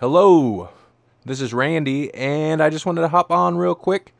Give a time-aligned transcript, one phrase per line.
[0.00, 0.68] Hello,
[1.24, 4.14] this is Randy, and I just wanted to hop on real quick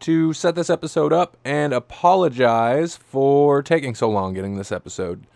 [0.00, 5.26] to set this episode up and apologize for taking so long getting this episode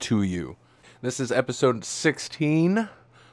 [0.00, 0.58] to you.
[1.00, 2.86] This is episode 16.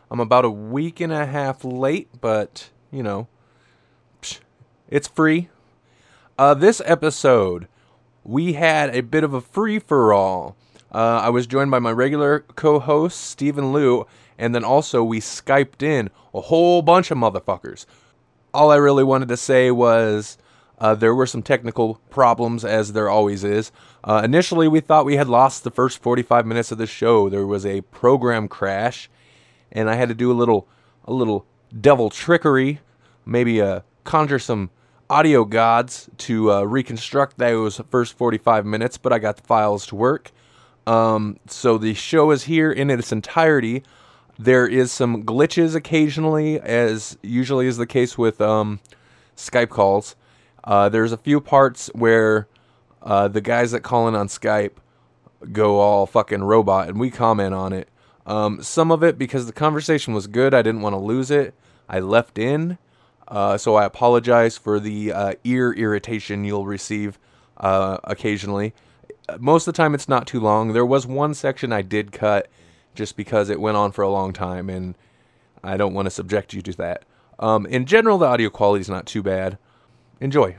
[0.09, 3.27] I'm about a week and a half late, but you know,
[4.87, 5.49] it's free.
[6.39, 7.67] Uh, this episode,
[8.23, 10.55] we had a bit of a free for all.
[10.89, 14.07] Uh, I was joined by my regular co host, Stephen Liu,
[14.37, 17.85] and then also we Skyped in a whole bunch of motherfuckers.
[18.53, 20.37] All I really wanted to say was
[20.79, 23.71] uh, there were some technical problems, as there always is.
[24.03, 27.29] Uh, initially, we thought we had lost the first 45 minutes of the show.
[27.29, 29.09] There was a program crash,
[29.71, 30.67] and I had to do a little,
[31.05, 31.45] a little
[31.79, 32.79] devil trickery,
[33.25, 34.69] maybe uh, conjure some
[35.09, 38.97] audio gods to uh, reconstruct those first 45 minutes.
[38.97, 40.31] But I got the files to work.
[40.85, 43.83] Um, so the show is here in its entirety.
[44.39, 48.79] There is some glitches occasionally, as usually is the case with um,
[49.35, 50.15] Skype calls.
[50.63, 52.47] Uh, there's a few parts where
[53.01, 54.73] uh, the guys that call in on Skype
[55.51, 57.89] go all fucking robot, and we comment on it.
[58.25, 61.55] Um, some of it because the conversation was good, I didn't want to lose it.
[61.87, 62.77] I left in,
[63.27, 67.17] uh, so I apologize for the uh, ear irritation you'll receive
[67.55, 68.73] uh, occasionally.
[69.39, 70.73] Most of the time, it's not too long.
[70.73, 72.49] There was one section I did cut
[72.97, 74.95] just because it went on for a long time, and
[75.63, 77.05] I don't want to subject you to that.
[77.39, 79.57] Um, in general, the audio quality is not too bad.
[80.19, 80.57] Enjoy.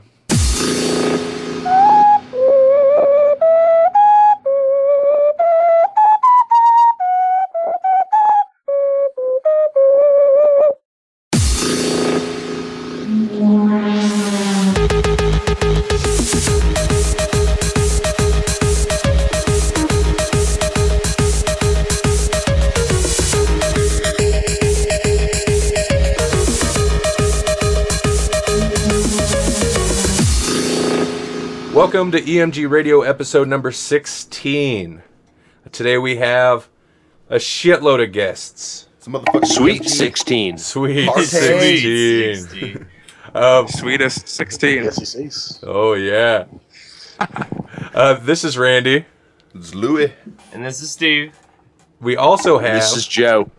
[31.99, 35.03] Welcome to EMG Radio episode number 16.
[35.73, 36.69] Today we have
[37.29, 38.87] a shitload of guests.
[38.99, 40.59] Some motherfucking Sweet 16.
[40.59, 41.25] Sweet Party.
[41.25, 42.87] 16.
[43.35, 44.83] Um, Sweetest 16.
[44.85, 45.59] Yes, he says.
[45.63, 46.45] oh, yeah.
[47.93, 49.03] Uh, this is Randy.
[49.53, 50.13] It's Louis.
[50.53, 51.37] And this is Steve.
[51.99, 52.75] We also have.
[52.75, 53.51] This is Joe.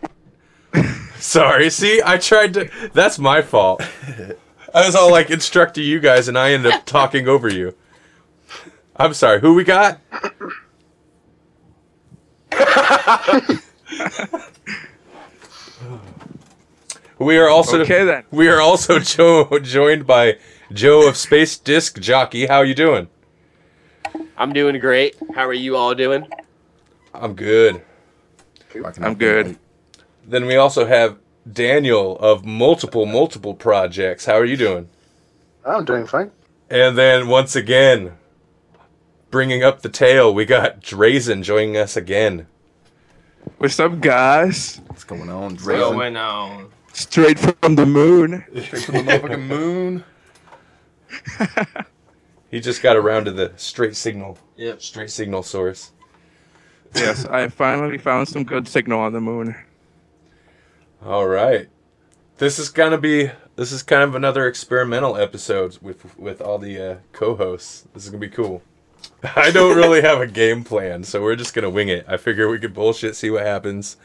[1.17, 2.71] Sorry, see, I tried to.
[2.93, 3.83] That's my fault.
[4.73, 7.75] I was all like instructing you guys, and I ended up talking over you.
[9.01, 9.39] I'm sorry.
[9.41, 9.99] Who we got?
[17.17, 18.23] we are also Okay, then.
[18.29, 20.37] We are also jo- joined by
[20.71, 22.45] Joe of Space Disc Jockey.
[22.45, 23.07] How you doing?
[24.37, 25.15] I'm doing great.
[25.33, 26.27] How are you all doing?
[27.13, 27.81] I'm good.
[29.01, 29.57] I'm good.
[30.27, 31.17] Then we also have
[31.51, 34.25] Daniel of multiple multiple projects.
[34.25, 34.89] How are you doing?
[35.65, 36.29] I'm doing fine.
[36.69, 38.13] And then once again,
[39.31, 42.47] bringing up the tail, we got Drazen joining us again.
[43.57, 44.79] What's up, guys?
[44.87, 45.53] What's going on?
[45.53, 46.69] What's going on?
[46.93, 48.43] Straight from the moon.
[48.61, 50.03] Straight from the motherfucking moon.
[52.51, 54.81] He just got around to the straight signal, Yep.
[54.81, 55.93] straight signal source.
[56.93, 59.55] Yes, I finally found some good signal on the moon.
[61.01, 61.69] All right,
[62.39, 66.77] this is gonna be this is kind of another experimental episode with with all the
[66.77, 67.87] uh, co-hosts.
[67.93, 68.61] This is gonna be cool.
[69.35, 72.05] I don't really have a game plan, so we're just gonna wing it.
[72.07, 73.97] I figure we could bullshit, see what happens,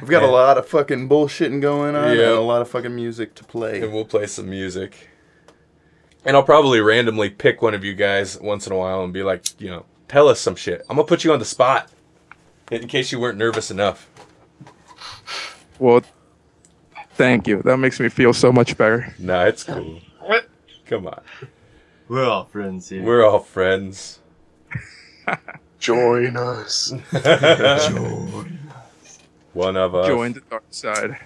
[0.00, 2.30] We've got a lot of fucking bullshitting going on Yeah.
[2.30, 3.82] and a lot of fucking music to play.
[3.82, 5.08] and we'll play some music.
[6.24, 9.22] And I'll probably randomly pick one of you guys once in a while and be
[9.22, 10.80] like, you know, tell us some shit.
[10.88, 11.90] I'm gonna put you on the spot,
[12.70, 14.08] in case you weren't nervous enough.
[15.78, 16.02] Well,
[17.14, 17.60] thank you.
[17.62, 19.14] That makes me feel so much better.
[19.18, 20.00] Nah, it's cool.
[20.86, 21.20] Come on,
[22.08, 23.02] We're all friends here.
[23.04, 24.19] we're all friends.
[25.78, 26.92] Join us.
[27.12, 28.58] Join
[29.54, 30.06] One of us.
[30.06, 31.16] Join the dark side.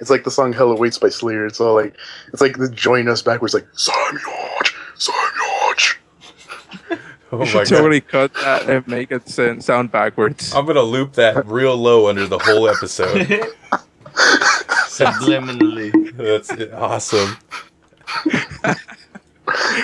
[0.00, 1.46] It's like the song Hell Awaits by Slayer.
[1.46, 1.96] It's all like,
[2.32, 4.20] it's like the join us backwards, like, Samuel,
[4.96, 5.24] Samuel.
[7.30, 7.76] Oh You my should god.
[7.76, 10.54] totally cut that and make it sound sound backwards.
[10.54, 13.26] I'm gonna loop that real low under the whole episode.
[14.88, 15.92] Subliminally.
[16.16, 17.36] That's awesome.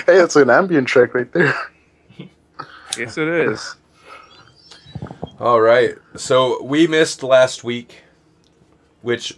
[0.07, 1.53] Hey, it's an ambient track right there.
[2.97, 3.75] Yes, it is.
[5.39, 5.95] All right.
[6.15, 8.03] So we missed last week,
[9.01, 9.37] which,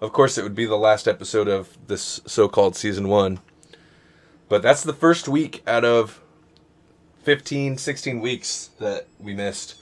[0.00, 3.40] of course, it would be the last episode of this so-called season one.
[4.48, 6.20] But that's the first week out of
[7.22, 9.76] 15, 16 weeks that we missed.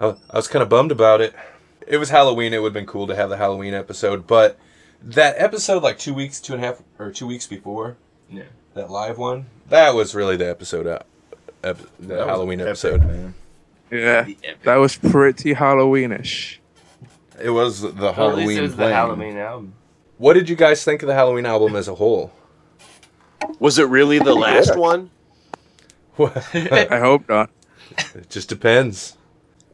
[0.00, 1.34] I, I was kind of bummed about it.
[1.86, 2.52] It was Halloween.
[2.54, 4.58] It would have been cool to have the Halloween episode, but
[5.02, 7.96] that episode like two weeks, two and a half, or two weeks before
[8.30, 8.44] Yeah.
[8.74, 9.46] that live one.
[9.68, 10.86] That was really the episode,
[11.64, 13.04] ep- the That Halloween epic, episode.
[13.04, 13.34] man.
[13.90, 14.26] Yeah,
[14.64, 16.58] that was pretty Halloweenish.
[17.42, 18.58] It was the Well, at least Halloween.
[18.58, 18.88] it was the.
[18.92, 19.74] Halloween album.
[20.18, 22.32] What did you guys think of the Halloween album as a whole?
[23.58, 24.76] Was it really the last Yeah.
[24.76, 25.10] one?
[26.18, 27.50] I hope not.
[28.14, 29.16] it just depends.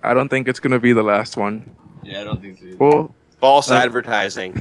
[0.03, 1.71] I don't think it's gonna be the last one.
[2.03, 2.65] Yeah, I don't think so.
[2.67, 2.77] either.
[2.79, 4.61] Well, False Uh, advertising.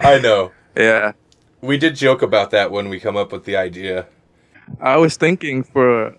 [0.00, 0.52] I know.
[0.76, 1.12] yeah.
[1.62, 4.06] We did joke about that when we come up with the idea.
[4.80, 6.14] I was thinking for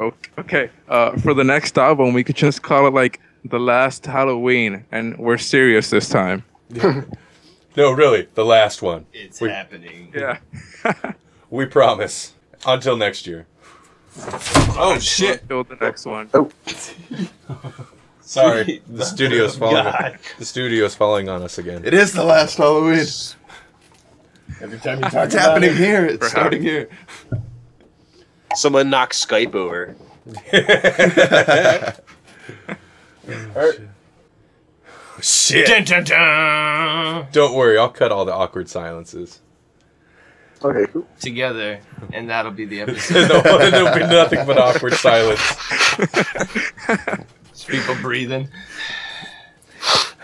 [0.00, 4.04] oh, okay, uh, for the next album we could just call it like the last
[4.06, 6.44] Halloween, and we're serious this time.
[7.76, 9.06] No, really, the last one.
[9.12, 10.12] It's we- happening.
[10.12, 10.38] Yeah.
[11.50, 12.34] We promise.
[12.66, 13.46] Until next year.
[14.76, 15.48] Oh shit!
[15.48, 16.28] Till the next one.
[16.34, 16.50] Oh.
[18.20, 19.84] Sorry, the studio's falling.
[19.84, 20.18] God.
[20.38, 21.84] The studio's falling on us again.
[21.84, 23.06] It is the last Halloween.
[24.60, 26.04] Every time you talk It's about happening it, here.
[26.04, 26.32] It's Perhaps.
[26.32, 26.88] starting here.
[28.54, 29.96] Someone knocked Skype over.
[35.20, 35.66] Shit!
[35.66, 37.26] Dun, dun, dun.
[37.32, 39.40] Don't worry, I'll cut all the awkward silences.
[40.62, 41.06] Okay, cool.
[41.20, 41.80] Together,
[42.12, 43.28] and that'll be the episode.
[43.28, 43.40] No,
[43.70, 45.40] There'll be nothing but awkward silence.
[47.50, 48.48] Just people breathing.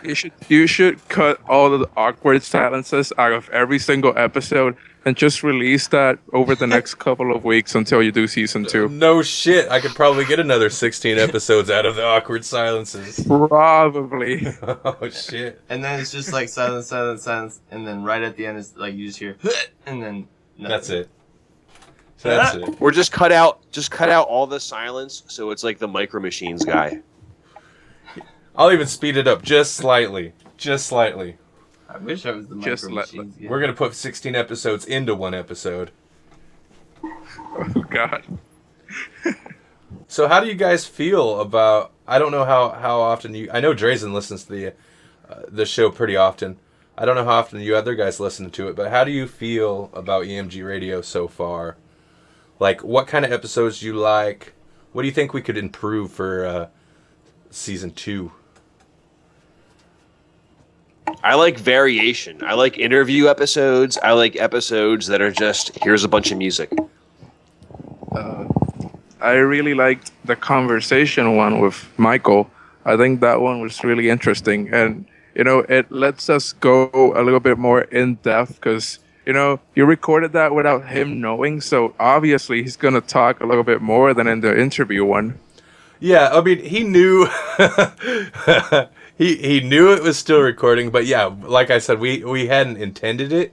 [0.04, 5.16] You should you should cut all the awkward silences out of every single episode and
[5.16, 8.88] just release that over the next couple of weeks until you do season two.
[8.88, 13.24] No shit, I could probably get another 16 episodes out of the awkward silences.
[13.26, 14.46] Probably.
[14.86, 15.60] Oh shit.
[15.68, 18.76] And then it's just like silence, silence, silence, and then right at the end it's
[18.76, 19.36] like you just hear,
[19.86, 20.28] and then
[20.58, 20.68] nothing.
[20.68, 21.08] That's it.
[22.22, 22.80] That's it.
[22.80, 26.20] Or just cut out just cut out all the silence so it's like the micro
[26.20, 27.00] machines guy.
[28.56, 30.32] I'll even speed it up just slightly.
[30.56, 31.36] Just slightly.
[31.94, 33.36] I wish I was the Just micro let- machines.
[33.36, 33.48] guy.
[33.48, 35.92] We're gonna put 16 episodes into one episode.
[37.02, 38.24] Oh God.
[40.08, 41.92] So how do you guys feel about?
[42.06, 43.48] I don't know how how often you.
[43.52, 44.66] I know Drazen listens to the
[45.28, 46.58] uh, the show pretty often.
[46.96, 49.26] I don't know how often you other guys listen to it, but how do you
[49.26, 51.76] feel about EMG Radio so far?
[52.60, 54.52] Like, what kind of episodes do you like?
[54.92, 56.68] What do you think we could improve for uh,
[57.50, 58.30] season two?
[61.22, 62.42] I like variation.
[62.44, 63.98] I like interview episodes.
[64.02, 66.70] I like episodes that are just here's a bunch of music.
[68.12, 68.46] Uh,
[69.20, 72.50] I really liked the conversation one with Michael.
[72.84, 77.22] I think that one was really interesting, and you know, it lets us go a
[77.22, 81.94] little bit more in depth because you know you recorded that without him knowing, so
[81.98, 85.38] obviously he's gonna talk a little bit more than in the interview one.
[86.00, 87.26] Yeah, I mean, he knew
[89.16, 92.76] he he knew it was still recording, but yeah, like I said, we we hadn't
[92.78, 93.52] intended it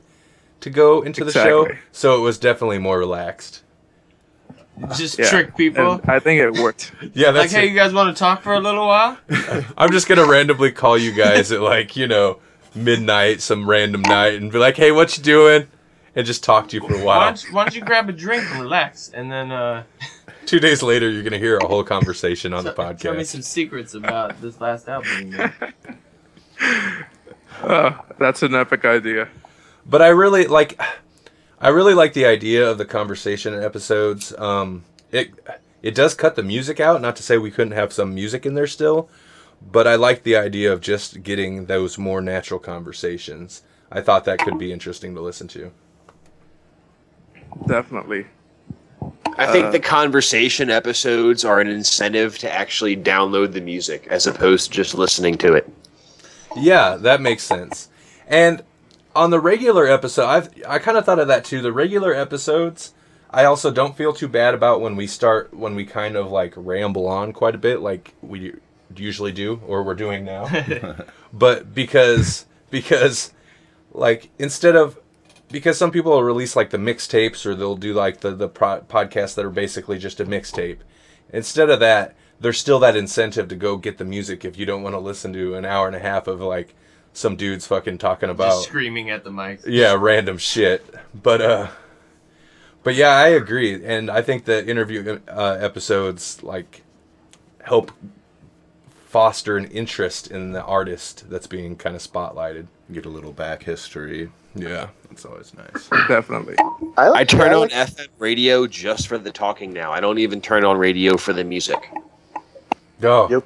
[0.62, 3.64] to go into the show, so it was definitely more relaxed.
[4.96, 5.94] just Yeah, trick people.
[5.94, 6.92] and I think it worked.
[7.14, 9.18] Yeah, Like, that's hey, you guys want to talk for a little while?
[9.78, 12.40] I'm just gonna randomly call you guys at like you know
[12.76, 15.68] midnight, some random night, and be like, "Hey, what you doing?"
[16.14, 17.28] and just talk to you for a Why while.
[17.34, 19.84] don't, why don't you grab a drink and relax, and then uh,
[20.52, 23.28] Two days later, you're gonna hear a whole conversation on the tell- tell me podcast.
[23.28, 25.10] some secrets about this last album.
[25.18, 25.54] you made.
[27.62, 29.30] Uh, that's an epic idea.
[29.86, 30.78] But I really like,
[31.62, 34.38] I really like the idea of the conversation episodes.
[34.38, 35.32] Um, it
[35.82, 37.02] it does cut the music out.
[37.02, 39.08] Not to say we couldn't have some music in there still,
[39.62, 43.62] but I like the idea of just getting those more natural conversations.
[43.90, 45.72] I thought that could be interesting to listen to.
[47.68, 48.26] Definitely.
[49.42, 54.28] I think Uh, the conversation episodes are an incentive to actually download the music as
[54.28, 55.70] opposed to just listening to it.
[56.56, 57.90] Yeah, that makes sense.
[58.28, 58.64] And
[59.16, 61.62] on the regular episode, I've I kind of thought of that too.
[61.62, 62.94] The regular episodes,
[63.30, 66.54] I also don't feel too bad about when we start when we kind of like
[66.56, 68.54] ramble on quite a bit, like we
[68.96, 70.50] usually do or we're doing now.
[71.34, 73.32] but because because
[73.94, 75.00] like instead of
[75.52, 78.82] because some people will release like the mixtapes or they'll do like the the pro-
[78.82, 80.78] podcasts that are basically just a mixtape.
[81.34, 84.84] Instead of that, there's still that incentive to go get the music if you don't
[84.84, 86.74] want to listen to an hour and a half of like
[87.14, 89.60] some dudes fucking talking about Just screaming at the mic.
[89.66, 90.86] yeah random shit.
[91.14, 91.68] But uh,
[92.84, 96.84] but yeah, I agree, and I think the interview uh, episodes like
[97.64, 97.92] help
[99.12, 102.68] foster an interest in the artist that's being kind of spotlighted.
[102.94, 104.32] Get a little back history.
[104.56, 104.88] Yeah.
[105.10, 105.90] That's always nice.
[106.08, 106.56] Definitely.
[106.96, 109.92] I, like I turn I on like- FM radio just for the talking now.
[109.92, 111.92] I don't even turn on radio for the music.
[113.04, 113.28] Oh.
[113.30, 113.44] Yep.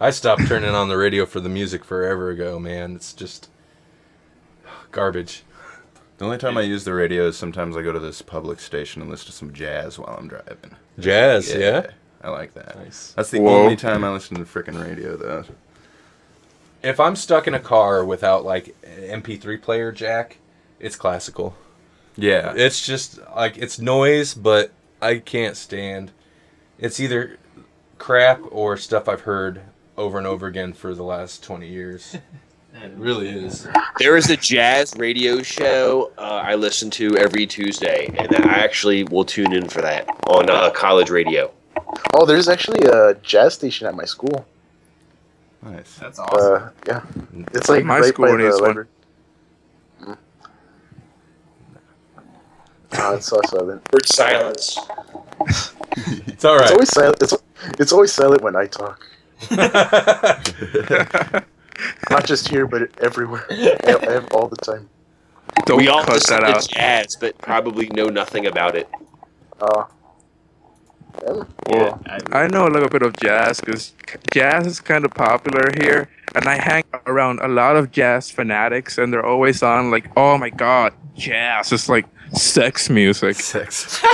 [0.00, 2.96] I stopped turning on the radio for the music forever ago, man.
[2.96, 3.48] It's just
[4.90, 5.44] Garbage.
[6.16, 9.00] The only time I use the radio is sometimes I go to this public station
[9.00, 10.74] and listen to some jazz while I'm driving.
[10.98, 11.86] Jazz, yeah.
[12.22, 12.76] I like that.
[12.76, 13.12] Nice.
[13.16, 13.62] That's the Whoa.
[13.62, 15.44] only time I listen to freaking radio, though.
[16.82, 20.38] If I'm stuck in a car without like an MP3 player jack,
[20.80, 21.56] it's classical.
[22.16, 22.54] Yeah.
[22.56, 26.12] It's just like it's noise, but I can't stand.
[26.78, 27.38] It's either
[27.98, 29.62] crap or stuff I've heard
[29.96, 32.16] over and over again for the last 20 years.
[32.74, 33.66] It really is.
[33.98, 39.02] There is a jazz radio show uh, I listen to every Tuesday, and I actually
[39.04, 41.50] will tune in for that on uh, college radio.
[42.14, 44.46] Oh, there's actually a jazz station at my school.
[45.62, 45.94] nice.
[45.96, 46.62] That's awesome.
[46.64, 47.02] Uh, yeah,
[47.52, 48.86] it's like My right school by the needs one.
[50.02, 50.16] Mm.
[52.94, 53.82] Oh, it's so silent.
[53.92, 54.78] Heard silence.
[56.26, 57.16] It's all It's always silent.
[57.22, 57.34] It's,
[57.80, 59.04] it's always silent when I talk.
[62.10, 64.88] Not just here, but everywhere, ev- ev- all the time.
[65.64, 66.68] Don't we all cut listen that to out.
[66.68, 68.88] jazz, but probably know nothing about it.
[69.60, 69.84] Uh,
[71.26, 72.00] yeah, Well,
[72.32, 73.92] I know a little bit of jazz because
[74.32, 78.98] jazz is kind of popular here, and I hang around a lot of jazz fanatics,
[78.98, 84.00] and they're always on like, "Oh my god, jazz is like sex music." Sex.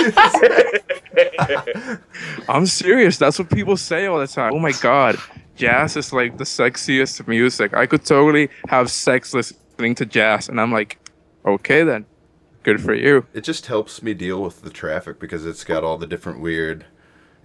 [2.49, 3.17] I'm serious.
[3.17, 4.53] That's what people say all the time.
[4.53, 5.17] Oh my god,
[5.55, 7.73] jazz is like the sexiest music.
[7.73, 10.97] I could totally have sex listening to jazz, and I'm like,
[11.45, 12.05] okay then,
[12.63, 13.25] good for you.
[13.33, 16.85] It just helps me deal with the traffic because it's got all the different weird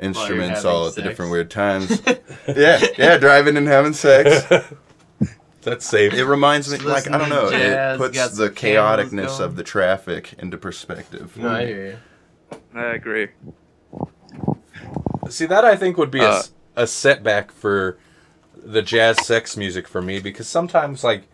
[0.01, 2.03] instruments all at the different weird times.
[2.49, 4.47] yeah, yeah, driving and having sex.
[5.63, 6.15] That's safe.
[6.15, 9.43] It reminds me, Just like I don't know, jazz, it puts the some chaoticness going.
[9.43, 11.37] of the traffic into perspective.
[11.37, 12.59] no, I hear you.
[12.75, 13.29] I agree.
[15.29, 17.99] See, that I think would be a Uh, s a a, setback for
[18.57, 21.25] the jazz sex music for me because sometimes, like,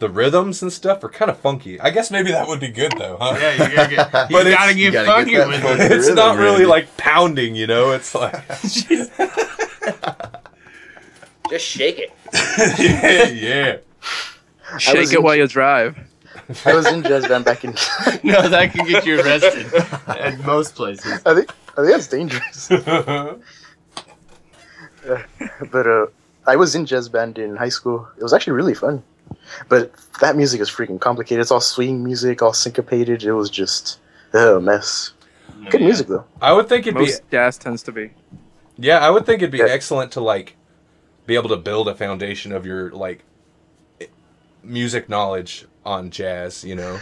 [0.00, 1.80] the rhythms and stuff are kind of funky.
[1.80, 3.36] I guess maybe that would be good, though, huh?
[3.38, 5.80] Yeah, you gotta get, you But it's- gotta you get gotta funky get with it.
[5.80, 6.66] it's rhythm, not really Randy.
[6.66, 7.92] like pounding, you know?
[7.92, 8.34] It's like,
[11.50, 12.10] Just shake it.
[12.78, 13.76] yeah, yeah.
[14.78, 15.96] Shake it in- while you drive.
[16.66, 17.74] I was in jazz band back in.
[18.22, 19.72] No, that can get you arrested
[20.08, 21.20] at most places.
[21.24, 22.68] I think I think that's dangerous.
[25.70, 26.06] but uh,
[26.46, 28.08] I was in jazz band in high school.
[28.18, 29.02] It was actually really fun.
[29.68, 31.40] But that music is freaking complicated.
[31.42, 33.22] It's all swing music, all syncopated.
[33.24, 33.98] It was just
[34.34, 35.12] uh, a mess.
[35.70, 35.86] Good Yeah.
[35.86, 36.24] music though.
[36.40, 38.10] I would think it'd be jazz tends to be.
[38.76, 39.66] Yeah, I would think it'd be Yeah.
[39.68, 40.56] excellent to like
[41.26, 43.24] be able to build a foundation of your like
[44.62, 46.98] music knowledge on jazz, you know.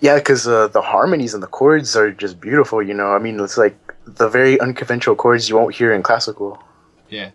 [0.00, 2.82] Yeah, because uh, the harmonies and the chords are just beautiful.
[2.82, 6.62] You know, I mean, it's like the very unconventional chords you won't hear in classical.
[7.08, 7.30] Yeah.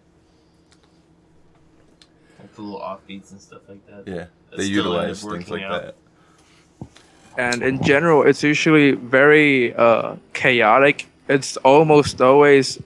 [2.58, 4.12] Like the little offbeats and stuff like that.
[4.12, 4.26] Yeah,
[4.58, 5.82] they utilize things like out.
[5.82, 5.96] that.
[7.38, 12.80] and in general it's usually very uh, chaotic it's almost always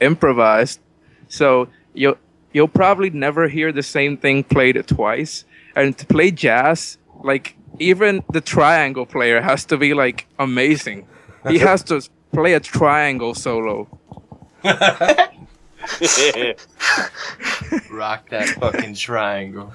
[0.00, 0.80] improvised
[1.28, 2.16] so you'll
[2.52, 8.22] you'll probably never hear the same thing played twice and to play jazz like even
[8.32, 11.06] the triangle player has to be like amazing
[11.48, 13.88] he has to play a triangle solo
[17.90, 19.72] Rock that fucking triangle.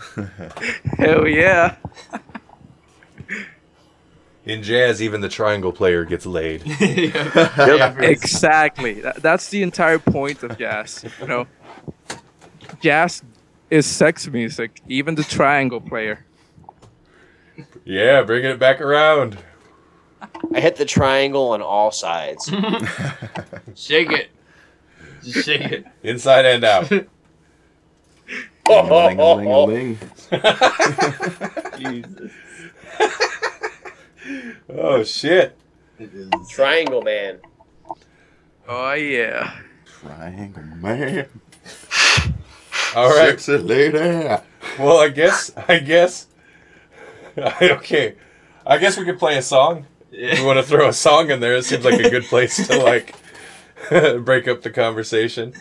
[0.97, 1.75] hell yeah
[4.45, 6.63] In jazz, even the triangle player gets laid.
[6.79, 7.95] yeah.
[7.99, 11.47] exactly that's the entire point of jazz you know
[12.81, 13.23] jazz
[13.69, 16.25] is sex music even the triangle player
[17.85, 19.37] yeah, bringing it back around.
[20.53, 22.45] I hit the triangle on all sides.
[23.75, 24.29] Shake it.
[25.23, 25.85] Just shake it.
[26.03, 26.91] Inside and out.
[28.69, 29.99] Ling-a-ling-a-ling.
[30.35, 31.77] Oh.
[31.77, 32.31] Jesus.
[34.69, 35.57] oh shit.
[35.99, 36.29] It is.
[36.49, 37.39] Triangle man.
[38.67, 39.59] Oh yeah.
[39.85, 41.27] Triangle man.
[42.95, 43.39] All right.
[43.39, 43.99] Sexy lady.
[44.79, 46.27] Well, I guess I guess
[47.37, 48.15] okay.
[48.65, 49.85] I guess we could play a song.
[50.11, 52.67] If we want to throw a song in there, it seems like a good place
[52.67, 53.15] to like
[54.19, 55.53] break up the conversation.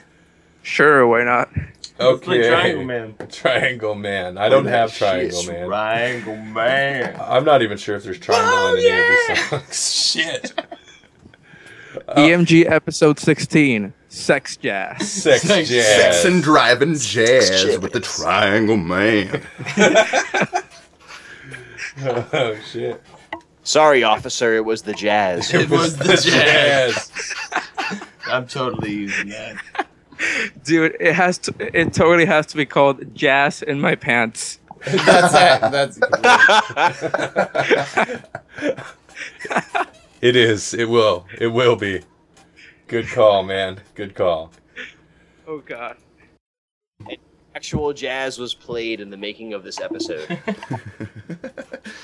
[0.63, 1.51] Sure, why not?
[1.99, 2.25] Okay.
[2.25, 3.15] Play Triangle Man.
[3.31, 4.39] Triangle Man.
[4.39, 4.99] I don't that have shit.
[4.99, 5.67] Triangle Man.
[5.67, 7.21] Triangle Man.
[7.21, 10.13] I'm not even sure if there's triangle oh, in any of these songs.
[10.13, 10.53] Shit.
[12.09, 15.11] Uh, EMG episode 16, Sex Jazz.
[15.11, 15.85] Sex Sex- jazz.
[15.85, 17.83] Sex and driving jazz Shit.
[17.83, 19.43] with the Triangle Man.
[22.03, 23.03] oh shit.
[23.65, 25.53] Sorry, officer, it was the jazz.
[25.55, 27.11] It was the jazz.
[27.11, 27.72] jazz.
[28.27, 29.87] I'm totally using that.
[30.65, 34.61] Dude, it has to it totally has to be called Jazz in My Pants.
[34.85, 35.99] That's it.
[36.21, 38.19] That's.
[40.23, 40.73] It is.
[40.73, 41.27] It will.
[41.41, 42.03] It will be.
[42.87, 43.81] Good call, man.
[43.97, 44.53] Good call.
[45.49, 45.97] Oh God.
[47.57, 50.39] Actual jazz was played in the making of this episode.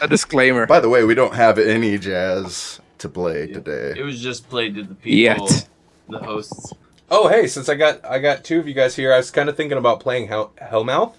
[0.00, 0.66] A disclaimer.
[0.66, 3.94] By the way, we don't have any jazz to play today.
[3.96, 5.68] It was just played to the people, Yet.
[6.08, 6.72] The hosts.
[7.10, 9.48] Oh, hey, since I got I got two of you guys here, I was kind
[9.48, 11.14] of thinking about playing Hell, Hellmouth.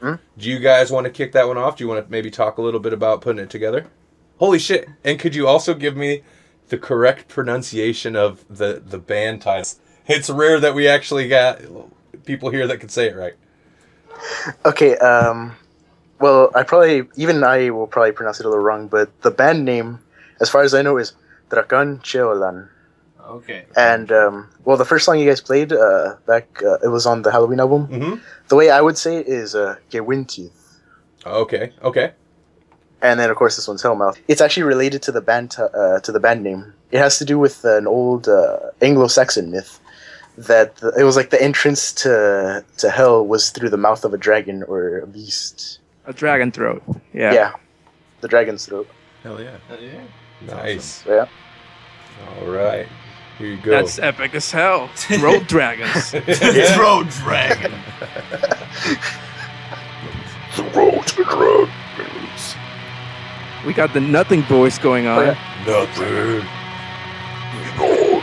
[0.00, 0.14] Hmm?
[0.36, 1.76] Do you guys want to kick that one off?
[1.76, 3.86] Do you want to maybe talk a little bit about putting it together?
[4.38, 4.88] Holy shit!
[5.04, 6.22] And could you also give me
[6.68, 9.78] the correct pronunciation of the the band title?
[10.06, 11.60] It's rare that we actually got
[12.24, 13.34] people here that can say it right.
[14.64, 15.56] Okay, um,
[16.20, 19.64] well, I probably even I will probably pronounce it a little wrong, but the band
[19.64, 20.00] name,
[20.40, 21.12] as far as I know, is
[21.50, 22.68] Dracan Ceolan.
[23.26, 23.64] Okay.
[23.76, 27.22] And um, well, the first song you guys played uh, back, uh, it was on
[27.22, 27.88] the Halloween album.
[27.88, 28.14] Mm-hmm.
[28.48, 30.50] The way I would say it is uh, Gewintith.
[31.26, 31.72] Okay.
[31.82, 32.12] Okay.
[33.00, 34.18] And then, of course, this one's Hellmouth.
[34.28, 36.72] It's actually related to the band t- uh, to the band name.
[36.90, 39.80] It has to do with an old uh, Anglo-Saxon myth
[40.36, 44.14] that the, it was like the entrance to to hell was through the mouth of
[44.14, 45.80] a dragon or a beast.
[46.06, 46.82] A dragon throat.
[47.12, 47.32] Yeah.
[47.32, 47.52] Yeah,
[48.20, 48.88] the dragon's throat.
[49.22, 49.56] Hell yeah.
[49.70, 50.00] Uh, yeah.
[50.46, 51.02] Nice.
[51.04, 51.26] So, yeah.
[52.40, 52.86] All right.
[53.38, 53.70] Here you go.
[53.70, 54.90] That's epic as hell.
[55.20, 56.10] Road dragons.
[56.74, 57.72] Throat dragon.
[60.56, 62.54] The road dragons.
[63.66, 65.18] We got the nothing voice going on.
[65.18, 65.64] Oh, yeah.
[65.66, 66.46] Nothing.
[67.80, 68.13] our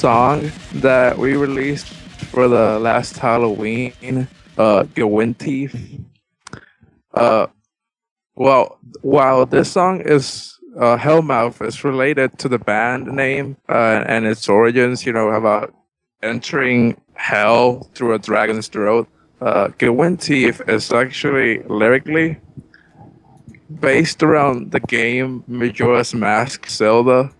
[0.00, 1.88] song that we released
[2.32, 5.68] for the last Halloween, uh, Gewinty.
[7.12, 7.48] Uh,
[8.34, 14.24] well, while this song is uh, Hellmouth is related to the band name uh, and
[14.24, 15.74] its origins, you know, about
[16.22, 19.06] entering hell through a dragon's throat.
[19.42, 22.38] Uh, Gewinty is actually lyrically
[23.80, 27.34] based around the game Majora's Mask Zelda.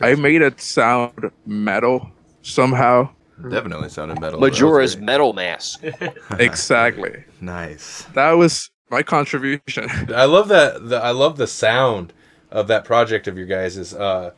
[0.00, 2.10] I made it sound metal
[2.42, 3.10] somehow.
[3.48, 4.38] Definitely sounded metal.
[4.38, 5.82] Majora's metal mask.
[6.38, 7.24] exactly.
[7.40, 8.02] nice.
[8.14, 9.88] That was my contribution.
[10.14, 10.88] I love that.
[10.88, 12.12] The, I love the sound
[12.50, 13.76] of that project of your guys.
[13.76, 14.32] Is uh,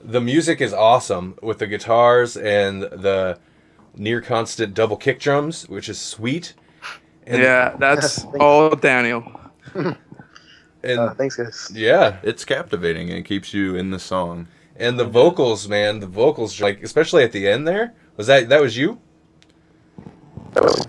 [0.00, 3.38] the music is awesome with the guitars and the
[3.94, 6.54] near constant double kick drums, which is sweet.
[7.26, 9.40] And, yeah, that's all Daniel.
[10.84, 11.70] And Uh, thanks, guys.
[11.74, 14.48] yeah, It's captivating and it keeps you in the song.
[14.76, 17.92] and the vocals, man, the vocals, like especially at the end there.
[18.16, 18.98] Was that that was you?
[20.54, 20.86] That was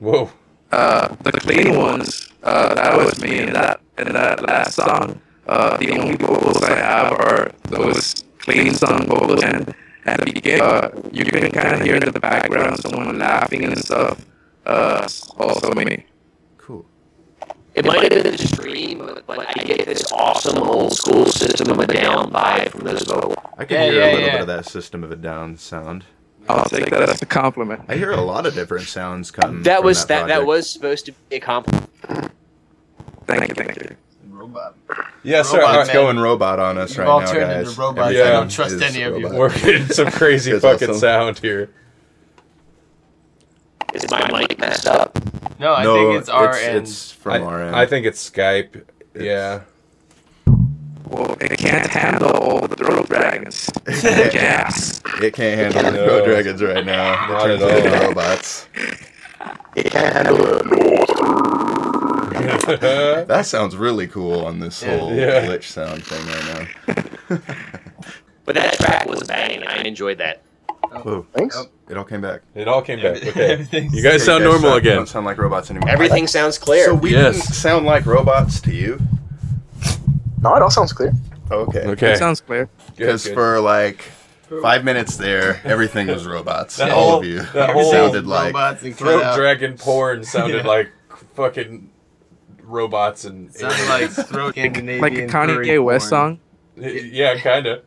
[0.00, 0.30] Whoa.
[0.72, 5.20] Uh, the clean ones, uh, that was me in that in that last song.
[5.46, 9.72] Uh, the only vocals I have are those clean song vocals, and
[10.06, 13.78] at the beginning, uh, you can kind of hear in the background someone laughing and
[13.78, 14.24] stuff.
[14.66, 15.06] Uh,
[15.38, 16.04] also me.
[17.74, 17.84] Cool.
[17.84, 21.78] It might have been a dream, but I get this awesome old school system of
[21.80, 23.36] a down vibe from those vocals.
[23.58, 24.32] I can Yeah, hear yeah, a little yeah.
[24.32, 26.04] bit of that System of a Down sound.
[26.48, 27.82] Oh, I'll take that as a compliment.
[27.88, 29.62] I hear a lot of different sounds come.
[29.62, 30.46] That from was that that project.
[30.46, 31.88] was supposed to be a compliment.
[33.26, 33.96] Thank you, thank you.
[34.28, 34.76] Robot.
[35.22, 35.58] Yeah, sir.
[35.58, 37.68] Robot all It's going robot on us You've right all now, turned guys.
[37.68, 38.14] into robots.
[38.14, 39.28] Yeah, I don't trust any of you.
[39.28, 41.00] We're getting some crazy fucking awesome.
[41.00, 41.70] sound here.
[43.94, 45.18] Is my mic messed up?
[45.60, 46.78] No, I no, think it's our it's, end.
[46.78, 47.76] it's from I, our end.
[47.76, 48.84] I think it's Skype.
[49.14, 49.62] yeah.
[51.06, 53.70] Well, it can't handle all the throat dragons.
[53.86, 55.00] Yes.
[55.22, 56.06] it can't handle the No.
[56.08, 57.12] Road Dragons right now.
[57.44, 58.08] It turns into all.
[58.08, 58.66] robots.
[59.76, 60.64] it can't handle it.
[63.28, 64.98] That sounds really cool on this Yeah.
[64.98, 65.46] whole Yeah.
[65.46, 66.68] glitch sound thing right
[67.28, 67.38] now.
[68.44, 69.62] But that track was banging.
[69.66, 70.42] I enjoyed that.
[70.94, 71.00] Now.
[71.00, 71.56] Whoa, Thanks.
[71.58, 71.66] Oh.
[71.88, 72.40] it all came back.
[72.54, 73.24] It all came back.
[73.26, 73.66] Okay.
[73.92, 74.96] You guys sound normal sound- again.
[74.96, 75.88] Don't sound like robots anymore.
[75.90, 76.86] Everything sounds clear.
[76.86, 77.36] So we Yes.
[77.36, 79.00] didn't sound like robots to you?
[80.40, 81.12] No, it all sounds clear.
[81.50, 81.80] Okay.
[81.80, 82.12] Okay.
[82.12, 82.68] It sounds clear.
[82.96, 84.02] Because for like
[84.62, 86.76] five minutes there, everything was robots.
[86.76, 88.54] That All whole- of you that whole- sounded like.
[88.54, 89.36] robots and throat out.
[89.36, 90.66] dragon porn sounded Yeah.
[90.70, 90.90] like
[91.34, 91.90] fucking
[92.62, 96.38] robots and Sounded like throat Scandinavian Like a Kanye furry West porn.
[96.76, 96.84] song.
[97.12, 97.82] yeah, kind of.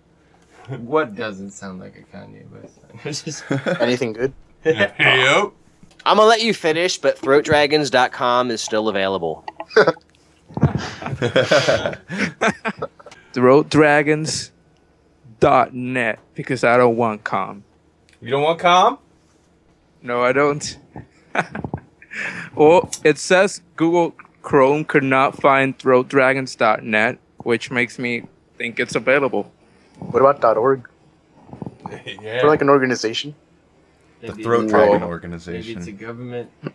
[0.80, 2.84] What doesn't sound like a Kanye West song?
[3.03, 3.43] It's just
[3.79, 4.33] Anything good?
[4.65, 4.95] yep.
[4.99, 5.51] I'm
[6.17, 9.45] gonna let you finish, but throatdragons.com is still available.
[13.33, 17.63] Throatdragons.net because I don't want com.
[18.21, 18.97] You don't want calm?
[20.01, 20.77] No, I don't.
[22.55, 28.23] well, it says Google Chrome could not find throatdragons.net, which makes me
[28.57, 29.51] think it's available.
[29.99, 30.89] What about .org?
[32.21, 32.41] yeah.
[32.41, 33.36] For like an organization?
[34.21, 35.02] the maybe Throat it's- Dragon
[35.54, 36.50] Maybe it's a government.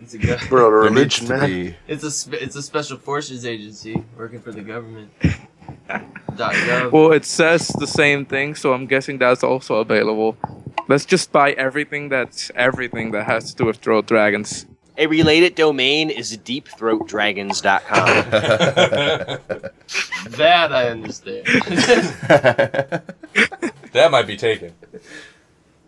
[0.00, 1.48] It's a go- For a There needs religion, to man.
[1.48, 1.76] be.
[1.86, 5.10] It's a spe- it's a special forces agency working for the government.
[6.36, 6.90] Dot gov.
[6.92, 10.36] Well, it says the same thing, so I'm guessing that's also available.
[10.88, 14.66] Let's just buy everything that's everything that has to do with throat dragons.
[14.96, 18.06] A related domain is deepthroatdragons.com.
[20.30, 21.46] that I understand.
[23.92, 24.72] that might be taken.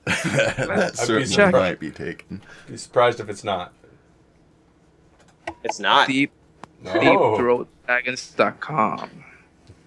[0.04, 1.52] that certainly check.
[1.52, 2.42] might be taken.
[2.68, 3.72] Be surprised if it's not.
[5.62, 6.08] it's not.
[6.08, 6.32] Deep
[6.82, 6.92] No.
[7.88, 9.10] deepthroatdragons.com.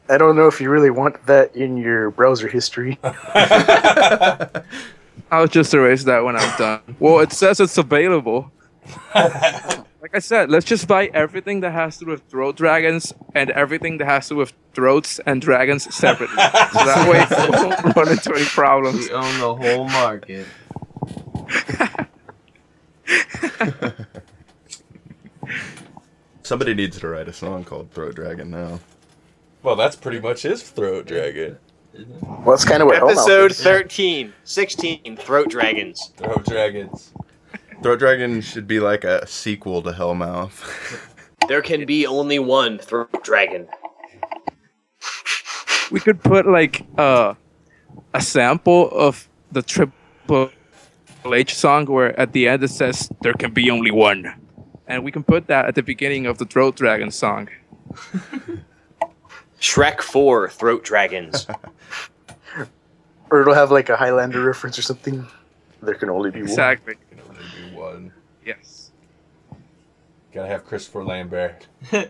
[0.07, 2.97] I don't know if you really want that in your browser history.
[5.31, 6.79] I'll just erase that when I'm done.
[6.99, 8.51] Well, it says it's available.
[10.01, 13.49] Like I said, let's just buy everything that has to do with throat dragons and
[13.51, 16.37] everything that has to do with throats and dragons separately.
[16.37, 19.09] so that way we won't run into any problems.
[19.09, 20.47] we own the whole market.
[26.43, 28.79] Somebody needs to write a song called Throat Dragon now.
[29.61, 31.57] well, that's pretty much his throat dragon.
[31.93, 32.21] Isn't?
[32.23, 33.61] Well, that's kind of what Episode is.
[33.61, 36.11] 13, 16, Throat Dragons.
[36.17, 37.11] Throat dragons.
[37.81, 41.05] Throat Dragon should be like a sequel to Hellmouth.
[41.47, 43.67] There can be only one Throat Dragon.
[45.89, 47.33] We could put like uh,
[48.13, 50.51] a sample of the Triple
[51.25, 54.31] H song where at the end it says there can be only one.
[54.85, 57.49] And we can put that at the beginning of the Throat Dragon song.
[59.59, 61.47] Shrek 4 Throat Dragons.
[63.31, 65.27] Or it'll have like a Highlander reference or something.
[65.83, 66.49] There can only be one.
[66.49, 66.95] Exactly.
[67.79, 68.13] Can only be one.
[68.45, 68.91] Yes.
[70.33, 71.67] Gotta have Christopher Lambert.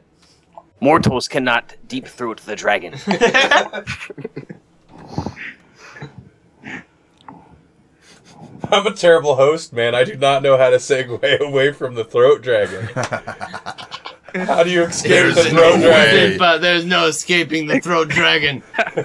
[0.82, 2.96] Mortals cannot deep throat the dragon.
[8.72, 9.96] I'm a terrible host, man.
[9.96, 12.88] I do not know how to segue away from the throat dragon.
[14.36, 16.16] How do you escape There's the no throat dragon?
[16.32, 18.62] way, but uh, there's no escaping the throat dragon.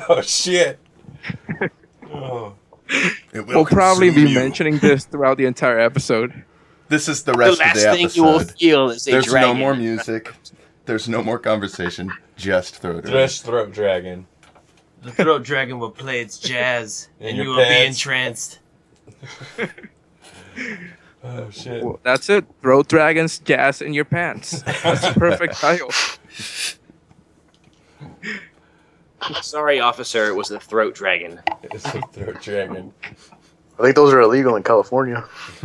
[0.06, 0.78] Oh shit.
[2.12, 2.52] Oh.
[3.32, 4.34] It will We'll probably be you.
[4.34, 6.44] mentioning this throughout the entire episode.
[6.94, 8.16] This is the the rest last of the thing episode.
[8.16, 9.48] you will feel is a There's dragon.
[9.48, 10.32] no more music.
[10.84, 12.12] There's no more conversation.
[12.36, 13.04] Just throw it.
[13.06, 14.26] Thresh throat dragon.
[15.02, 18.60] The throat dragon will play its jazz, In and you will be entranced.
[21.26, 21.82] Oh shit.
[21.82, 22.44] Well, that's it.
[22.60, 24.60] Throat dragons, jazz in your pants.
[24.62, 25.90] That's the perfect title.
[29.40, 31.40] Sorry, officer, it was the throat dragon.
[31.62, 32.92] It's the throat dragon.
[33.78, 35.24] I think those are illegal in California.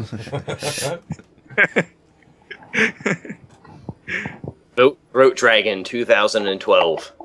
[4.75, 7.11] Throat, throat dragon 2012.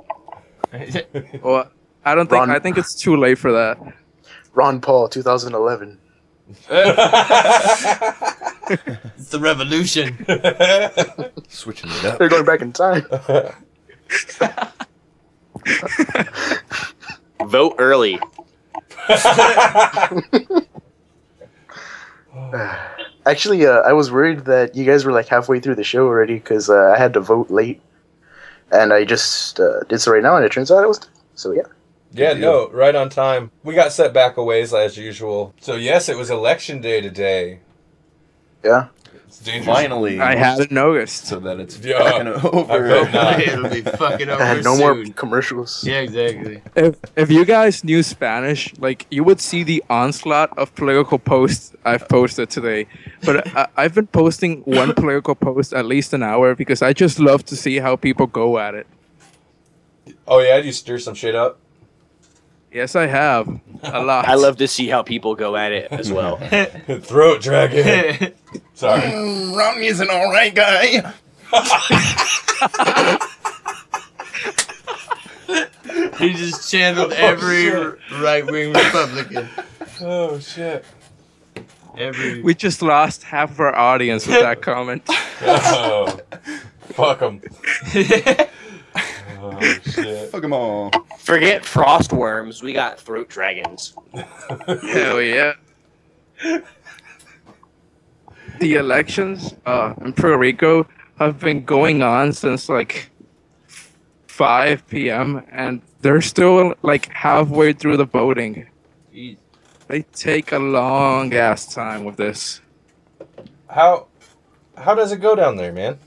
[1.41, 1.71] Well,
[2.05, 2.41] I don't think.
[2.41, 3.79] Ron- I think it's too late for that.
[4.55, 5.99] Ron Paul, 2011.
[9.17, 10.17] It's the revolution.
[11.49, 12.19] Switching it up.
[12.19, 13.05] They're going back in time.
[17.47, 18.19] Vote early.
[23.27, 26.35] Actually, uh, I was worried that you guys were like halfway through the show already
[26.35, 27.81] because uh, I had to vote late,
[28.71, 31.01] and I just uh, did so right now, and it turns out I was.
[31.35, 31.63] So yeah,
[32.13, 33.51] yeah, no, right on time.
[33.63, 35.55] We got set back a ways as usual.
[35.61, 37.61] So yes, it was election day today.
[38.63, 38.89] yeah.
[39.37, 39.77] It's dangerous.
[39.77, 40.21] Finally.
[40.21, 41.27] I hadn't noticed.
[41.27, 41.99] So that it's Yeah.
[41.99, 42.73] fucking over.
[42.87, 43.41] I hope not.
[43.49, 45.13] It'll be fucking over I had no more soon.
[45.15, 45.83] commercials.
[45.85, 46.63] Yeah, exactly.
[46.77, 51.73] If if you guys knew Spanish, like you would see the onslaught of political posts
[51.85, 52.87] I've posted today.
[53.25, 57.19] But I, I've been posting one political post at least an hour because I just
[57.19, 58.87] love to see how people go at it.
[60.29, 61.59] Oh yeah, you stir some shit up.
[62.73, 63.49] Yes, I have
[63.83, 64.27] a lot.
[64.29, 66.37] I love to see how people go at it as well.
[67.03, 68.33] throat dragon.
[68.75, 69.01] Sorry.
[69.15, 71.13] Mm, Romney's an alright guy.
[76.19, 77.71] he just channeled Oh, every
[78.21, 79.49] right wing Republican.
[80.01, 80.85] Oh shit.
[81.97, 85.03] Every We just lost half of our audience with that comment.
[85.43, 86.19] Oh.
[86.95, 87.41] Fuck them.
[89.47, 90.31] Oh shit.
[90.31, 90.91] Fuck 'em all.
[91.19, 93.95] Forget frost worms, we got throat dragons.
[94.67, 95.53] Hell yeah.
[98.61, 100.87] The elections uh, in Puerto Rico
[101.19, 103.11] have been going on since like
[104.27, 105.43] 5 p.m.
[105.51, 108.67] and they're still like halfway through the voting.
[109.13, 109.37] Jeez.
[109.89, 112.61] They take a long ass time with this.
[113.69, 114.07] How
[114.77, 115.99] how does it go down there, man?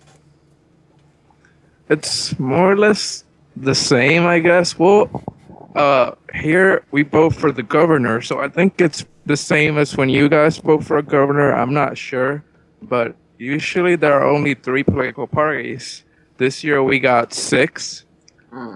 [1.89, 3.23] It's more or less
[3.55, 4.77] the same, I guess.
[4.77, 5.23] Well,
[5.75, 10.09] uh, here we vote for the governor, so I think it's the same as when
[10.09, 11.53] you guys vote for a governor.
[11.53, 12.43] I'm not sure,
[12.81, 16.03] but usually there are only three political parties.
[16.37, 18.05] This year we got six,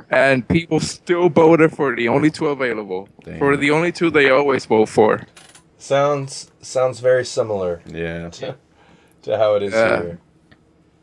[0.09, 3.07] and people still voted for the only two available.
[3.23, 3.39] Damn.
[3.39, 5.25] For the only two they always vote for.
[5.77, 8.29] Sounds sounds very similar Yeah.
[9.23, 10.01] to how it is Yeah.
[10.01, 10.19] here.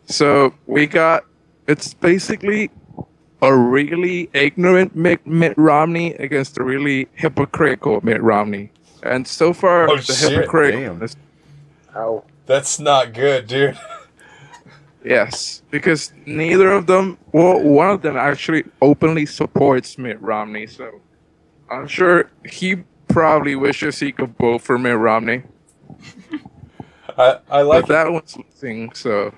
[0.07, 1.25] So we got
[1.67, 2.71] it's basically
[3.43, 8.71] a really ignorant Mitt, Mitt Romney against a really hypocritical Mitt Romney.
[9.03, 11.03] And so far, Oh, the shit, hypocritical, damn.
[11.03, 11.17] is-
[11.97, 12.25] Ow.
[12.47, 13.79] That's not good, dude.
[15.05, 20.67] yes, because neither of them, well, one of them actually openly supports Mitt Romney.
[20.67, 21.01] So
[21.71, 22.77] I'm sure he
[23.09, 25.43] probably wishes he could vote for Mitt Romney,
[27.17, 28.93] I, I like but that one's losing.
[28.93, 29.33] So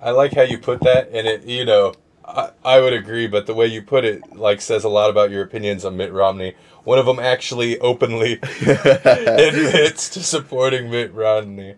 [0.00, 1.94] I like how you put that, and it you know
[2.36, 5.30] I, I would agree, but the way you put it like says a lot about
[5.30, 6.54] your opinions on Mitt Romney.
[6.84, 11.74] One of them actually openly admits to supporting Mitt Romney.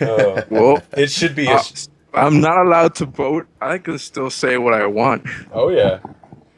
[0.00, 0.42] Oh.
[0.48, 3.46] well, it should be a uh, sh- I'm not allowed to vote.
[3.60, 5.26] I can still say what I want.
[5.52, 5.98] oh yeah.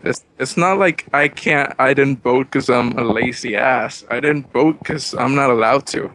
[0.05, 1.75] It's it's not like I can't.
[1.79, 4.05] I didn't vote because I'm a lazy ass.
[4.11, 6.11] I didn't vote because I'm not allowed to.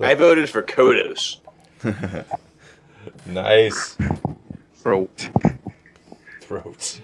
[0.00, 1.38] I voted for Kodos.
[3.26, 3.96] Nice
[4.82, 5.30] Vote.
[6.40, 7.00] throat.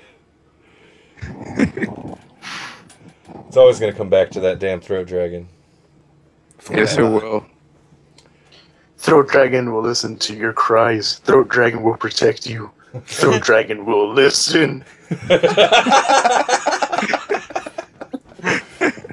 [1.23, 5.49] it's always gonna come back to that damn throat dragon.
[6.71, 7.47] Yes, it will.
[8.99, 11.19] Throat Dragon will listen to your cries.
[11.21, 12.71] Throat Dragon will protect you.
[13.05, 14.85] Throat Dragon will listen.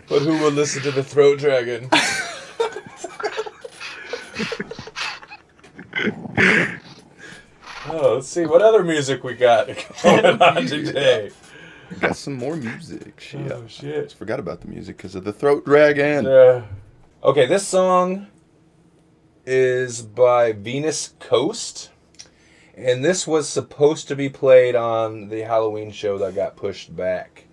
[0.07, 1.89] But who will listen to the throat dragon?
[7.89, 9.67] oh, let's see what other music we got
[10.03, 11.31] going on today.
[11.99, 13.19] Got some more music.
[13.19, 13.51] Shit.
[13.51, 14.11] Oh shit.
[14.11, 16.25] Forgot about the music because of the throat dragon.
[16.25, 16.65] Uh,
[17.23, 18.27] okay, this song
[19.45, 21.91] is by Venus Coast.
[22.77, 27.45] And this was supposed to be played on the Halloween show that got pushed back.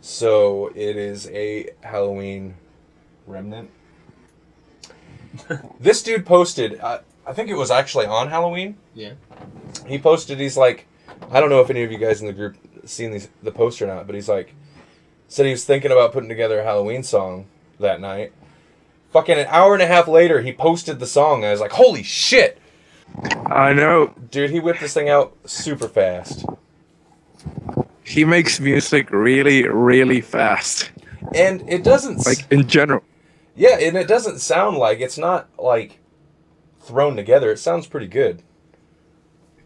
[0.00, 2.54] So it is a Halloween
[3.26, 3.70] remnant.
[5.80, 8.76] this dude posted, uh, I think it was actually on Halloween.
[8.94, 9.12] Yeah.
[9.86, 10.86] He posted, he's like,
[11.30, 13.84] I don't know if any of you guys in the group seen these the poster
[13.84, 14.54] or not, but he's like,
[15.28, 17.46] said he was thinking about putting together a Halloween song
[17.80, 18.32] that night.
[19.10, 21.38] Fucking an hour and a half later, he posted the song.
[21.38, 22.58] And I was like, holy shit!
[23.46, 26.44] I know Dude, he whipped this thing out super fast.
[28.04, 30.90] he makes music really, really fast.
[31.34, 33.02] And it doesn't, Like in general.
[33.56, 35.98] yeah, and it doesn't sound like, it's not like
[36.86, 37.50] thrown together.
[37.50, 38.42] It sounds pretty good.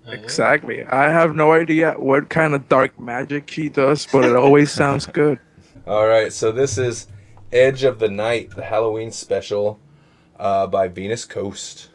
[0.07, 0.13] Oh.
[0.13, 0.85] Exactly.
[0.85, 5.07] I have no idea what kind of dark magic he does, but it always sounds
[5.07, 5.39] good.
[5.87, 7.07] All right, so this is
[7.53, 9.79] Edge of the Night, the Halloween special
[10.39, 11.89] uh, by Venus Coast.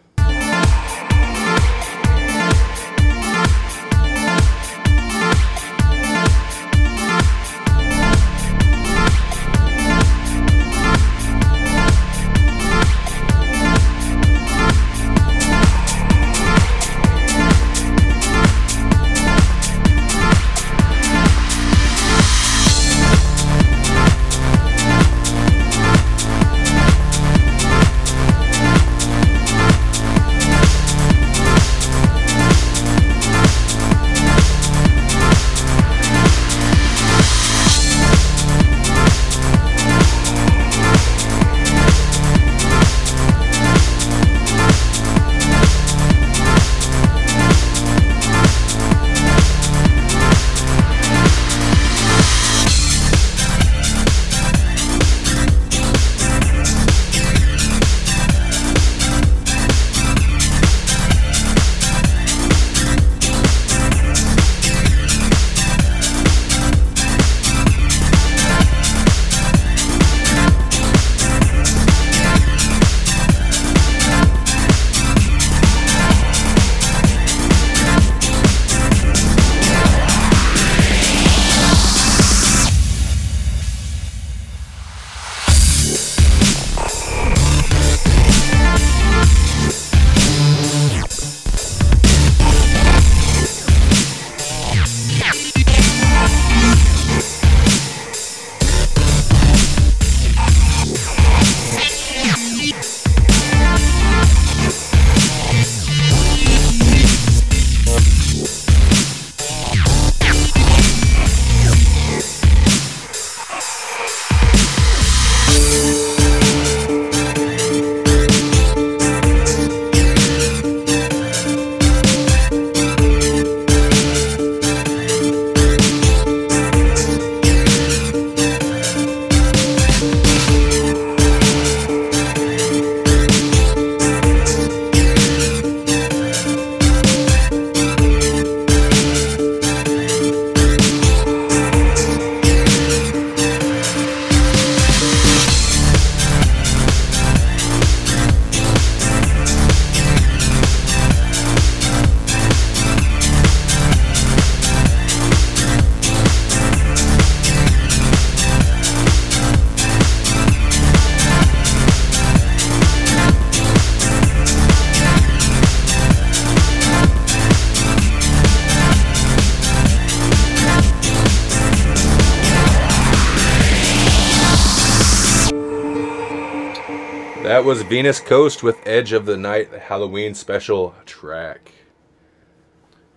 [177.96, 181.72] Venus Coast with Edge of the Night, the Halloween special track.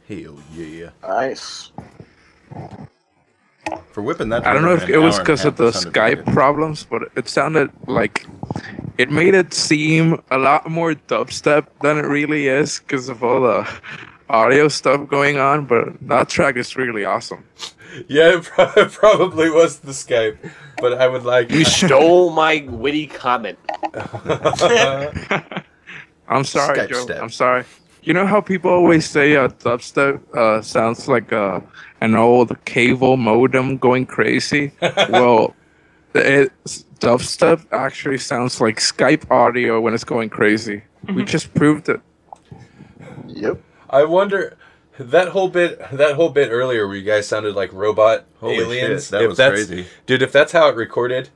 [0.07, 0.91] Hell yeah.
[1.03, 1.72] Nice.
[3.91, 4.47] For whipping that.
[4.47, 6.22] I don't know if it was hour and a because of the that sounded pretty
[6.22, 6.33] Skype good.
[6.33, 8.24] problems, but it sounded like
[8.99, 13.41] it made it seem a lot more dubstep than it really is because of all
[13.41, 13.68] the
[14.29, 15.66] audio stuff going on.
[15.66, 17.43] But that track is really awesome.
[18.07, 18.45] Yeah, it
[18.93, 20.37] probably was the Skype,
[20.81, 21.51] but I would like.
[21.51, 23.59] You stole my witty comment.
[26.29, 27.03] I'm sorry, Skype Joe.
[27.03, 27.22] step.
[27.22, 27.64] I'm sorry.
[28.03, 31.61] You know how people always say uh, dubstep uh, sounds like uh,
[32.01, 34.72] an old cable modem going crazy?
[34.81, 35.55] well,
[36.14, 36.53] it,
[37.01, 40.83] dubstep actually sounds like Skype audio when it's going crazy.
[41.14, 42.01] We just proved it.
[43.26, 43.62] Yep.
[43.91, 44.58] I wonder
[44.99, 49.05] that whole bit that whole bit earlier where you guys sounded like robot Holy aliens.
[49.05, 49.86] shit, that if was that's, crazy.
[50.07, 51.30] Dude, if that's how it recorded,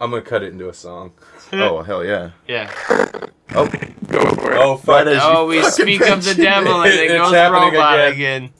[0.00, 1.12] I'm gonna cut it into a song.
[1.50, 2.32] Oh hell yeah!
[2.46, 2.70] Yeah.
[3.54, 3.66] Oh,
[4.08, 4.58] Go for it.
[4.58, 5.06] Oh fuck.
[5.06, 7.10] Oh, you we speak of the mentioned devil and it.
[7.10, 8.50] it goes robot again.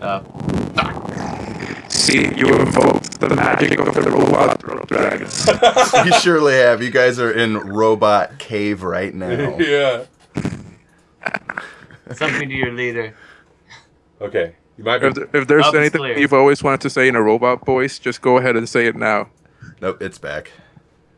[0.00, 0.24] again.
[0.24, 1.86] Oh.
[1.88, 5.46] See, you invoked the magic of the robot Road dragons.
[6.06, 6.82] you surely have.
[6.82, 9.56] You guys are in robot cave right now.
[9.58, 10.04] yeah.
[12.12, 13.14] Something to your leader.
[14.20, 14.54] Okay.
[14.76, 16.18] You might be if, if there's Up is anything clear.
[16.18, 18.96] you've always wanted to say in a robot voice, just go ahead and say it
[18.96, 19.28] now.
[19.80, 20.50] Nope, it's back.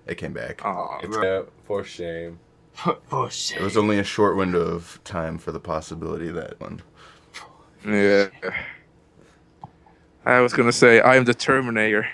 [0.07, 0.65] It came back.
[0.65, 1.01] Aw.
[1.23, 2.39] yeah, for shame.
[3.13, 3.61] oh shit.
[3.61, 6.83] It was only a short window of time for the possibility of that one.
[7.87, 8.29] Yeah.
[10.25, 12.09] I was gonna say I am the Terminator.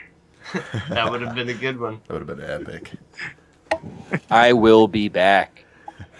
[0.88, 2.00] That would have been a good one.
[2.06, 2.92] That would have been epic.
[4.30, 5.64] I will be back.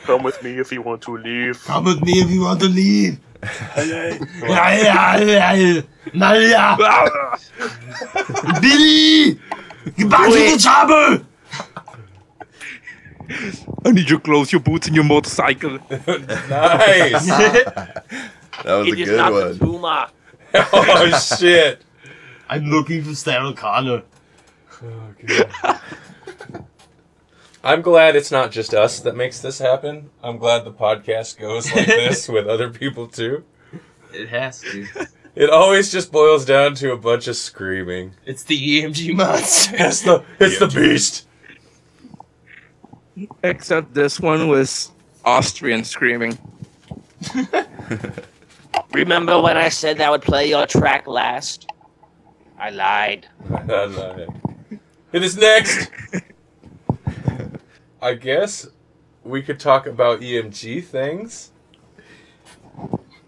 [0.05, 1.64] Come with me if you want to leave.
[1.64, 3.19] Come with me if you want to leave.
[8.61, 9.39] Billy!
[9.97, 11.24] Get back to the!
[13.84, 15.78] I need you to close your boots and your motorcycle.
[15.91, 17.26] Nice.
[17.28, 18.05] That
[18.64, 19.32] was a It is good one.
[19.53, 20.11] the Puma.
[20.55, 21.82] oh shit.
[22.49, 24.03] I'm looking for Sarah Connor.
[27.65, 30.11] I'm glad it's not just us that makes this happen.
[30.23, 33.45] I'm glad the podcast goes like this with other people too.
[34.13, 34.87] It has to.
[35.35, 38.13] It always just boils down to a bunch of screaming.
[38.27, 39.77] It's the EMG monster.
[39.79, 41.29] It's the it's the beast.
[43.45, 44.91] Except this one was
[45.25, 46.37] Austrian screaming.
[48.93, 51.71] Remember when I said that would play your track last?
[52.59, 53.29] I lied.
[53.55, 54.29] I love it.
[55.13, 55.89] It is next.
[58.01, 58.69] I guess
[59.25, 61.51] we could talk about EMG things.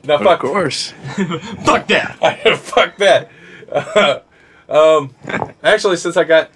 [0.05, 0.41] No, Of fuck.
[0.41, 0.93] course.
[1.65, 2.59] Fuck that!
[2.63, 3.31] fuck that.
[4.69, 5.15] um,
[5.63, 6.51] actually, since I got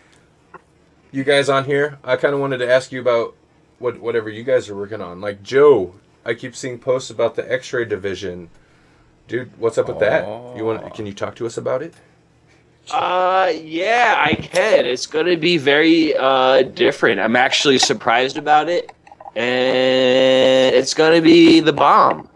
[1.12, 3.34] you guys on here, I kind of wanted to ask you about
[3.78, 5.20] what whatever you guys are working on.
[5.20, 5.94] Like Joe,
[6.24, 8.48] I keep seeing posts about the X-ray division.
[9.28, 10.24] Dude, what's up with that?
[10.56, 10.94] You want?
[10.94, 11.94] Can you talk to us about it?
[12.90, 14.84] Uh, yeah, I can.
[14.86, 17.20] It's going to be very uh, different.
[17.20, 18.92] I'm actually surprised about it,
[19.34, 22.28] and it's going to be the bomb.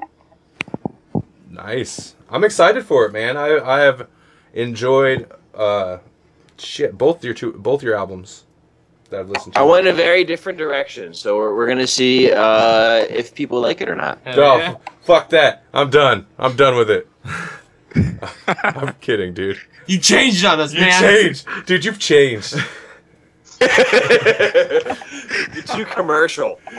[1.51, 2.15] Nice.
[2.31, 3.37] I'm excited for it, man.
[3.37, 4.07] I I have
[4.55, 5.99] enjoyed uh
[6.59, 8.45] shit both your two both your albums
[9.11, 9.61] that I've listened to.
[9.61, 13.59] I went a very different direction, so we're, we're going to see uh, if people
[13.61, 14.19] like it or not.
[14.25, 14.71] Hell Oh, yeah.
[14.73, 15.65] f- fuck that.
[15.73, 16.27] I'm done.
[16.39, 17.09] I'm done with it.
[18.47, 19.59] I'm kidding, dude.
[19.87, 21.01] You changed on us, You man.
[21.03, 21.47] changed.
[21.67, 22.55] Dude, you've changed.
[23.61, 23.71] You're
[25.65, 26.61] too commercial.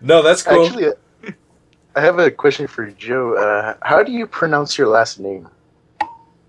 [0.00, 0.66] no, that's cool.
[0.66, 0.92] Actually,
[1.94, 3.34] I have a question for Joe.
[3.36, 5.48] Uh, how do you pronounce your last name?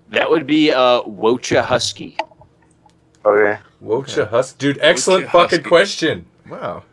[0.09, 2.17] That would be uh, Wocha Husky.
[3.25, 3.59] Okay.
[3.83, 5.69] Wocha Hus Dude, excellent Wocha fucking Husky.
[5.69, 6.25] question.
[6.49, 6.83] Wow.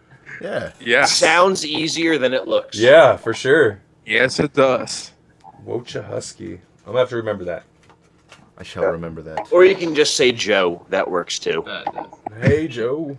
[0.41, 0.73] Yeah.
[0.81, 1.05] Yeah.
[1.05, 2.79] Sounds easier than it looks.
[2.79, 3.81] Yeah, for sure.
[4.07, 5.13] Yes, it does.
[5.67, 6.55] Wocha Husky.
[6.55, 7.65] I'm gonna have to remember that.
[8.59, 9.51] I shall remember that.
[9.53, 10.85] Or you can just say Joe.
[10.91, 11.65] That works too.
[11.65, 12.43] Uh, that does.
[12.43, 13.17] Hey, Joe.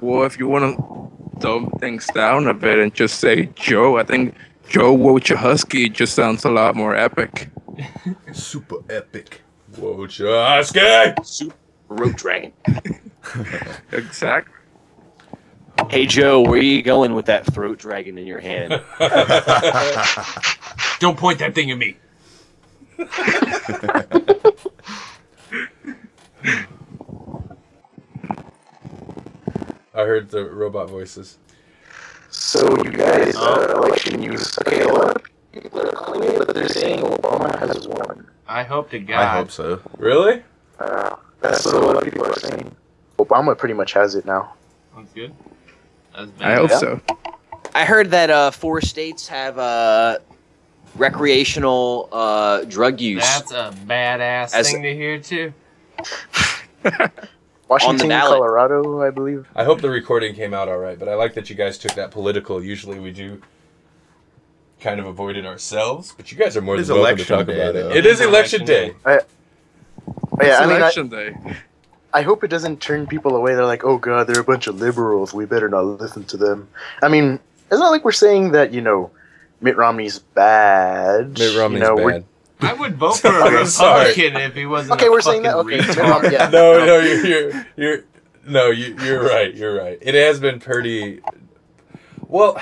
[0.00, 4.04] Well, if you want to dumb things down a bit and just say Joe, I
[4.04, 4.34] think
[4.68, 7.48] Joe Wojciechowski just sounds a lot more epic.
[8.32, 9.42] Super epic.
[9.72, 11.22] Wocha Husky.
[11.24, 11.56] Super
[11.88, 12.52] Rope Dragon.
[13.92, 14.52] Exactly.
[15.90, 18.70] Hey Joe, where are you going with that throat dragon in your hand?
[20.98, 21.96] Don't point that thing at me.
[29.94, 31.38] I heard the robot voices.
[32.30, 34.58] So you guys, uh, election news.
[34.66, 35.22] Okay, a lot of
[35.52, 38.28] people are calling it, but they're saying Obama has won.
[38.48, 39.20] I hope to God.
[39.20, 39.80] I hope so.
[39.98, 40.42] Really?
[40.78, 42.74] Uh, that's what a lot of people are saying.
[43.18, 44.54] Obama pretty much has it now.
[44.96, 45.34] That's good.
[46.16, 46.78] That's I hope Yeah.
[46.78, 47.00] so.
[47.74, 50.18] I heard that uh, four states have uh,
[50.96, 53.22] recreational uh, drug use.
[53.22, 55.52] That's a badass As- thing to hear too.
[57.68, 58.08] Washington.
[58.10, 59.46] Colorado, I believe.
[59.56, 61.92] I hope the recording came out all right, but I like that you guys took
[61.94, 62.62] that political.
[62.62, 63.42] Usually we do
[64.80, 67.22] kind of avoid it ourselves, but you guys are more It is than welcome to
[67.34, 67.90] election talk day, about though.
[67.90, 67.96] it.
[67.96, 68.94] It is election day.
[69.04, 69.18] Oh, yeah,
[70.40, 71.34] it's I mean, I, election day.
[72.12, 73.54] I hope it doesn't turn people away.
[73.54, 75.34] They're like, oh god, they're a bunch of liberals.
[75.34, 76.68] We better not listen to them.
[77.02, 77.40] I mean,
[77.70, 79.10] it's not like we're saying that you know
[79.60, 81.38] Mitt Romney's bad.
[81.38, 82.24] Mitt Romney's you know, bad.
[82.60, 84.10] I would vote for a I'm sorry.
[84.10, 84.98] If he wasn't.
[84.98, 85.56] Okay, a we're saying that.
[85.56, 85.96] Okay, Mitt.
[85.96, 86.48] Romney, yeah.
[86.52, 88.04] No, no, you're you're, you're
[88.46, 89.54] no, you, you're right.
[89.54, 89.98] You're right.
[90.00, 91.20] It has been pretty.
[92.28, 92.60] Well,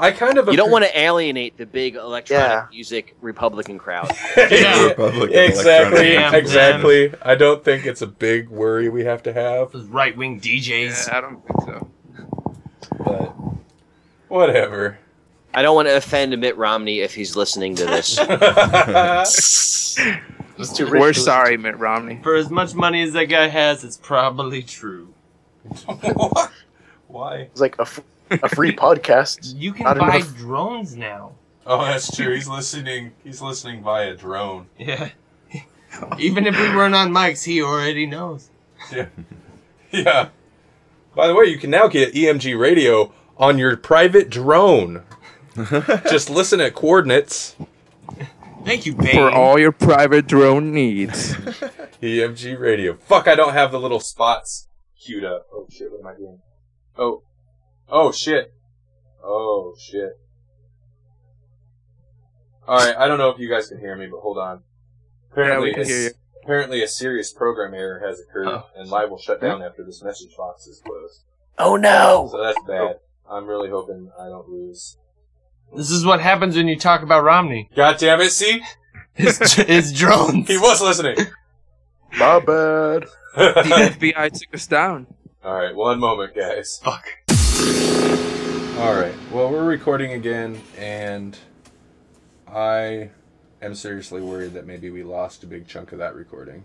[0.00, 2.66] I kind of You don't want to alienate the big electronic Yeah.
[2.70, 4.10] music Republican crowd.
[4.36, 4.86] Yeah.
[4.88, 7.12] Republican exactly, Damn, exactly.
[7.22, 11.08] I don't think it's a big worry we have to have, Those right wing DJs.
[11.08, 11.88] Yeah, I don't think so.
[13.04, 13.34] but
[14.28, 14.98] whatever.
[15.54, 18.18] I don't want to offend Mitt Romney if he's listening to this.
[20.58, 22.18] He's too rich We're to sorry, Mitt Romney.
[22.22, 25.14] For as much money as that guy has, it's probably true.
[25.86, 26.50] What?
[27.06, 27.36] Why?
[27.42, 29.54] It's like a, f- a free podcast.
[29.58, 30.36] You can Not buy enough.
[30.36, 31.32] drones now.
[31.66, 32.34] Oh, that's true.
[32.34, 33.12] He's listening.
[33.24, 34.66] He's listening via drone.
[34.78, 35.10] Yeah.
[36.18, 38.50] Even if we weren't on mics, he already knows.
[38.92, 39.06] Yeah.
[39.90, 40.28] Yeah.
[41.14, 45.02] By the way, you can now get EMG radio on your private drone.
[46.08, 47.56] Just listen at coordinates.
[48.64, 49.14] Thank you, Bane.
[49.14, 51.34] For all your private drone needs.
[52.02, 52.94] EMG radio.
[52.94, 54.68] Fuck, I don't have the little spots
[55.00, 55.46] queued up.
[55.52, 56.38] Oh shit, what am I doing?
[56.96, 57.22] Oh.
[57.90, 58.52] Oh shit.
[59.22, 60.18] Oh shit.
[62.68, 64.58] Alright, I don't know if you guys can hear me, but hold on.
[64.58, 66.10] yeah, Apparently, we can a- hear you.
[66.44, 68.66] apparently a serious program error has occurred, Oh.
[68.76, 71.22] and live will shut down after this message box is closed.
[71.58, 72.28] oh no!
[72.30, 72.98] So that's bad.
[73.30, 74.96] I'm really hoping I don't lose.
[75.74, 77.68] This is what happens when you talk about Romney.
[77.74, 78.60] God damn it, see?
[79.14, 80.46] His, his drones.
[80.48, 81.16] He was listening.
[82.18, 83.04] My bad.
[83.34, 85.06] The FBI took us down.
[85.44, 86.80] Alright, one moment, guys.
[86.82, 87.04] Fuck.
[87.58, 91.36] Alright, well, we're recording again, and
[92.46, 93.10] I
[93.60, 96.62] am seriously worried that maybe we lost a big chunk of that recording.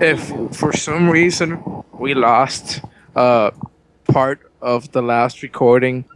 [0.00, 0.20] If
[0.56, 2.80] for some reason we lost
[3.14, 3.50] uh,
[4.04, 6.06] part of the last recording,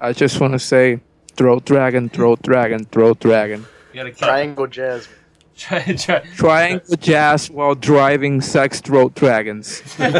[0.00, 1.00] I just want to say,
[1.34, 3.66] throat dragon, throat dragon, throat dragon.
[3.92, 4.18] You gotta cut.
[4.18, 5.08] Triangle jazz.
[5.60, 6.20] Try, try.
[6.36, 9.82] Triangle jazz while driving sex throat dragons.
[9.98, 10.10] That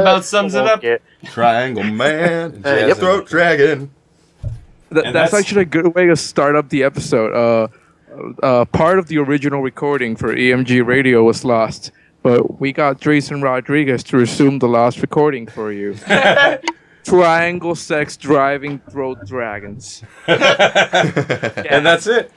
[0.00, 0.82] about sums it up.
[0.82, 0.96] Yeah.
[1.26, 2.96] Triangle Man, Uh, yep.
[2.96, 3.90] Throat Dragon.
[4.42, 4.52] Th-
[5.04, 7.32] that's, that's- actually a good way to start up the episode.
[7.34, 7.68] Uh,
[8.42, 13.42] uh, part of the original recording for EMG Radio was lost, but we got Jason
[13.42, 15.94] Rodriguez to resume the lost recording for you.
[17.04, 20.02] Triangle sex driving throat dragons.
[20.26, 22.32] And that's it.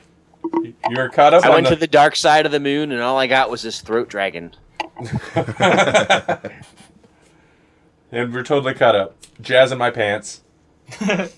[0.89, 1.75] You're caught up I on went the...
[1.75, 4.55] to the dark side of the moon, and all I got was this throat dragon.
[5.35, 5.51] and
[8.33, 9.15] we're totally caught up.
[9.41, 10.41] Jazz in my pants.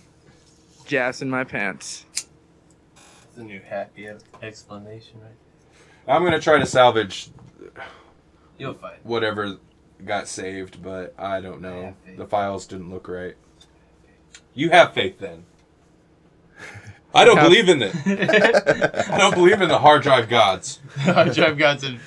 [0.86, 2.06] Jazz in my pants.
[2.96, 4.08] It's a new happy
[4.42, 5.32] explanation, right?
[6.08, 7.30] I'm gonna try to salvage
[8.58, 8.98] You'll find.
[9.04, 9.58] whatever
[10.04, 11.84] got saved, but I don't know.
[11.84, 12.18] have faith.
[12.18, 13.36] The files didn't look right.
[14.54, 15.46] You have faith then.
[17.16, 17.96] I don't have- believe in it.
[19.10, 20.80] I don't believe in the hard drive gods.
[20.98, 22.02] Hard drive gods have,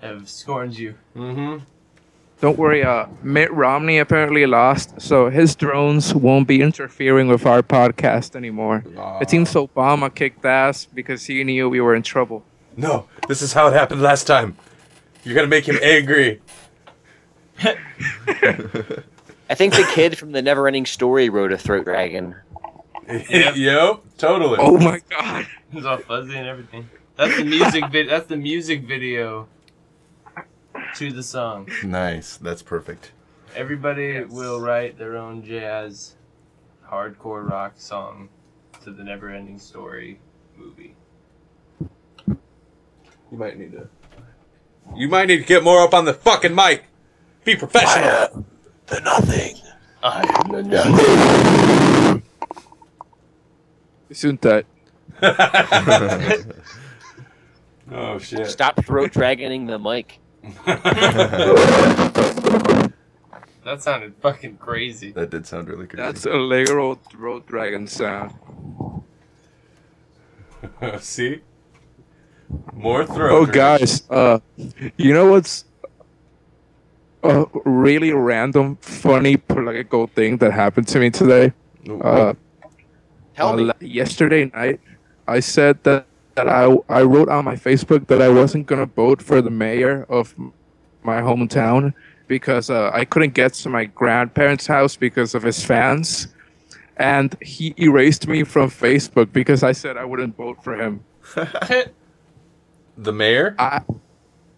[0.00, 0.94] have scorned you.
[1.16, 1.64] Mm-hmm.
[2.40, 7.62] Don't worry, uh, Mitt Romney apparently lost, so his drones won't be interfering with our
[7.62, 8.84] podcast anymore.
[9.20, 12.44] It seems Obama kicked ass because he knew we were in trouble.
[12.76, 14.56] No, this is how it happened last time.
[15.24, 16.40] You're gonna make him angry.
[19.50, 22.36] I think the kid from the Neverending Story wrote a throat dragon.
[23.08, 23.26] Yep.
[23.56, 24.58] yep, totally.
[24.60, 25.46] Oh my god.
[25.72, 26.88] It's all fuzzy and everything.
[27.16, 28.08] That's the music vid.
[28.08, 29.48] That's the music video
[30.96, 31.68] to the song.
[31.84, 32.36] nice.
[32.36, 33.12] That's perfect.
[33.56, 36.16] Everybody will write their own jazz,
[36.86, 38.28] hardcore rock song
[38.84, 40.20] to the Neverending Story
[40.56, 40.94] movie.
[42.20, 42.38] You
[43.38, 43.88] might need to.
[44.94, 46.84] You might need to get more up on the fucking mic.
[47.44, 48.44] Be professional.
[48.86, 49.56] The nothing.
[50.02, 52.07] I am the nothing.
[54.12, 54.66] Soon that.
[57.90, 58.46] Oh shit.
[58.48, 60.18] Stop throat dragoning the mic.
[63.68, 65.12] That sounded fucking crazy.
[65.12, 66.02] That did sound really crazy.
[66.02, 68.32] That's a literal throat dragon sound.
[71.00, 71.42] See?
[72.72, 73.30] More throat.
[73.30, 74.38] Oh, guys, uh,
[74.96, 75.66] you know what's
[77.22, 81.52] a really random, funny political thing that happened to me today?
[82.00, 82.32] Uh,
[83.38, 83.70] Tell me.
[83.80, 84.80] yesterday night,
[85.26, 88.86] I said that, that I, I wrote on my Facebook that I wasn't going to
[88.92, 90.34] vote for the mayor of
[91.02, 91.94] my hometown
[92.26, 96.28] because uh, I couldn't get to my grandparents' house because of his fans.
[96.96, 101.04] And he erased me from Facebook because I said I wouldn't vote for him.
[102.96, 103.54] the mayor?
[103.58, 103.80] I,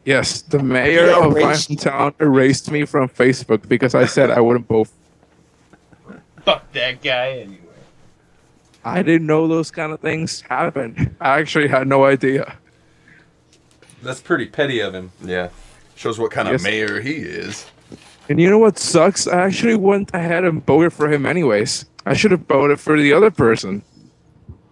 [0.07, 4.31] Yes, the mayor He of my erased- hometown erased me from Facebook because I said
[4.31, 4.89] I wouldn't vote.
[6.43, 7.59] Fuck that guy anyway.
[8.85, 11.14] I didn't know those kind of things happened.
[11.20, 12.57] I actually had no idea.
[14.03, 15.12] That's pretty petty of him.
[15.22, 15.51] Yeah.
[15.97, 16.61] Shows what kind Yes.
[16.61, 17.66] of mayor he is.
[18.28, 19.26] And you know what sucks?
[19.26, 21.85] I actually went ahead and voted for him anyways.
[22.07, 23.83] I should have voted for the other person.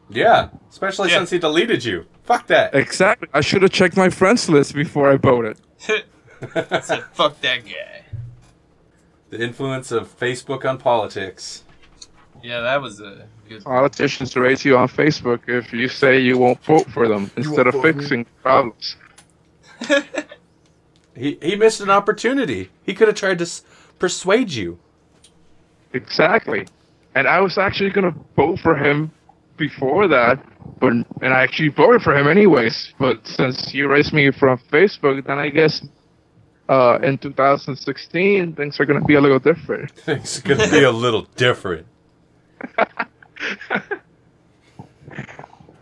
[0.09, 1.19] Yeah, especially Yeah.
[1.19, 2.07] since he deleted you.
[2.25, 2.75] Fuck that.
[2.75, 3.29] Exactly.
[3.35, 5.59] I should have checked my friends list before I voted.
[5.79, 6.05] Said,
[7.13, 8.05] fuck that guy.
[9.31, 11.65] The influence of Facebook on politics.
[12.43, 13.65] Yeah, that was a good.
[13.65, 17.75] Politicians raise you on Facebook if you say you won't vote for them instead of
[17.75, 17.93] won't me?
[17.93, 18.97] fixing problems.
[21.15, 22.71] He he missed an opportunity.
[22.85, 23.65] He could have tried to s-
[23.99, 24.79] persuade you.
[25.93, 26.67] Exactly.
[27.17, 29.11] And I was actually gonna vote for him
[29.57, 30.39] before that,
[30.79, 32.95] but and I actually voted for him anyways.
[33.01, 35.83] But since you raised me from Facebook, then I guess
[36.69, 39.91] uh, in 2016 things are gonna be a little different.
[40.07, 41.87] Things are gonna be a little different.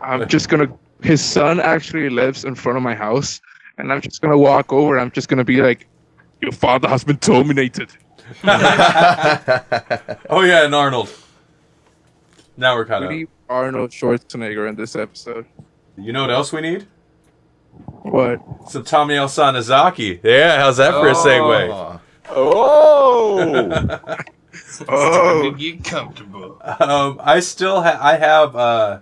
[0.01, 0.67] I'm just gonna.
[1.03, 3.41] His son actually lives in front of my house,
[3.77, 4.97] and I'm just gonna walk over.
[4.99, 5.87] I'm just gonna be like,
[6.41, 7.89] "Your father has been terminated."
[10.29, 11.09] Oh yeah, and Arnold.
[12.57, 13.11] Now we're caught We up.
[13.11, 15.45] need Arnold Schwarzenegger in this episode.
[15.97, 16.87] You know what else we need?
[18.01, 18.39] What?
[18.69, 20.19] Some Thaumiel Sonozaki.
[20.23, 21.69] Yeah, how's that for a segue?
[21.69, 22.01] Oh,
[22.35, 24.17] oh.
[24.87, 25.43] Oh.
[25.51, 26.61] To get comfortable.
[26.79, 28.99] Um, I still ha- I have uh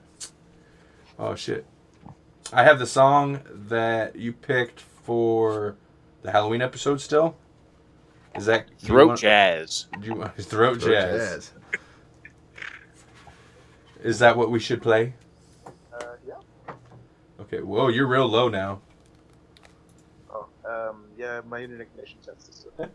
[1.20, 1.66] oh shit.
[2.54, 5.76] I have the song that you picked for
[6.22, 7.36] the Halloween episode still.
[8.36, 9.88] Is that throat want- jazz.
[10.00, 11.52] Do you want, throat, Throat jazz.
[11.52, 11.52] jazz.
[14.04, 15.14] Is that what we should play?
[15.94, 16.74] Uh, yeah.
[17.42, 17.62] Okay.
[17.62, 18.82] Whoa, you're real low now.
[20.32, 21.42] Oh, um, yeah.
[21.48, 22.52] My internet connection tends to.
[22.78, 22.90] suck.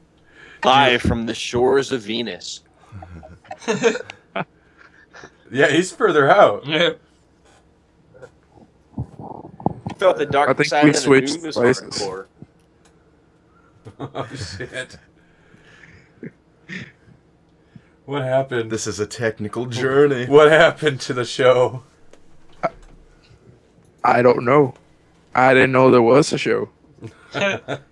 [0.65, 2.63] Live from the shores of Venus.
[5.51, 6.65] Yeah, he's further out.
[6.67, 6.91] Yeah.
[9.97, 11.99] Felt the dark I think side we of the switched moon was places.
[11.99, 12.27] hardcore.
[14.15, 14.97] oh shit.
[18.07, 18.71] What happened?
[18.71, 20.27] This is a technical journey.
[20.27, 21.83] What happened to the show?
[24.03, 24.75] I don't know.
[25.35, 26.71] I didn't know there was a show.
[27.33, 27.83] what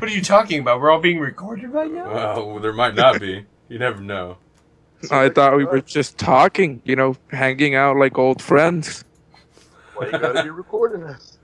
[0.00, 0.80] are you talking about?
[0.80, 2.12] We're all being recorded right now?
[2.12, 3.46] Well, there might not be.
[3.74, 4.36] You never know.
[5.10, 9.04] I thought we were just talking, you know, hanging out like old friends.
[9.96, 11.38] Why you gotta be recording us?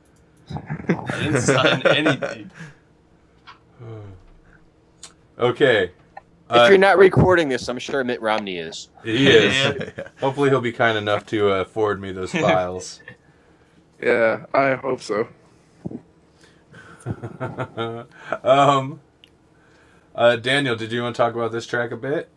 [0.49, 2.51] I didn't sign anything.
[5.41, 5.85] Okay.
[5.85, 5.91] If
[6.51, 8.91] Uh, you're not recording this, I'm sure Mitt Romney is.
[9.03, 9.91] he is.
[10.20, 13.01] Hopefully, he'll be kind enough to uh, forward me those files.
[14.01, 15.26] Yeah, I hope so.
[18.45, 19.01] um,
[20.21, 22.29] uh, Daniel, did you want to talk about this track a bit?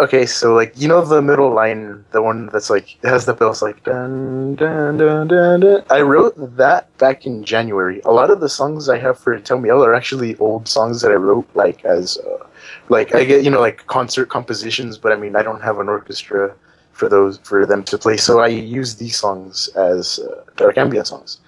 [0.00, 3.60] Okay, so like you know the middle line, the one that's like has the bells
[3.60, 5.84] like dun dun dun dun dun.
[5.90, 8.00] I wrote that back in January.
[8.06, 11.16] A lot of the songs I have for Thaumiel are actually old songs that I
[11.16, 12.46] wrote like as uh,
[12.88, 15.88] like I get you know like concert compositions, but I mean I don't have an
[15.90, 16.54] orchestra
[16.92, 21.08] for those for them to play, so I use these songs as uh, dark ambient
[21.08, 21.40] songs.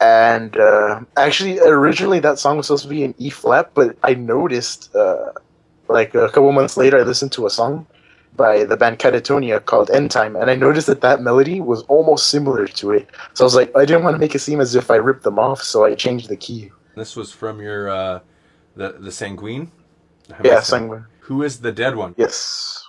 [0.00, 4.14] And uh, actually, originally that song was supposed to be in E flat, but I
[4.14, 4.94] noticed.
[4.94, 5.32] Uh,
[5.88, 7.86] like a couple months later, I listened to a song
[8.36, 12.28] by the band Catatonia called End Time, and I noticed that that melody was almost
[12.28, 13.08] similar to it.
[13.34, 15.22] So I was like, I didn't want to make it seem as if I ripped
[15.22, 16.70] them off, so I changed the key.
[16.96, 18.20] This was from your uh,
[18.74, 19.70] the the Sanguine.
[20.42, 21.04] Yeah, said- sang.
[21.20, 22.14] Who is the dead one?
[22.16, 22.84] Yes.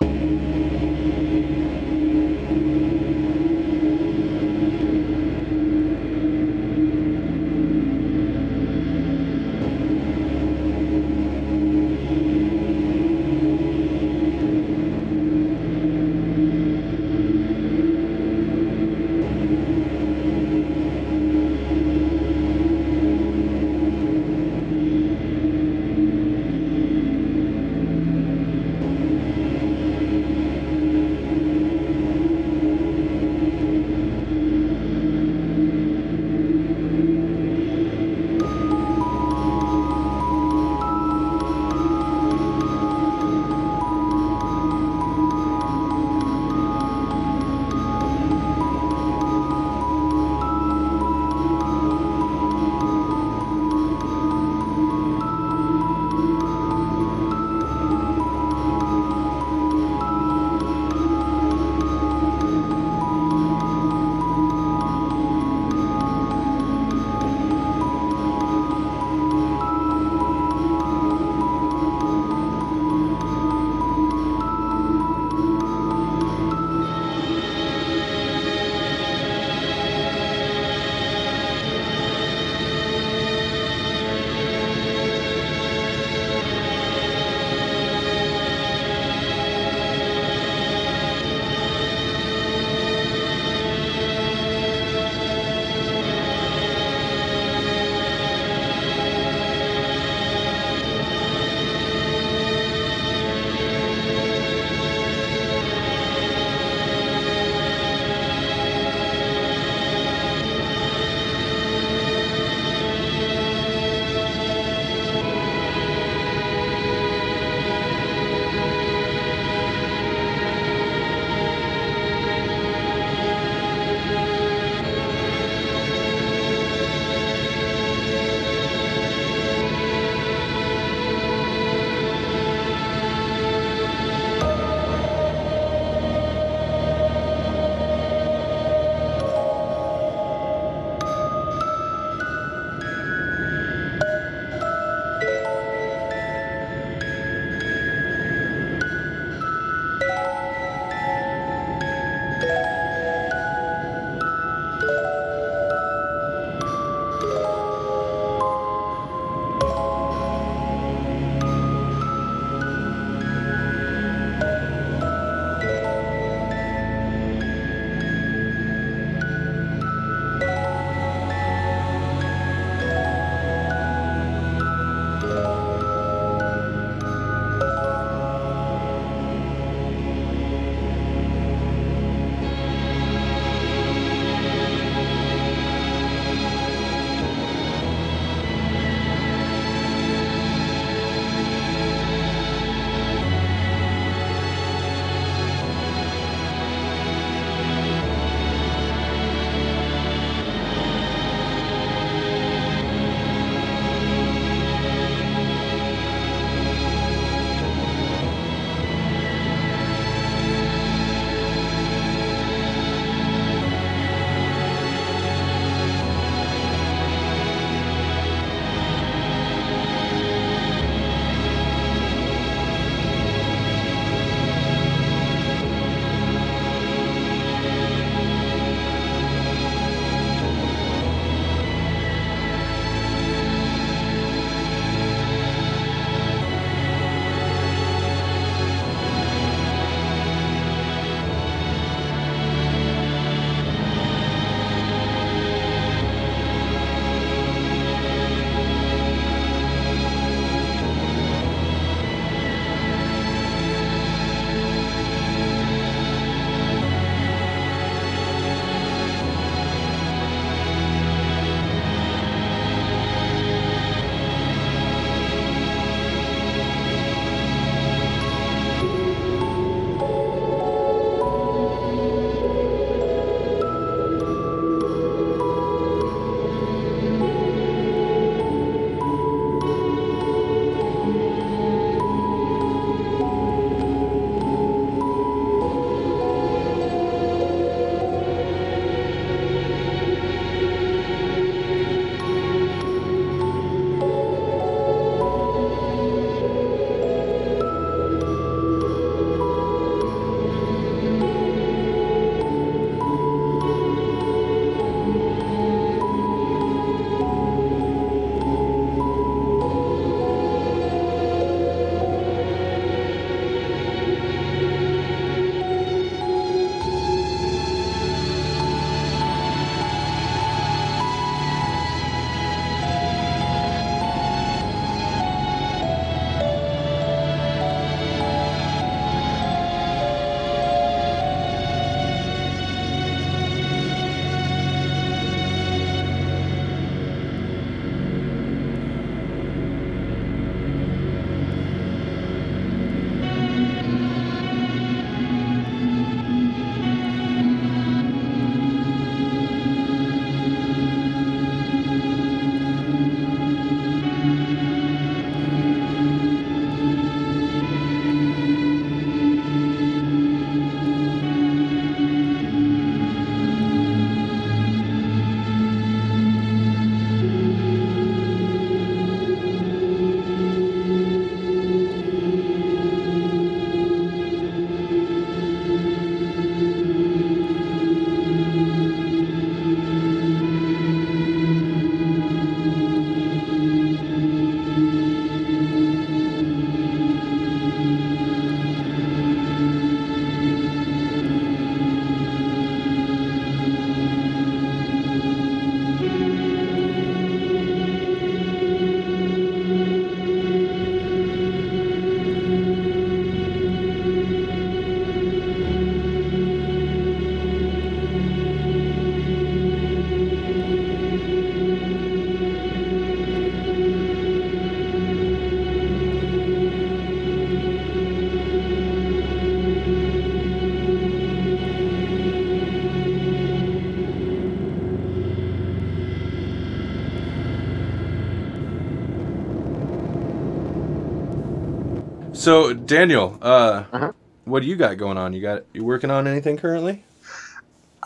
[432.38, 434.12] So Daniel, uh, Uh-huh.
[434.44, 435.32] what do you got going on?
[435.32, 437.02] You got you working on anything currently?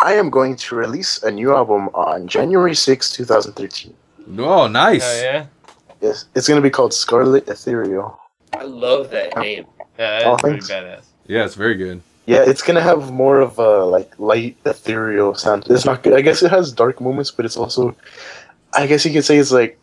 [0.00, 3.92] I am going to release a new album on January sixth, 2013.
[4.38, 5.04] Oh, nice.
[5.04, 5.46] Oh yeah.
[6.00, 8.18] Yes, it's going to be called Scarlet Ethereal.
[8.58, 9.66] I love that name.
[9.98, 11.02] Yeah, that's Oh, pretty badass.
[11.26, 12.00] Yeah, it's very good.
[12.24, 15.66] Yeah, it's gonna have more of a like light ethereal sound.
[15.68, 16.14] It's not good.
[16.14, 17.94] I guess it has dark moments, but it's also,
[18.72, 19.76] I guess you could say it's like,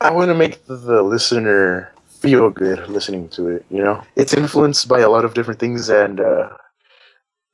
[0.00, 1.92] I want to make the, the listener
[2.24, 3.64] feel good listening to it.
[3.70, 6.48] You know, it's influenced by a lot of different things, and uh,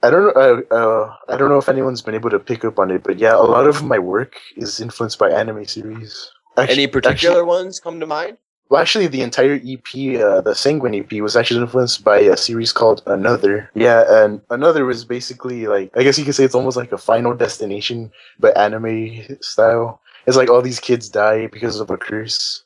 [0.03, 0.33] I don't know.
[0.71, 3.19] Uh, uh, I don't know if anyone's been able to pick up on it, but
[3.19, 6.31] yeah, a lot of my work is influenced by anime series.
[6.57, 8.37] Actu- Any particular ones come to mind?
[8.71, 9.89] well, actually, the entire EP,
[10.21, 13.69] uh, the Sanguine EP, was actually influenced by a series called Another.
[13.75, 16.99] Yeah, and Another was basically like, I guess you could say it's almost like a
[16.99, 20.01] Final Destination, but anime style.
[20.27, 22.63] It's like all these kids die because of a curse.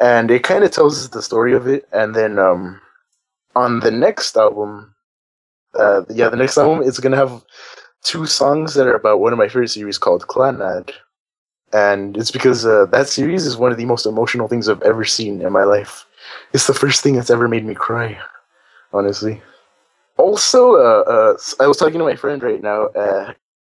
[0.00, 1.88] And it kind of tells us the story of it.
[1.92, 2.80] And then um,
[3.56, 4.94] on the next album,
[5.78, 7.44] uh, yeah, the next album, is to have
[8.02, 10.90] two songs that are about one of my favorite series called Clannad
[11.74, 15.04] and it's because uh, that series is one of the most emotional things I've ever
[15.04, 16.06] seen in my life.
[16.52, 18.16] It's the first thing that's ever made me cry,
[18.92, 19.42] honestly.
[20.16, 22.88] Also, uh, uh, I was talking to my friend right now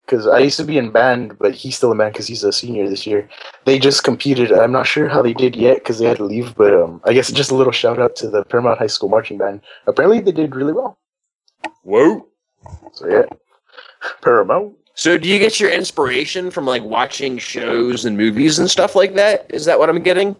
[0.06, 2.51] because I used to be in band, but he's still in band because he's a
[2.51, 3.30] senior this year.
[3.66, 4.51] They just competed.
[4.51, 7.14] I'm not sure how they did yet because they had to leave, but um, I
[7.14, 9.62] guess just a little shout out to the Paramount High School marching band.
[9.88, 10.97] Apparently, they did really well.
[11.84, 12.28] Whoa.
[12.93, 13.24] So yeah,
[14.22, 14.76] Paramount.
[14.95, 19.16] So do you get your inspiration from like watching shows and movies and stuff like
[19.16, 19.47] that?
[19.49, 20.36] Is that what I'm getting?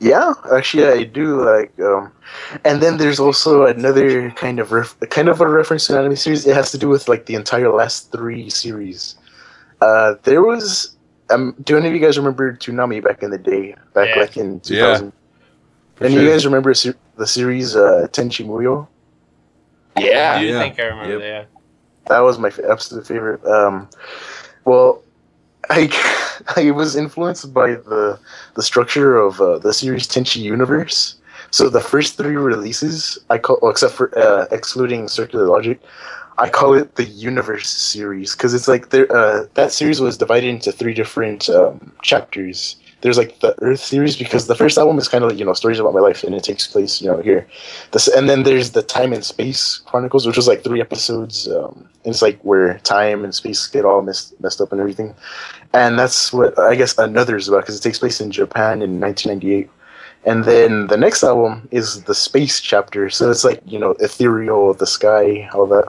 [0.00, 1.72] Yeah, actually, I do like.
[1.80, 2.12] Um,
[2.64, 6.16] and then there's also another kind of ref- kind of a reference to an anime
[6.16, 6.46] series.
[6.46, 9.16] It has to do with like the entire last three series.
[9.80, 10.96] Uh, there was.
[11.30, 13.74] Um, do any of you guys remember Toonami back in the day?
[13.94, 14.20] Back Yeah.
[14.20, 15.12] like in 2000.
[15.94, 16.22] For and sure.
[16.22, 18.86] you guys remember se- the series uh, Tenchi Muyo?
[19.98, 20.34] Yeah.
[20.36, 20.60] I do Yeah.
[20.60, 21.20] think I remember Yep.
[21.20, 21.26] that.
[21.26, 21.44] Yeah.
[22.08, 23.42] That was my f- absolute favorite.
[23.46, 23.88] Um,
[24.66, 25.02] well,
[25.70, 25.90] I
[26.56, 28.18] I was influenced by the
[28.54, 31.16] the structure of uh, the series Tenchi Universe.
[31.50, 35.80] So the first three releases, I call well, except for uh, excluding Circular Logic,
[36.38, 40.48] I call it the Universe series because it's like there uh, that series was divided
[40.48, 42.76] into three different um, chapters.
[43.04, 45.52] There's like the Earth series because the first album is kind of like you know
[45.52, 47.46] stories about my life and it takes place you know here.
[47.92, 51.46] This and then there's the Time and Space Chronicles, which was like three episodes.
[51.46, 55.14] Um, and it's like where time and space get all messed messed up and everything,
[55.74, 58.98] and that's what I guess another is about because it takes place in Japan in
[59.00, 59.68] 1998.
[60.26, 64.72] And then the next album is the space chapter, so it's like you know ethereal,
[64.72, 65.86] the sky, all that.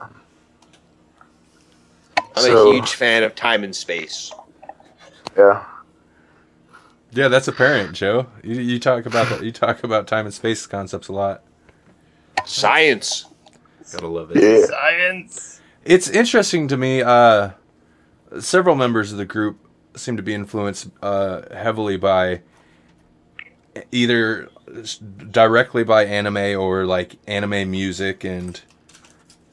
[2.35, 4.33] I'm So- a huge fan of time and space.
[5.37, 5.63] Yeah.
[7.15, 8.27] Yeah, that's apparent, Joe.
[8.43, 9.41] You, you talk about that.
[9.43, 11.43] You talk about time and space concepts a lot.
[12.43, 13.25] Science.
[13.91, 14.43] Gotta love it.
[14.43, 14.65] Yeah.
[14.65, 15.61] Science.
[15.85, 17.01] It's interesting to me.
[17.01, 17.51] Uh,
[18.39, 19.57] several members of the group
[19.95, 22.41] seem to be influenced uh, heavily by
[23.93, 24.49] either
[25.31, 28.59] directly by anime or like anime music and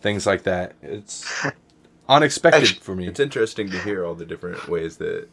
[0.00, 0.74] things like that.
[0.82, 1.46] It's
[2.08, 3.06] unexpected Actu- for me.
[3.06, 5.28] It's interesting to hear all the different ways that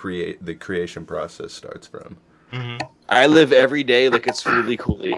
[0.00, 2.16] create the creation process starts from.
[3.08, 5.14] I live every day like it's really coolly.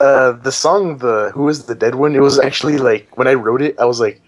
[0.00, 3.34] Uh, the song "the Who Is the Dead One" it was actually like when I
[3.34, 4.20] wrote it, I was like,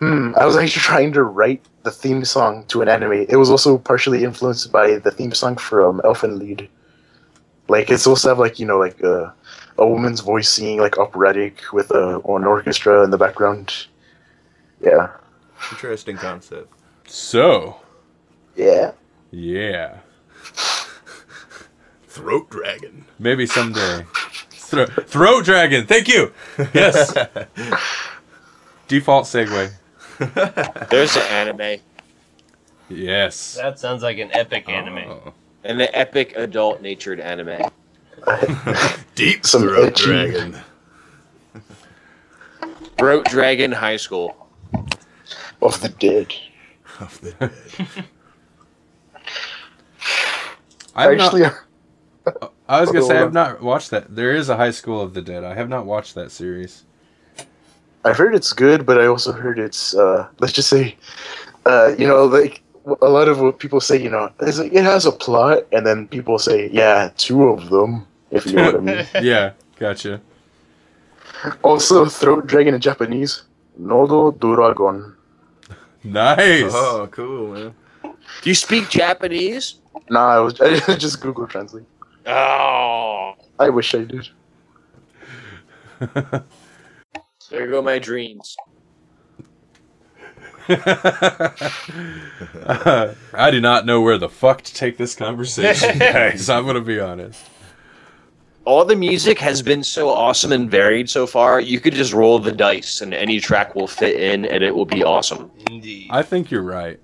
[0.00, 0.34] hmm.
[0.40, 3.26] I was actually trying to write the theme song to an anime.
[3.34, 6.68] It was also partially influenced by the theme song from Elfen Lied.
[7.68, 9.32] Like it's supposed to have like you know like a
[9.78, 13.86] a woman's voice singing like operatic with a an orchestra in the background.
[14.80, 15.08] Yeah,
[15.72, 16.72] Interesting concept.
[17.06, 17.80] So,
[18.56, 18.92] yeah.
[19.30, 19.98] Yeah,
[22.08, 23.04] Throat dragon.
[23.18, 24.04] maybe someday.
[24.68, 25.86] Thro- Throat Dragon.
[25.86, 26.32] Thank you.
[26.74, 27.14] Yes.
[28.88, 29.72] Default segue.
[30.90, 31.80] There's an anime.
[32.90, 33.54] Yes.
[33.54, 34.72] That sounds like an epic oh.
[34.72, 34.98] anime.
[35.10, 35.32] Oh.
[35.64, 37.70] An epic adult natured anime.
[39.14, 40.56] Deep Some throat edgy- dragon.
[42.98, 44.48] Throat Dragon High School.
[45.62, 46.34] Of the dead.
[47.00, 48.04] Of the dead.
[50.98, 51.50] I've not- Actually,
[52.68, 54.14] I was gonna say I've not watched that.
[54.14, 55.44] There is a High School of the Dead.
[55.44, 56.84] I have not watched that series.
[58.04, 60.96] I've heard it's good, but I also heard it's uh, let's just say,
[61.66, 62.62] uh, you know, like
[63.02, 66.06] a lot of what people say, you know, is it has a plot, and then
[66.08, 69.06] people say, yeah, two of them, if you know what I mean.
[69.22, 70.20] Yeah, gotcha.
[71.62, 73.42] Also, throat dragon in Japanese,
[73.78, 75.14] Nodo Duragon.
[76.04, 76.72] Nice.
[76.74, 77.74] Oh, cool, man.
[78.42, 79.80] Do you speak Japanese?
[80.10, 81.84] Nah, I was I just Google Translate.
[82.26, 83.34] Oh.
[83.58, 84.28] I wish I did.
[87.50, 88.54] There go my dreams.
[90.68, 91.54] I
[93.50, 96.50] do not know where the fuck to take this conversation, guys.
[96.50, 97.42] I'm gonna be honest.
[98.66, 101.58] All the music has been so awesome and varied so far.
[101.58, 104.84] You could just roll the dice, and any track will fit in, and it will
[104.84, 105.50] be awesome.
[105.70, 106.08] Indeed.
[106.10, 107.00] I think you're right.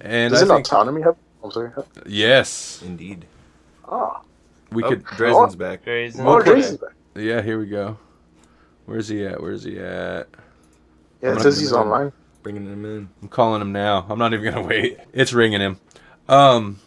[0.00, 1.14] And Doesn't I think, autonami have?
[1.42, 1.70] I'm sorry.
[2.06, 3.24] yes, Indeed.
[3.88, 4.22] Ah,
[4.70, 5.04] we Oh, could.
[5.04, 5.84] Drazen's back.
[5.84, 6.26] Grayson.
[6.26, 6.54] oh, Okay.
[6.56, 6.92] Jason's back.
[7.14, 7.98] Yeah, here we go.
[8.86, 9.40] Where's he at?
[9.40, 10.28] Where's he at?
[11.20, 12.12] Yeah, it says he's online.
[12.42, 13.08] Bringing him in.
[13.22, 14.04] I'm calling him now.
[14.08, 14.98] I'm not even gonna wait.
[15.12, 15.78] It's ringing him.
[16.28, 16.80] Um.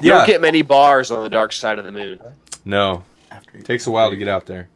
[0.00, 0.18] You Yeah.
[0.18, 2.20] don't get many bars on the dark side of the moon.
[2.64, 3.04] No.
[3.30, 4.68] After he- Takes a while to get out there.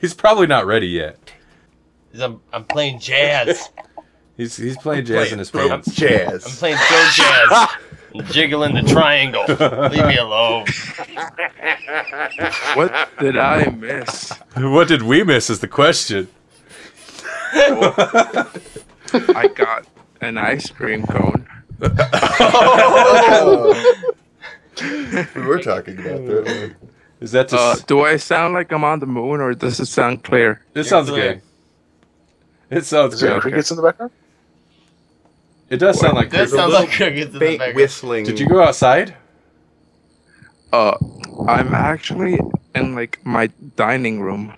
[0.00, 1.18] He's probably not ready yet.
[2.20, 3.68] I'm, I'm playing jazz.
[4.36, 6.44] He's he's playing jazz in his Throat Jazz.
[6.46, 7.68] I'm playing throat jazz.
[8.14, 9.44] and jiggling the triangle.
[9.48, 10.64] Leave me alone.
[12.74, 14.30] What did I miss?
[14.56, 16.28] what did we miss is the question.
[17.54, 19.86] I got
[20.20, 21.46] an ice cream cone.
[21.80, 21.88] we
[25.42, 26.74] were talking about that.
[27.20, 29.80] Is that to Uh, s- do I sound like I'm on the moon, or does
[29.80, 30.60] it sound clear?
[30.74, 31.34] It sounds clear.
[31.34, 31.42] good.
[32.78, 33.42] It sounds Is there good.
[33.42, 34.12] crickets in the background?
[35.68, 37.76] It does sound like That There's a sounds like crickets in the Faint background.
[37.76, 38.24] whistling.
[38.24, 39.16] Did you go outside?
[40.72, 40.96] Uh,
[41.48, 42.38] I'm actually
[42.74, 44.54] in like my dining room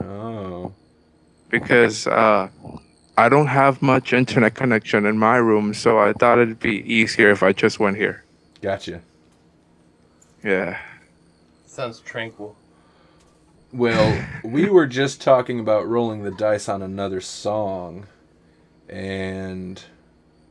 [0.00, 0.72] Oh.
[1.50, 2.48] because uh,
[3.18, 7.30] I don't have much internet connection in my room, so I thought it'd be easier
[7.30, 8.24] if I just went here.
[8.62, 9.00] Gotcha.
[10.44, 10.78] Yeah.
[11.66, 12.56] Sounds tranquil.
[13.72, 18.06] Well, we were just talking about rolling the dice on another song,
[18.88, 19.82] and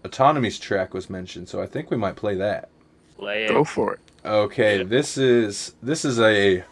[0.03, 2.69] Autonami's track was mentioned, so I think we might play that.
[3.17, 3.49] Play it.
[3.49, 3.99] Go for it.
[4.25, 6.63] Okay, this is this is a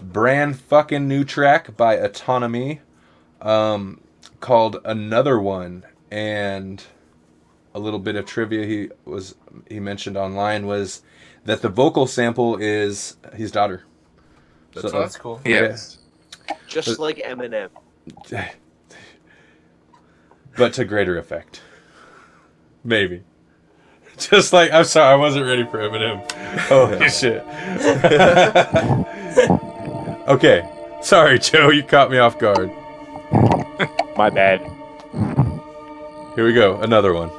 [0.00, 2.80] brand fucking new track by Autonomy,
[3.40, 4.00] um,
[4.40, 6.82] called Another One, and
[7.74, 9.34] a little bit of trivia he was
[9.68, 11.02] he mentioned online was
[11.44, 13.82] that the vocal sample is his daughter.
[14.74, 15.40] That's So- that's cool.
[15.44, 15.98] Yes.
[16.66, 17.68] Just like Eminem.
[20.56, 21.62] but to greater effect.
[22.84, 23.22] Maybe.
[24.18, 26.24] Just like I'm sorry, I wasn't ready for Eminem.
[26.70, 27.42] Oh, Holy shit.
[30.28, 30.68] okay.
[31.02, 32.70] Sorry, Joe, you caught me off guard.
[34.16, 34.60] My bad.
[36.34, 37.30] Here we go, another one.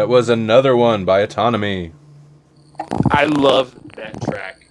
[0.00, 1.92] That was another one by Autonami.
[3.10, 4.66] I love that track.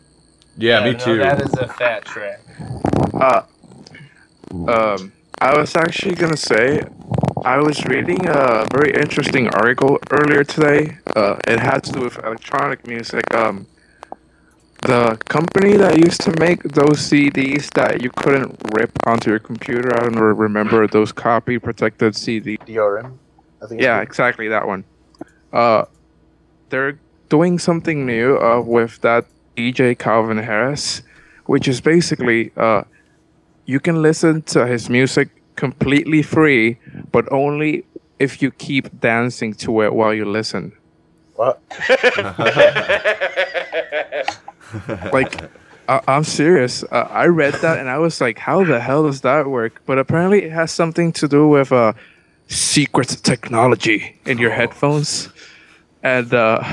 [0.58, 1.18] Yeah, me no, too.
[1.20, 2.40] that is a fat track.
[3.14, 3.44] Uh,
[4.68, 6.82] um, I was actually gonna say,
[7.46, 10.98] I was reading a very interesting article earlier today.
[11.16, 13.32] Uh, it had to do with electronic music.
[13.32, 13.68] Um,
[14.82, 19.96] the company that used to make those CDs that you couldn't rip onto your computer.
[19.96, 22.58] I don't remember those copy protected CDs.
[22.66, 23.20] DRM.
[23.62, 23.80] I think.
[23.80, 24.86] Yeah, exactly that one.
[25.54, 25.86] Uh,
[26.70, 27.00] they're
[27.30, 31.02] doing something new uh, with that DJ Calvin Harris,
[31.46, 32.84] which is basically uh,
[33.66, 36.78] you can listen to his music completely free,
[37.12, 37.86] but only
[38.20, 40.72] if you keep dancing to it while you listen.
[41.36, 41.62] What?
[45.12, 45.50] Like,
[45.88, 46.84] I- I'm serious.
[46.84, 49.82] Uh, I read that and I was like, how the hell does that work?
[49.86, 51.94] But apparently, it has something to do with uh,
[52.48, 55.30] secret technology in your headphones.
[56.04, 56.64] And uh,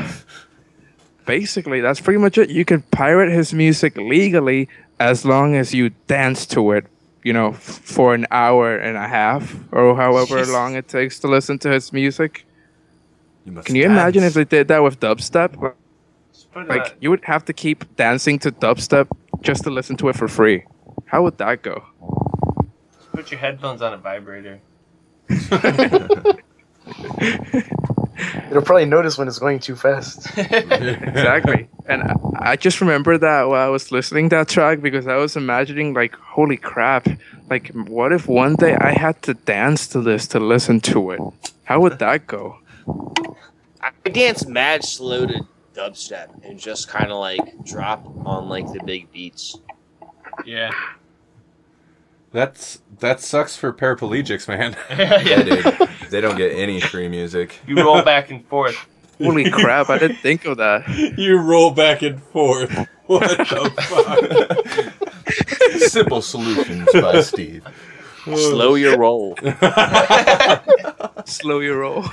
[1.27, 2.51] basically, that's pretty much it.
[2.51, 6.87] You can pirate his music legally as long as you dance to it,
[7.23, 10.53] you know, f- for an hour and a half or however Jesus.
[10.53, 12.47] long it takes to listen to his music.
[13.45, 15.75] You must Can you imagine if they did that with dubstep?
[16.55, 19.09] Like you would have to keep dancing to dubstep
[19.43, 20.65] just to listen to it for free.
[21.07, 21.85] How would that go?
[23.17, 24.61] put your headphones on a vibrator.
[28.51, 30.27] It'll probably notice when it's going too fast.
[30.37, 31.69] Exactly.
[31.87, 32.15] and I,
[32.53, 36.15] I just remember that while I was listening that track because I was imagining like,
[36.15, 37.09] holy crap!
[37.51, 41.21] Like, what if one day I had to dance to this to listen to it?
[41.65, 42.59] How would that go?
[43.81, 48.81] I dance mad slow to dubstep and just kind of like drop on like the
[48.85, 49.59] big beats.
[50.45, 50.71] Yeah.
[52.37, 54.77] That's that sucks for paraplegics, man.
[54.91, 55.89] Yeah, dude.
[56.11, 57.59] They don't get any free music.
[57.67, 58.77] You roll back and forth.
[59.17, 59.89] Holy crap!
[59.89, 60.87] I didn't think of that.
[61.17, 62.71] you roll back and forth.
[63.07, 63.73] What the
[64.93, 65.81] fuck?
[65.89, 67.67] Simple Solutions by Steve.
[68.25, 69.35] Slow your roll.
[71.25, 72.05] Slow your roll.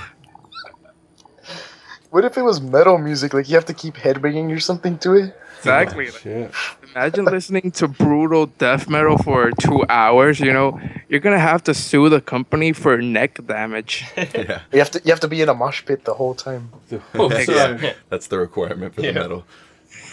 [2.08, 3.34] What if it was metal music?
[3.34, 5.36] Like you have to keep headbanging or something to it?
[5.64, 6.08] Exactly.
[6.08, 6.50] Oh, shit.
[6.94, 10.38] Imagine listening to brutal death metal for two hours.
[10.40, 14.04] You know, you're gonna have to sue the company for neck damage.
[14.16, 16.70] Yeah, You have to you have to be in a mosh pit the whole time.
[17.14, 17.92] Oh, Exactly.
[18.10, 19.44] that's the requirement for the metal.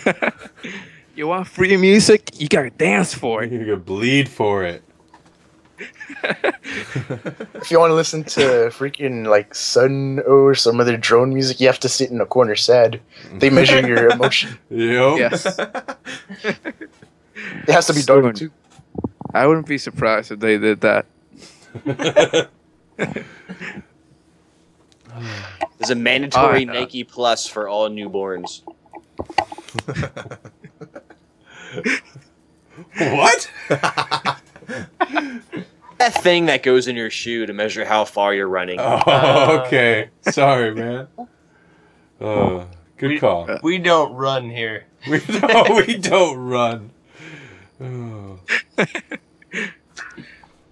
[1.13, 2.39] You want free music?
[2.39, 3.51] You gotta dance for it.
[3.51, 4.81] You gotta bleed for it.
[6.23, 8.39] If you want to listen to
[8.71, 12.55] freaking like Sunn or some other drone music, you have to sit in a corner
[12.55, 12.99] sad.
[13.33, 14.57] They measure your emotion.
[14.69, 15.17] Yep.
[15.17, 15.59] Yes.
[17.67, 18.51] It has to be dark too.
[19.33, 21.05] I wouldn't be surprised if they did that.
[21.85, 22.47] There's
[25.89, 26.79] a mandatory Oh, yeah.
[26.79, 28.61] Nike Plus for all newborns.
[32.97, 33.49] what?
[36.01, 38.79] That thing that goes in your shoe to measure how far you're running.
[38.79, 40.09] Oh, okay.
[40.21, 41.07] Sorry, man.
[42.19, 42.65] Uh,
[42.97, 43.47] good We- call.
[43.61, 44.85] We don't run here.
[45.09, 46.89] We don't, we don't run.
[47.79, 48.39] Oh.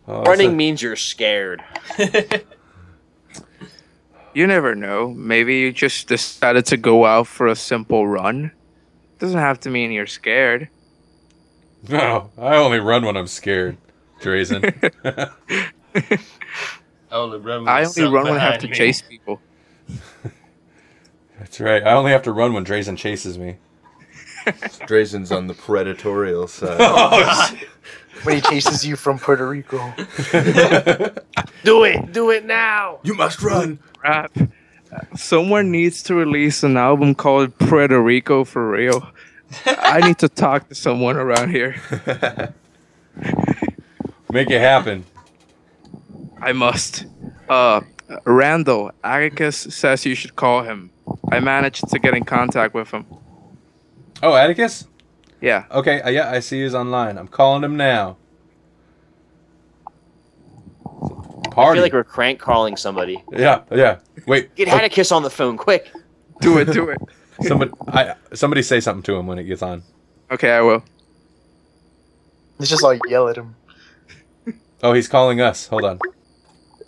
[0.07, 1.63] Oh, Running so- means you're scared.
[4.33, 5.09] You never know.
[5.09, 8.51] Maybe you just decided to go out for a simple run.
[9.19, 10.69] Doesn't have to mean you're scared.
[11.87, 13.77] no, I only run when I'm scared,
[14.19, 14.91] Drazen.
[17.11, 17.61] I only run.
[17.61, 18.73] With I only run when I have to me.
[18.75, 19.41] chase people.
[21.39, 21.81] That's right.
[21.83, 23.57] I only have to run when Drazen chases me.
[24.45, 26.77] Drazen's on the predatorial side.
[26.79, 27.51] Oh,
[28.23, 29.77] When he chases you from Puerto Rico.
[31.63, 32.11] Do it!
[32.11, 32.99] Do it now!
[33.03, 33.79] you must run.
[33.97, 34.35] Crap.
[35.15, 39.09] Someone needs to release an album called Puerto Rico for real.
[39.65, 41.75] I need to talk to someone around here.
[44.31, 45.05] Make it happen.
[46.41, 47.05] I must.
[47.49, 47.81] Uh,
[48.25, 50.91] Randall, Atticus says you should call him.
[51.31, 53.05] I managed to get in contact with him.
[54.21, 54.87] Oh, Atticus?
[55.41, 55.65] Yeah.
[55.71, 57.17] Okay, uh, yeah, I see he's online.
[57.17, 58.17] I'm calling him now.
[60.85, 61.77] I Party.
[61.77, 63.23] feel like we're crank calling somebody.
[63.31, 63.99] yeah, yeah.
[64.27, 64.53] Wait.
[64.55, 65.91] Get oh, Atticus on the phone, quick!
[66.41, 66.99] Do it, do it.
[67.41, 69.83] somebody, I, somebody say something to him when it gets on.
[70.29, 70.83] Okay, I will.
[72.59, 73.55] It's just like yell at him.
[74.81, 75.67] Oh, he's calling us.
[75.67, 75.99] Hold on.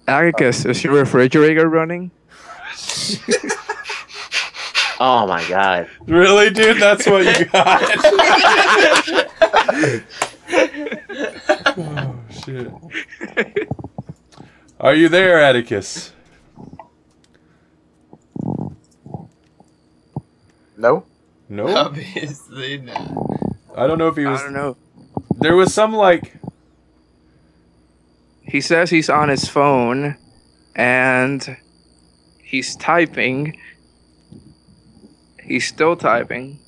[0.07, 2.11] Atticus, is your refrigerator running?
[5.03, 5.89] Oh my god.
[6.05, 6.79] Really, dude?
[6.79, 7.81] That's what you got?
[11.75, 12.71] oh, shit.
[14.79, 16.13] Are you there, Atticus?
[20.77, 21.03] No.
[21.49, 23.11] No, Obviously not.
[23.75, 24.39] I don't know if he was.
[24.39, 24.77] I don't know.
[25.39, 26.35] There was some like
[28.51, 30.17] He says he's on his phone
[30.75, 31.55] and
[32.43, 33.57] he's typing.
[35.41, 36.59] He's still typing.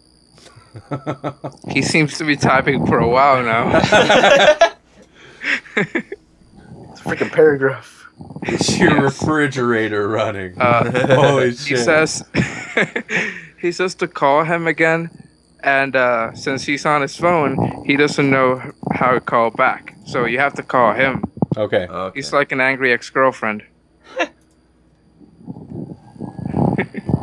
[1.70, 3.66] He seems to be typing for a while now.
[5.76, 8.08] It's a freaking paragraph.
[8.44, 10.60] It's your refrigerator running.
[10.60, 11.80] Uh, Holy he shit.
[11.80, 12.24] says
[13.60, 15.10] he says to call him again
[15.64, 20.26] and uh, since he's on his phone he doesn't know how to call back so
[20.26, 21.24] you have to call him
[21.58, 21.88] okay.
[21.88, 22.18] Okay.
[22.18, 23.64] he's like an angry ex-girlfriend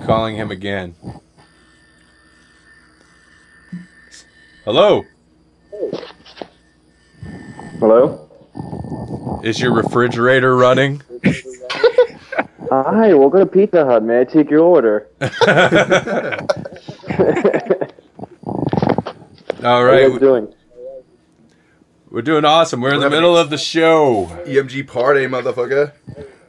[0.05, 0.95] Calling him again.
[4.65, 5.05] Hello.
[7.79, 9.41] Hello?
[9.45, 11.01] Is your refrigerator running?
[12.71, 14.03] Hi, welcome to Pizza Hut.
[14.03, 15.07] May I take your order?
[15.21, 17.93] All right.
[19.63, 20.55] How right, you guys doing?
[22.11, 22.81] We're doing awesome.
[22.81, 24.27] We're in the middle of the show.
[24.45, 25.93] EMG party, motherfucker.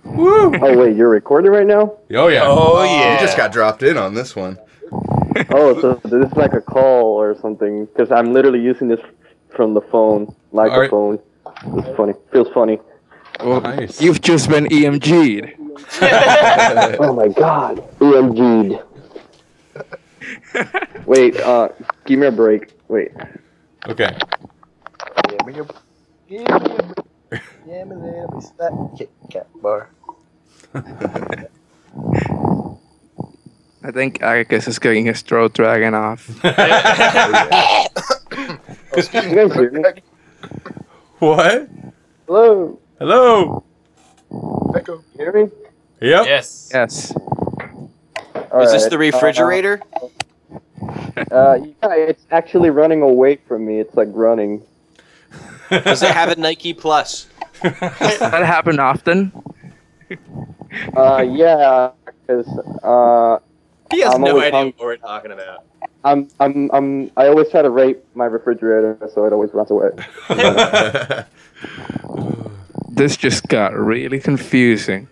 [0.04, 0.54] Woo!
[0.60, 1.98] Oh wait, you're recording right now?
[2.14, 2.42] Oh yeah.
[2.46, 3.14] Oh yeah.
[3.14, 4.58] You just got dropped in on this one.
[5.52, 7.86] Oh, so this is like a call or something?
[7.86, 9.00] Because I'm literally using this
[9.56, 10.88] from the phone, like Alright.
[10.90, 11.20] a phone.
[11.78, 12.14] It's funny.
[12.32, 12.80] Feels funny.
[13.44, 14.02] well Nice.
[14.02, 15.54] you've just been EMG'd
[17.00, 17.78] Oh my god.
[18.00, 18.84] EMG'd.
[21.06, 21.70] Wait, uh,
[22.06, 22.74] give me a break.
[22.88, 23.12] Wait.
[23.88, 24.18] Okay.
[25.32, 25.66] Yeah, me a,
[26.28, 26.94] yeah, me a,
[27.68, 28.02] yeah, me a, me
[28.58, 29.90] that Kit Kat bar.
[33.84, 36.28] I think Agus is getting his throat dragging off.
[36.28, 37.88] You guys
[39.12, 39.84] hear me?
[41.20, 41.70] What?
[42.28, 42.80] Hello?
[43.00, 43.64] Hello.
[44.76, 44.98] Echo.
[44.98, 45.50] You hear me?
[46.02, 46.26] Yep.
[46.26, 46.70] Yes.
[46.74, 47.14] Yes.
[48.62, 49.82] Is this the refrigerator?
[49.92, 50.08] Uh,
[51.32, 53.80] uh, yeah, it's actually running away from me.
[53.80, 54.62] It's like running.
[55.72, 57.28] Does it have a Nike Plus?
[57.62, 59.32] that happen often.
[60.96, 61.92] Uh, yeah,
[62.28, 62.48] because
[62.84, 63.38] uh,
[63.92, 65.64] He has I'm no always idea hung- what we're talking about.
[66.04, 69.90] I'm I'm I'm I always try to rape my refrigerator, so it always runs away.
[72.94, 75.08] This just got really confusing.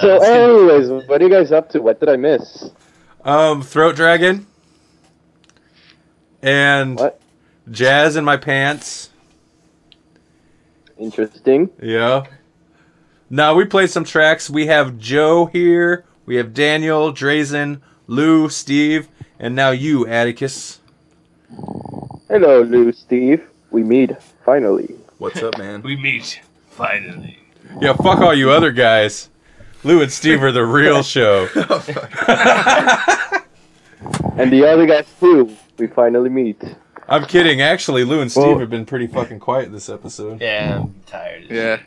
[0.00, 1.82] So, anyways, what are you guys up to?
[1.82, 2.70] What did I miss?
[3.24, 4.46] um, throat dragon.
[6.40, 7.20] And What?
[7.70, 9.10] jazz in my pants.
[10.98, 11.70] Interesting.
[11.82, 12.24] Yeah.
[13.30, 14.50] Now we played some tracks.
[14.50, 16.04] We have Joe here.
[16.26, 19.08] We have Daniel, Drazen, Lou, Steve,
[19.38, 20.80] and now you, Atticus.
[22.28, 23.42] Hello, Lou, Steve.
[23.70, 24.12] We meet
[24.44, 24.94] finally.
[25.18, 25.82] What's up, man?
[25.82, 26.40] We meet
[26.70, 27.38] finally.
[27.80, 29.30] Yeah, fuck all you other guys.
[29.84, 31.48] Lou and Steve are the real show.
[34.04, 35.56] Oh, and the other guys too.
[35.78, 36.62] We finally meet.
[37.12, 37.60] I'm kidding.
[37.60, 40.40] Actually, Lou and Steve Well- have been pretty fucking quiet this episode.
[40.40, 41.44] Yeah, I'm tired.
[41.50, 41.80] Yeah.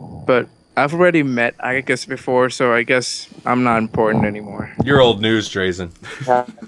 [0.00, 4.72] But I've already met Agus before, so I guess I'm not important anymore.
[4.84, 5.90] You're old news, Drazen.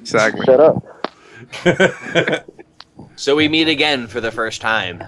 [0.01, 0.45] Exactly.
[0.45, 0.85] Shut up.
[3.19, 5.03] So we meet again for the first time.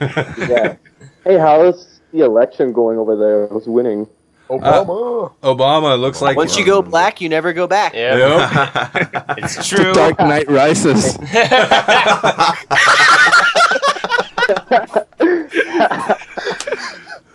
[0.00, 0.76] Yeah.
[1.24, 3.46] hey, how is the election going over there?
[3.46, 4.06] Who's winning?
[4.50, 5.32] Obama.
[5.42, 6.36] Obama looks like.
[6.36, 7.94] Once you go black, you never go back.
[7.94, 8.90] Yeah, Yep.
[9.38, 9.92] it's true.
[9.92, 11.16] Dark Knight Rises.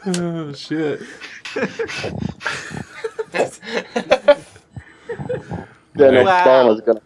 [0.07, 1.01] oh shit.
[5.93, 6.45] Then Wow.
[6.45, 7.01] Obama's gonna.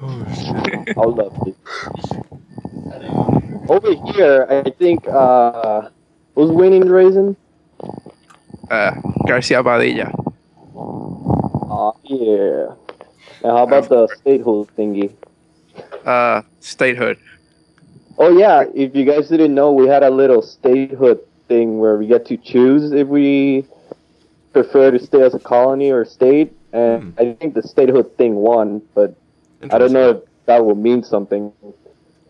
[0.00, 0.96] Oh shit.
[0.96, 1.56] I love it.
[3.70, 5.88] Over here, I think uh,
[6.38, 7.34] who's winning, Drazen?
[8.70, 8.92] Uh,
[9.26, 10.12] Garcia Padilla.
[10.74, 12.74] Oh yeah.
[13.42, 15.14] Now how about the statehood thingy?
[16.04, 17.18] Uh, statehood.
[18.18, 22.06] Oh yeah, if you guys didn't know, we had a little statehood thing where we
[22.06, 23.66] get to choose if we
[24.52, 28.82] prefer to stay as a colony or state, and I think the statehood thing won,
[28.94, 29.16] but
[29.70, 31.52] I don't know if that will mean something.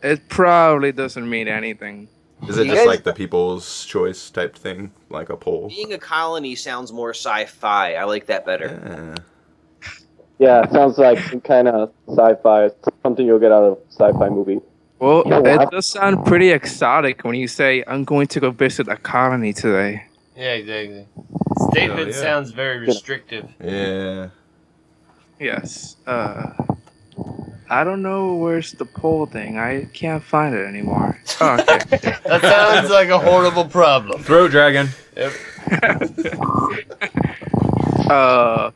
[0.03, 2.09] It probably doesn't mean anything.
[2.47, 5.69] Is it You just guys- like the people's choice type thing, like a poll?
[5.69, 7.95] Being a colony sounds more sci-fi.
[7.95, 9.17] I like that better.
[9.19, 9.25] Yeah.
[10.41, 12.71] Yeah, it sounds like some kind of sci-fi,
[13.03, 14.61] something you'll get out of a sci-fi movie.
[15.01, 18.51] Well, Yeah, well, it does sound pretty exotic when you say, I'm going to go
[18.53, 20.05] visit a colony today.
[20.37, 21.07] Yeah, exactly.
[21.73, 22.13] Statement Oh, yeah.
[22.13, 23.49] sounds very restrictive.
[23.61, 24.29] Yeah.
[25.41, 25.97] Yes.
[26.07, 26.53] Uh,
[27.71, 29.59] I don't know where's the poll thing.
[29.59, 31.21] I can't find it anymore.
[31.41, 31.79] Oh, okay.
[32.25, 34.23] That sounds like a horrible problem.
[34.23, 34.89] Throat dragon.
[35.17, 35.33] Yep.
[38.11, 38.71] uh,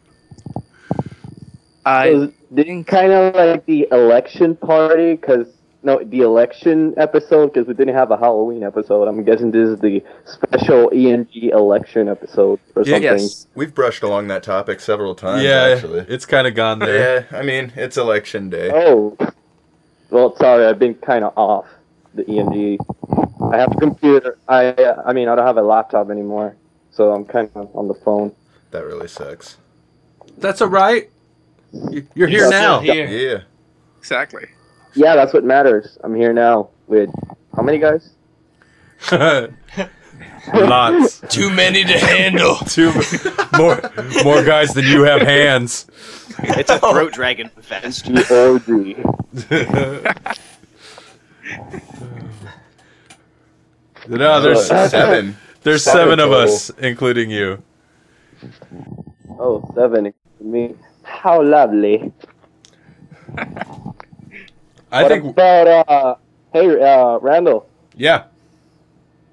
[1.84, 5.48] I So this kind of like the election party, because
[5.84, 9.08] no, the election episode, because we didn't have a Halloween episode.
[9.08, 13.02] I'm guessing this is the special EMG election episode or Yeah, something.
[13.02, 13.46] yes.
[13.54, 16.06] We've brushed along that topic several times, yeah, actually.
[16.08, 17.26] it's kind of gone there.
[17.30, 18.70] Yeah, I mean, it's election day.
[18.72, 19.16] Oh,
[20.10, 21.66] well, sorry, I've been kind of off
[22.14, 22.78] the EMG.
[23.52, 24.38] I have a computer.
[24.48, 26.54] I, uh, I mean, I don't have a laptop anymore,
[26.92, 28.32] so I'm kind of on the phone.
[28.70, 29.56] That really sucks.
[30.38, 31.10] That's all right.
[31.90, 32.48] You- You're here Yeah.
[32.50, 32.78] now.
[32.80, 33.06] Here.
[33.08, 33.38] Yeah.
[33.98, 34.46] Exactly.
[34.94, 35.98] Yeah, that's what matters.
[36.04, 37.10] I'm here now with
[37.56, 38.10] how many guys?
[40.54, 41.20] Lots.
[41.28, 42.56] Too many to handle.
[42.66, 42.92] Too
[43.56, 43.80] more
[44.24, 45.86] more guys than you have hands.
[46.40, 48.06] It's a throat dragon fest.
[48.12, 50.18] The OG.
[54.08, 55.36] No, there's uh, Seven.
[55.62, 57.62] there's Seven seven of us, including you.
[59.38, 60.12] Oh, seven.
[60.40, 60.74] Me.
[61.04, 62.12] How lovely.
[64.92, 66.14] I what think about uh?
[66.52, 67.66] Hey, uh, Randall.
[67.96, 68.24] yeah.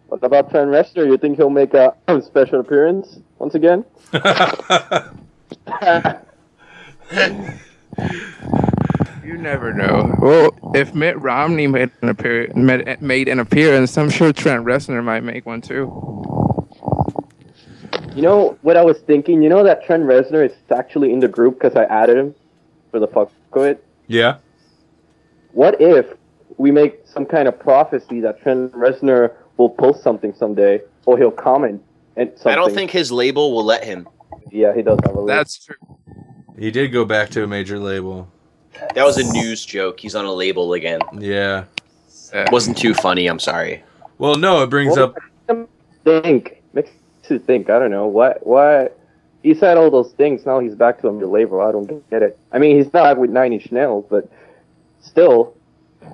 [0.07, 1.05] What about Trent Reznor?
[1.05, 1.93] You think he'll make a
[2.25, 3.85] special appearance once again?
[9.23, 10.15] You never know.
[10.19, 15.03] Well, if Mitt Romney made an appear- made, made an appearance, I'm sure Trent Reznor
[15.03, 15.85] might make one too.
[18.15, 19.43] You know what I was thinking?
[19.43, 22.35] You know that Trent Reznor is actually in the group because I added him
[22.89, 23.83] for the fuck of it.
[24.07, 24.37] Yeah.
[25.51, 26.05] What if
[26.57, 31.31] we make some kind of prophecy that Trent Reznor will post something someday, or he'll
[31.31, 31.81] comment
[32.15, 32.51] and something?
[32.51, 34.07] I don't think his label will let him.
[34.51, 35.19] Yeah, he does have a.
[35.19, 35.25] label.
[35.27, 35.75] That's true.
[36.57, 38.29] He did go back to a major label.
[38.95, 39.99] That was a news joke.
[39.99, 41.01] He's on a label again.
[41.13, 41.65] Yeah.
[42.33, 43.27] It Wasn't too funny.
[43.27, 43.81] I'm sorry.
[44.17, 45.17] Well, no, it brings Well, up
[46.03, 46.91] think makes
[47.29, 47.69] you think.
[47.69, 48.95] I don't know what what.
[49.43, 50.45] He said all those things.
[50.45, 51.61] Now he's back to a major label.
[51.61, 52.37] I don't get it.
[52.51, 54.29] I mean, he's not with Nine Inch Nails, but
[55.01, 55.55] still.
[56.01, 56.05] I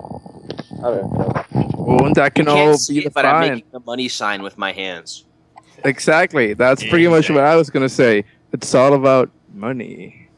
[0.90, 1.44] don't know.
[1.76, 3.52] Well, that can You all can't see be the it, but I'm fine.
[3.54, 5.24] making a money sign with my hands.
[5.84, 6.54] Exactly.
[6.54, 8.24] That's pretty much what I was gonna say.
[8.52, 10.28] It's all about money,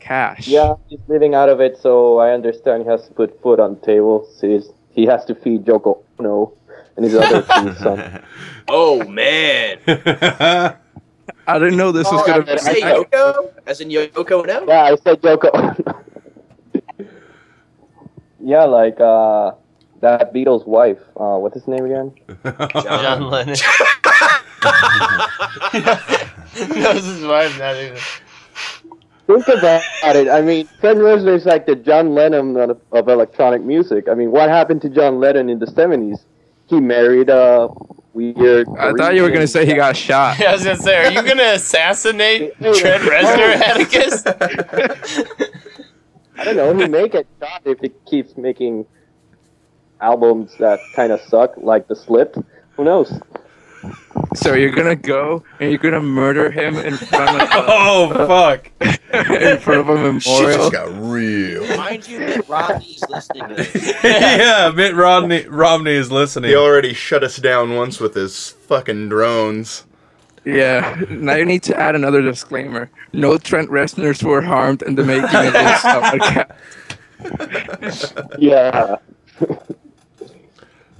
[0.00, 0.48] cash.
[0.48, 3.74] Yeah, he's living out of it, so I understand he has to put food on
[3.78, 4.26] the table.
[4.36, 6.52] So he's, he has to feed Joko Ono
[6.96, 8.24] and his other two sons.
[8.68, 9.78] Oh man!
[11.46, 12.42] I didn't know this was Oh, gonna.
[12.42, 13.52] I- Did you say I- Yoko?
[13.66, 14.64] As in Yoko no?
[14.66, 16.02] Yeah, I said Joko Ono.
[18.46, 19.50] Yeah, like uh,
[20.00, 21.00] that Beatles wife.
[21.16, 22.12] Uh, what's his name again?
[22.80, 23.56] John Lennon.
[26.80, 27.98] Knows his wife not even.
[29.26, 30.28] Think about it.
[30.28, 34.08] I mean, Trent Reznor is like the John Lennon of, of electronic music.
[34.08, 36.24] I mean, what happened to John Lennon in the seventies?
[36.66, 37.68] He married a
[38.12, 38.68] weird.
[38.78, 40.38] I thought you were gonna say he got shot.
[40.38, 44.22] Yeah, I was gonna say, are you gonna assassinate Trent Reznor, Atticus?
[46.38, 46.74] I don't know.
[46.76, 48.86] He may get shot if he keeps making
[50.00, 52.36] albums that kind of suck, like The Slip.
[52.76, 53.18] Who knows?
[54.34, 58.70] So you're gonna go and you're gonna murder him in front of oh fuck.
[58.80, 60.58] in front of a Shit memorial.
[60.58, 61.76] just got real.
[61.76, 63.94] Mind you, Mitt Romney's listening to this.
[64.04, 66.50] yeah, Mitt Romney Romney is listening.
[66.50, 69.84] He already shut us down once with his fucking drones.
[70.44, 71.00] Yeah.
[71.08, 72.90] Now you need to add another disclaimer.
[73.12, 75.80] No Trent Reznors were harmed in the making of this
[77.30, 78.36] podcast.
[78.38, 78.96] Yeah.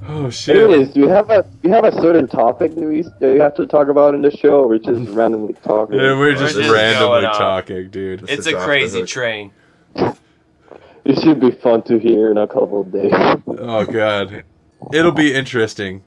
[0.09, 0.57] Oh shit.
[0.57, 3.41] Anyways, do you have a do you have a certain topic that we that you
[3.41, 5.99] have to talk about in the show, or we just randomly talking?
[5.99, 8.21] Yeah, we're just just randomly talking, dude.
[8.21, 9.51] This It's a crazy train.
[9.97, 13.13] It should be fun to hear in a couple of days.
[13.49, 14.45] Oh god.
[14.93, 16.05] It'll be interesting.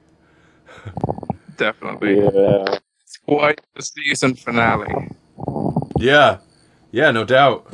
[1.57, 2.19] Definitely.
[2.19, 2.77] Yeah.
[3.01, 5.09] It's quite the season finale.
[5.99, 6.38] Yeah.
[6.91, 7.67] Yeah, no doubt.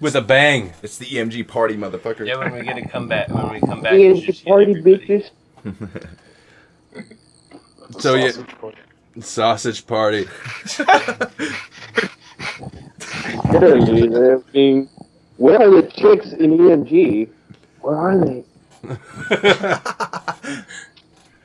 [0.00, 0.74] With a bang.
[0.82, 2.26] It's the EMG party, motherfucker.
[2.26, 4.44] Yeah, when we get to come back, when we come back, you Ian, should see
[4.44, 5.06] party everybody.
[5.06, 5.30] bitches.
[8.00, 8.32] So yeah,
[9.20, 10.28] sausage party.
[13.50, 14.88] Literally, I mean,
[15.38, 17.30] where are the chicks in EMG?
[17.80, 18.44] Where are they?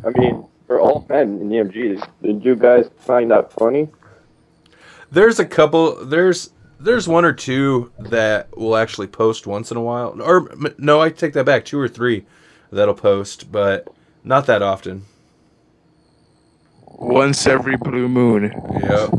[0.05, 3.89] I mean, for all men in EMG, did you guys find that funny?
[5.11, 6.03] There's a couple.
[6.03, 6.51] There's
[6.81, 10.19] there's one or two that will actually post once in a while.
[10.23, 11.67] Or no, I take that back.
[11.67, 12.25] Two or three
[12.71, 13.87] that'll post, but
[14.25, 15.05] not that often.
[16.87, 18.45] Once every blue moon.
[18.83, 19.11] Yep.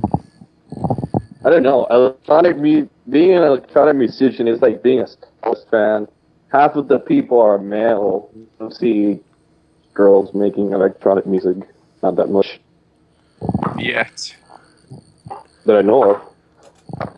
[1.46, 1.86] I don't know.
[1.92, 6.08] Electronic mu- being an electronic musician is like being a Star Wars fan.
[6.52, 8.32] Half of the people are male.
[8.36, 9.20] You don't see
[9.94, 11.58] girls making electronic music.
[12.02, 12.60] Not that much.
[13.78, 14.36] yet.
[15.66, 16.22] that I know of.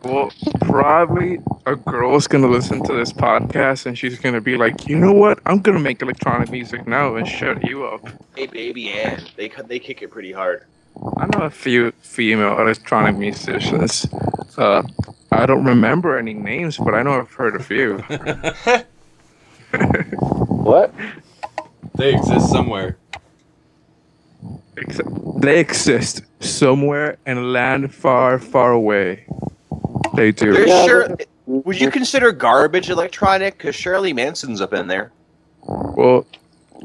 [0.04, 0.30] Well,
[0.62, 5.12] probably a girl's gonna listen to this podcast and she's gonna be like, you know
[5.12, 5.38] what?
[5.44, 8.08] I'm gonna make electronic music now and shut you up.
[8.36, 9.22] Hey, baby, Ann.
[9.36, 10.64] They they kick it pretty hard.
[11.18, 14.06] I know a few female electronic musicians.
[14.56, 14.82] Uh,
[15.30, 18.02] I don't remember any names, but I know I've heard a few.
[20.18, 20.92] What?
[21.96, 22.96] They exist somewhere.
[25.40, 29.26] They exist somewhere in a land far, far away.
[30.14, 30.52] They do.
[30.52, 31.16] There's Yeah, sure.
[31.46, 33.56] Would you consider garbage electronic?
[33.56, 35.12] Because Shirley Manson's up in there.
[35.66, 36.26] Well,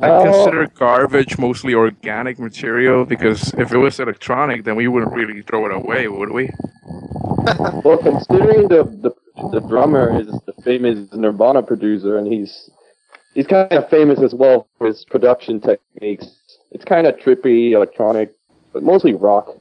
[0.02, 0.24] I Oh.
[0.24, 5.66] consider garbage mostly organic material because if it was electronic, then we wouldn't really throw
[5.66, 6.50] it away, would we?
[7.84, 9.12] Well, considering the, the
[9.52, 12.70] the drummer is the famous Nirvana producer, and he's
[13.34, 16.28] he's kind of famous as well for his production techniques.
[16.72, 18.34] It's kind of trippy, electronic,
[18.74, 19.58] but mostly rock.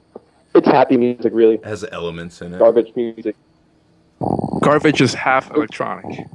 [0.55, 1.57] It's happy music, really.
[1.57, 2.59] It has elements in it.
[2.59, 3.37] Garbage music.
[4.61, 6.27] Garbage is half electronic.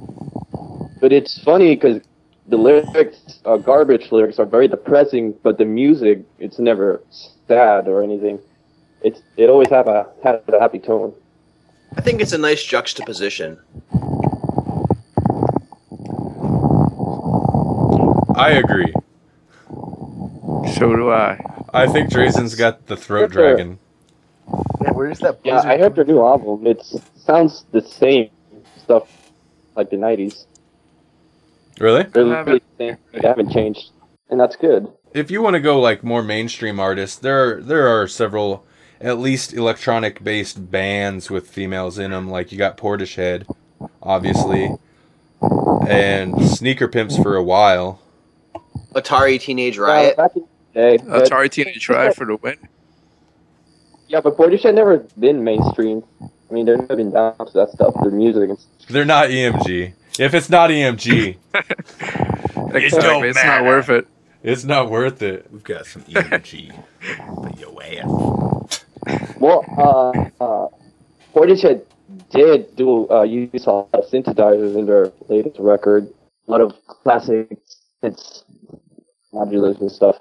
[1.00, 2.02] But it's funny because
[2.48, 7.02] the lyrics, uh, garbage lyrics, are very depressing, but the music, it's never
[7.46, 8.38] sad or anything.
[9.02, 11.12] It's it always have a has a happy tone.
[11.96, 13.58] I think it's a nice juxtaposition.
[18.36, 18.92] I agree.
[20.74, 21.40] So do I.
[21.72, 23.54] I think Drazen's got the throat Sure.
[23.54, 23.78] dragon.
[24.82, 25.40] Yeah, where's that?
[25.44, 26.66] Yeah, I heard their new album.
[26.66, 26.82] It
[27.16, 28.30] sounds the same
[28.82, 29.08] stuff
[29.74, 30.46] like the '90s.
[31.80, 32.04] Really?
[32.04, 32.96] They're I haven't- the same.
[33.12, 33.90] They haven't changed,
[34.30, 34.88] and that's good.
[35.12, 38.64] If you want to go like more mainstream artists, there are, there are several
[39.00, 42.28] at least electronic based bands with females in them.
[42.30, 43.44] Like you got Portishead,
[44.02, 44.70] obviously,
[45.88, 48.00] and Sneaker Pimps for a while.
[48.96, 50.16] Atari Teenage Uh, Riot.
[50.16, 50.44] back in
[50.74, 52.56] the day, Atari Teenage Riot for the win.
[54.08, 56.02] yeah, but Portishead never been mainstream.
[56.22, 57.94] I mean, they've never been down to that stuff.
[58.02, 58.58] Their music and
[58.88, 59.92] They're not EMG.
[60.18, 61.36] If it's not EMG,
[62.74, 63.28] Exactly.
[63.28, 64.06] It's not worth it.
[64.42, 65.46] it's not worth it.
[65.52, 66.72] We've got some EMG.
[67.42, 68.84] but yo ass.
[69.38, 70.68] Well, uh, uh,
[71.34, 71.82] Portishead
[72.30, 76.08] did do uh, use a lot of synthesizers in their latest record.
[76.48, 77.58] A lot of classic
[78.02, 78.42] synths,
[79.36, 80.18] modulars and stuff.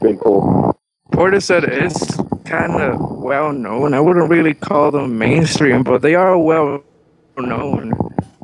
[0.00, 0.78] Pretty cool.
[1.12, 1.94] Portishead is
[2.44, 3.94] kind of well known.
[3.94, 6.82] I wouldn't really call them mainstream, but they are well
[7.38, 7.92] known.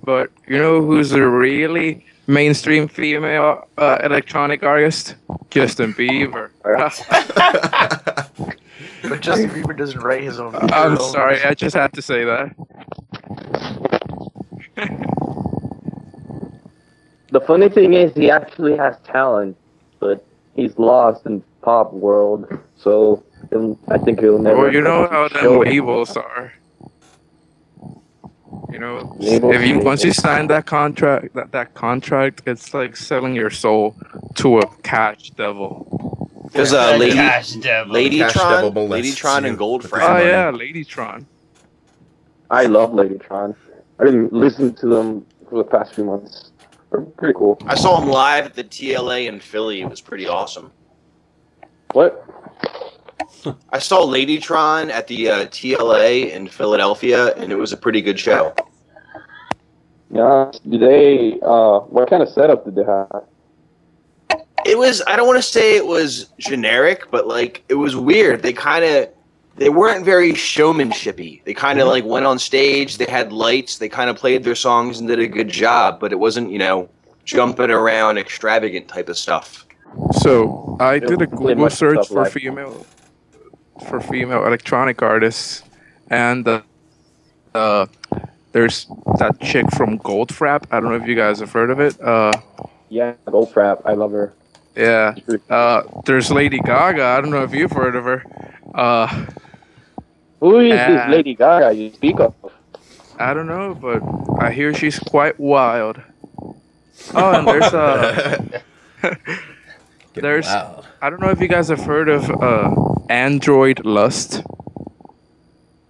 [0.03, 5.17] But you know who's a really mainstream female uh, electronic artist?
[5.51, 6.51] Justin Bieber.
[9.03, 10.55] But Justin Bieber doesn't write his own.
[10.55, 11.43] I'm sorry.
[11.43, 12.55] I just had to say that.
[17.33, 19.57] The funny thing is, he actually has talent,
[20.03, 20.27] but
[20.57, 22.47] he's lost in pop world.
[22.77, 23.23] So
[23.89, 24.63] I think he'll never.
[24.63, 26.53] Well, you know how them show labels are.
[28.71, 32.97] You know, Labels- if you once you sign that contract, that, that contract, it's like
[32.97, 33.95] selling your soul
[34.37, 36.29] to a cash devil.
[36.53, 37.53] There's a lady, Gosh.
[37.53, 41.27] Cash devil Ladytron, Ladytron, and Gold with Oh yeah, Ladytron.
[42.51, 43.55] I love Ladytron.
[43.99, 46.52] I didn't listen to them for the past few months.
[47.17, 47.59] Pretty cool.
[47.67, 49.81] I saw him live at the TLA in Philly.
[49.81, 50.73] It was pretty awesome.
[51.93, 52.25] What?
[53.71, 58.19] I saw Ladytron at the uh, TLA in Philadelphia, and it was a pretty good
[58.19, 58.55] show.
[60.11, 60.51] Yeah.
[60.69, 61.39] Do they?
[61.43, 63.25] Uh, what kind of setup did they have?
[64.65, 68.43] It was I don't want to say it was generic, but like it was weird.
[68.43, 69.09] They kind of
[69.57, 71.45] they weren't very showmanshipy.
[71.45, 72.97] They kind of like went on stage.
[72.99, 73.79] They had lights.
[73.79, 76.59] They kind of played their songs and did a good job, but it wasn't you
[76.59, 76.89] know
[77.25, 79.67] jumping around extravagant type of stuff.
[80.13, 82.87] So I did a They Google must search for like- female
[83.89, 85.63] for female electronic artists,
[86.11, 86.63] and uh,
[87.55, 87.87] uh,
[88.53, 88.87] there's
[89.19, 90.65] that chick from Goldfrapp.
[90.71, 92.01] I don't know if you guys have heard of it.
[92.01, 92.33] Uh,
[92.91, 93.83] Yeah, Goldfrapp.
[93.85, 94.35] I love her.
[94.77, 95.15] yeah.
[95.51, 97.03] Uh, there's Lady Gaga.
[97.03, 98.23] I don't know if you've heard of her.
[98.75, 99.27] Uh,
[100.43, 102.35] Who is uh, this Lady Gaga you speak of?
[103.17, 104.03] I don't know, but
[104.43, 106.03] I hear she's quite wild.
[107.15, 108.59] Oh, and there's uh,
[110.15, 110.89] There's- wild.
[111.01, 112.75] I don't know if you guys have heard of uh,
[113.09, 114.43] Android Lust.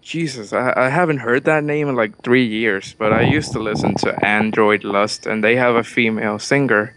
[0.02, 3.58] Jesus, I, I haven't heard that name in like three years, but I used to
[3.58, 6.94] listen to Android Lust, and they have a female singer,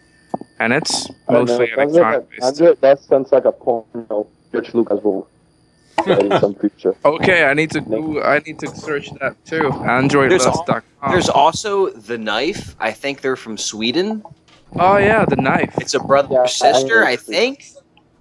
[0.60, 1.58] and it's I don't know.
[1.60, 2.44] mostly Sounds like a- based.
[2.44, 4.28] Android- that sounds like a porno.
[4.52, 5.28] George Lucas will write
[6.08, 6.96] in some future.
[7.06, 9.70] Okay, I need to go, I need to search that too.
[9.72, 11.12] AndroidLust.com.
[11.12, 12.76] There's also the knife.
[12.80, 14.24] I think they're from Sweden.
[14.80, 15.74] oh yeah, the knife.
[15.80, 17.08] It's a brother Yeah, I sister, know.
[17.08, 17.66] I think,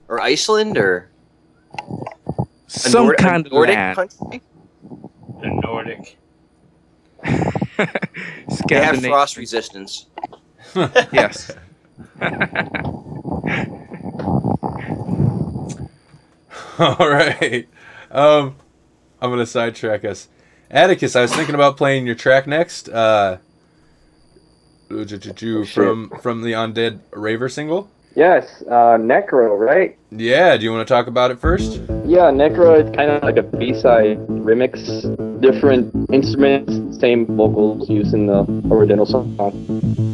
[0.09, 1.09] or Iceland, or
[2.66, 3.96] some Nord- kind of Nordic land.
[3.96, 4.42] country?
[5.40, 6.16] The Nordic.
[8.68, 10.06] They have frost resistance.
[11.12, 11.51] Yes.
[16.78, 17.68] All right.
[18.10, 18.56] Um,
[19.20, 20.28] I'm gonna sidetrack us.
[20.70, 22.88] Atticus, I was thinking about playing your track next.
[22.88, 23.38] Uh,
[24.88, 27.90] from from the Undead Raver single.
[28.16, 29.96] Yes, uh, Necro, right?
[30.10, 30.56] Yeah.
[30.56, 31.80] Do you want to talk about it first?
[32.06, 35.40] Yeah, Necro is kind of like a B-side remix.
[35.40, 40.14] Different instruments, same vocals used in the original song.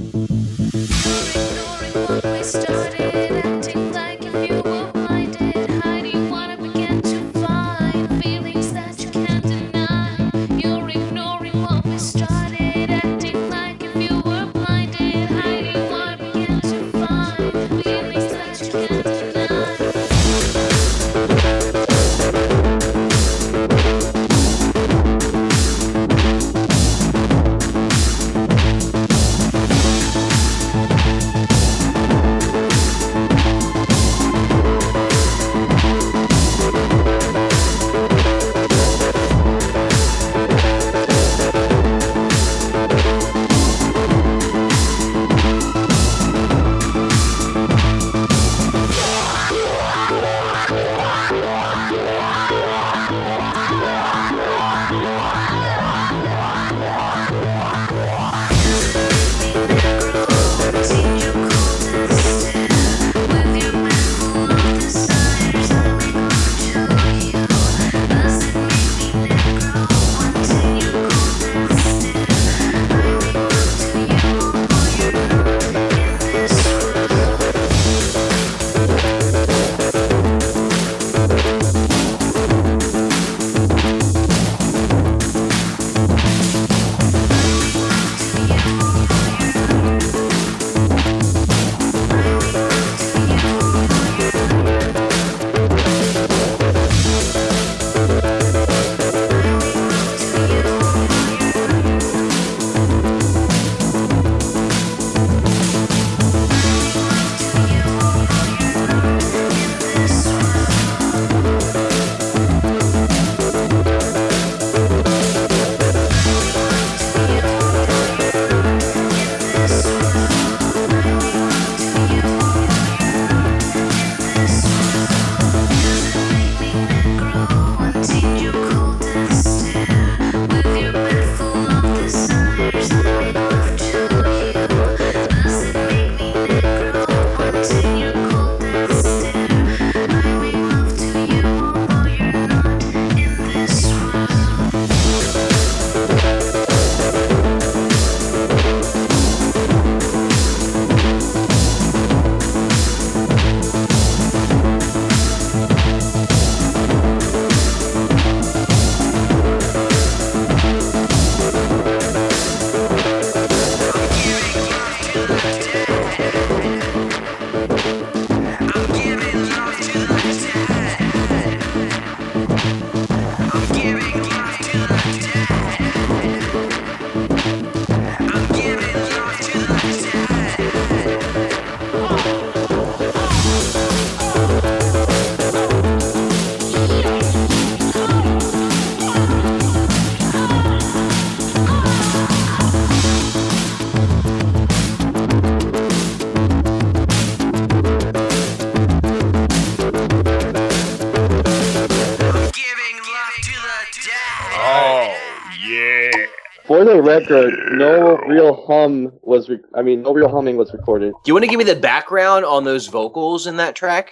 [207.31, 209.49] No real hum was.
[209.49, 211.13] Re- I mean, no real humming was recorded.
[211.13, 214.11] Do you want to give me the background on those vocals in that track?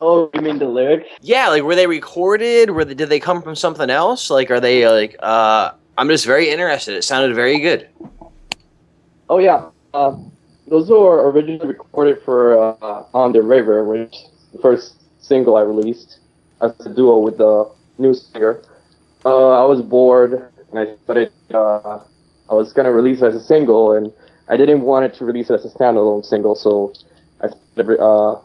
[0.00, 1.08] Oh, you mean the lyrics?
[1.22, 2.70] Yeah, like were they recorded?
[2.70, 4.30] Were they, did they come from something else?
[4.30, 5.16] Like, are they like?
[5.20, 6.96] uh I'm just very interested.
[6.96, 7.88] It sounded very good.
[9.28, 10.16] Oh yeah, uh,
[10.66, 14.16] those were originally recorded for uh, "On the River," which
[14.52, 16.20] the first single I released
[16.62, 18.62] as a duo with the new singer.
[19.24, 21.32] Uh, I was bored and I started.
[21.52, 22.00] Uh,
[22.50, 24.12] I was gonna release it as a single, and
[24.48, 26.92] I didn't want it to release it as a standalone single, so
[27.40, 28.40] I started uh,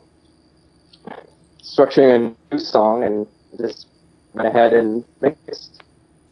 [1.63, 3.27] structuring a new song and
[3.59, 3.87] just
[4.33, 5.81] went ahead and mixed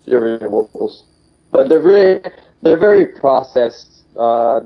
[0.06, 1.06] the original vocals.
[1.52, 2.22] But they're very,
[2.62, 4.04] they're very processed.
[4.18, 4.62] Uh,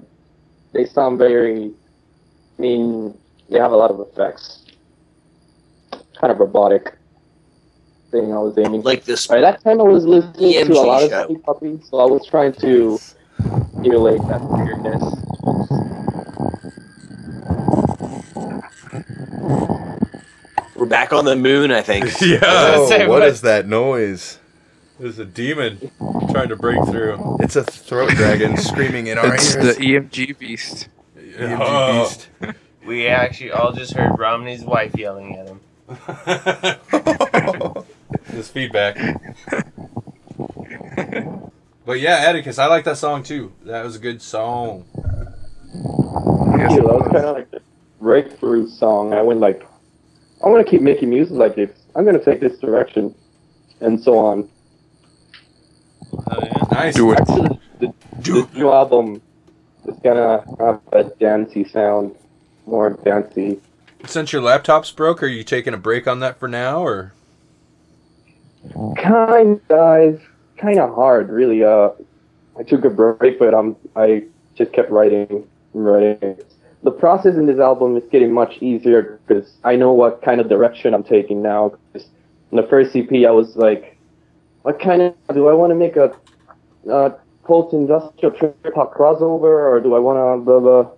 [0.74, 1.72] they sound very.
[2.58, 3.18] I mean,
[3.50, 4.66] they have a lot of effects.
[6.20, 6.98] Kind of robotic.
[8.12, 8.84] Thing I was aiming.
[8.84, 9.28] Like this.
[9.28, 11.20] By that time, I was listening to a lot show.
[11.20, 12.98] of Skinny Puppy, so I was trying to
[13.84, 15.04] emulate that weirdness.
[20.76, 22.06] We're back on the moon, I think.
[22.22, 22.40] yeah.
[22.44, 23.28] Oh, say, what what?
[23.28, 24.38] is that noise?
[25.00, 25.92] There's a demon
[26.32, 27.38] trying to break through.
[27.40, 29.78] It's a throat dragon screaming in our It's ears.
[29.78, 30.88] the EMG beast.
[31.18, 32.04] EMG Oh.
[32.04, 32.30] beast.
[32.86, 35.60] We actually all just heard Romney's wife yelling at him.
[38.30, 38.98] this feedback.
[41.86, 43.54] but yeah, Atticus, I like that song too.
[43.66, 44.86] That was a good song.
[44.96, 47.12] Yeah, that was was.
[47.12, 47.62] kind of like the
[48.00, 49.14] breakthrough song.
[49.14, 49.68] I went like,
[50.44, 51.72] I want to keep making music like this.
[51.96, 53.14] I'm gonna take this direction,
[53.82, 54.50] and so on.
[56.14, 56.64] Oh, yeah.
[56.72, 56.96] Nice.
[56.96, 57.20] Do it.
[57.20, 59.22] Actually, the, the new album
[59.86, 62.16] is gonna have a dancey sound,
[62.66, 63.60] more dancey.
[64.06, 67.14] Since your laptop's broke, are you taking a break on that for now, or?
[68.98, 70.20] Kind guys,
[70.58, 71.64] kind of hard, really.
[71.64, 71.90] Uh,
[72.58, 74.24] I took a break, but um, I
[74.56, 76.38] just kept writing, writing.
[76.84, 80.50] The process in this album is getting much easier because I know what kind of
[80.50, 81.74] direction I'm taking now.
[81.94, 82.08] 'Cause
[82.52, 83.98] in the first EP, I was like,
[84.62, 86.14] what kind of do I want to make a
[86.90, 87.10] uh,
[87.44, 90.92] post-industrial trip hop crossover, or do I want to blah blah?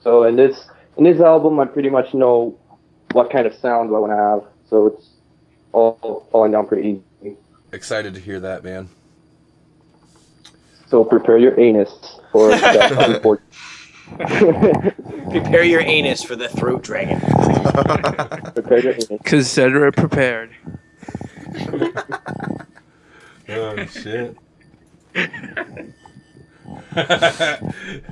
[0.00, 2.54] So in this in this album, I pretty much know
[3.12, 4.52] what kind of sound I want to have.
[4.68, 5.08] So it's
[5.76, 7.36] all falling down pretty easy.
[7.72, 8.88] Excited to hear that, man.
[10.86, 13.42] So prepare your anus for that unfortunate.
[15.30, 17.18] Prepare your anus for the throat dragon.
[18.54, 19.20] prepare your anus.
[19.24, 20.54] Consider it prepared.
[23.48, 24.36] Oh shit.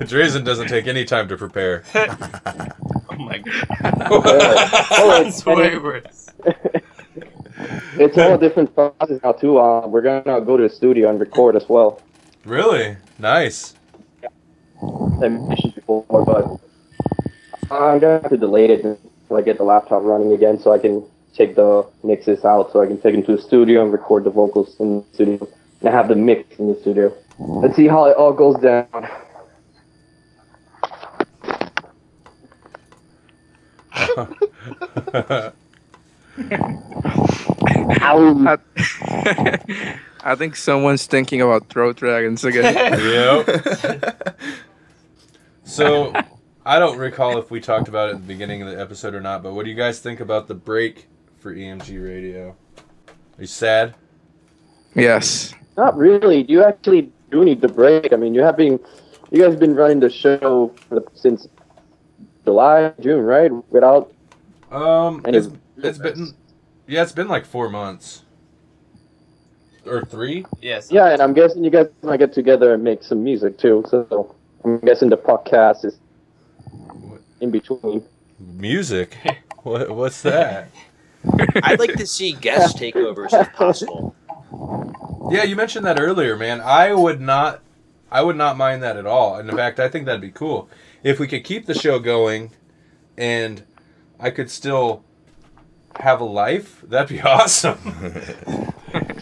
[0.03, 1.83] Drazen doesn't take any time to prepare.
[1.95, 4.07] Oh my god.
[4.11, 6.29] Oh, That's way worse.
[7.97, 9.57] It's all different process now too.
[9.57, 12.01] Uh, we're gonna go to the studio and record as well.
[12.43, 12.97] Really?
[13.17, 13.73] Nice.
[14.81, 16.59] I mentioned before, but
[17.71, 20.79] I'm gonna have to delay it until I get the laptop running again, so I
[20.79, 21.03] can
[21.33, 24.29] take the mixes out, so I can take them to the studio and record the
[24.29, 25.47] vocals in the studio,
[25.81, 27.13] and have the mix in the studio.
[27.39, 28.87] Let's see how it all goes down.
[38.01, 38.45] Ow.
[38.47, 42.73] I, I think someone's thinking about throat dragons again.
[42.99, 44.39] yep.
[45.63, 46.13] So,
[46.65, 49.21] I don't recall if we talked about it at the beginning of the episode or
[49.21, 51.07] not, but what do you guys think about the break
[51.39, 52.55] for EMG radio?
[53.37, 53.95] Are you sad?
[54.95, 55.53] yes.
[55.77, 56.43] Not really.
[56.43, 58.13] Do You actually do need the break.
[58.13, 58.79] I mean, you have been,
[59.29, 61.47] you guys have been running the show for the, since
[62.45, 63.51] July, June, right?
[63.71, 64.13] Without
[64.71, 66.33] Um, And it's, it's- it's been,
[66.87, 68.23] yeah, it's been like four months.
[69.85, 70.45] Or three?
[70.61, 70.91] Yes.
[70.91, 73.83] yeah, and I'm guessing you guys might get together and make some music too.
[73.87, 74.33] So
[74.63, 75.99] I'm guessing the podcast is
[77.39, 78.03] in between.
[78.39, 79.15] Music?
[79.63, 80.69] what, what's that?
[81.63, 84.15] I'd like to see guest takeovers if possible.
[85.31, 86.61] Yeah, you mentioned that earlier, man.
[86.61, 87.61] I would not
[88.11, 89.35] I would not mind that at all.
[89.35, 90.69] And in fact, I think that'd be cool.
[91.03, 92.51] If we could keep the show going
[93.17, 93.63] and
[94.19, 95.03] I could still
[95.99, 97.79] have a life, that'd be awesome.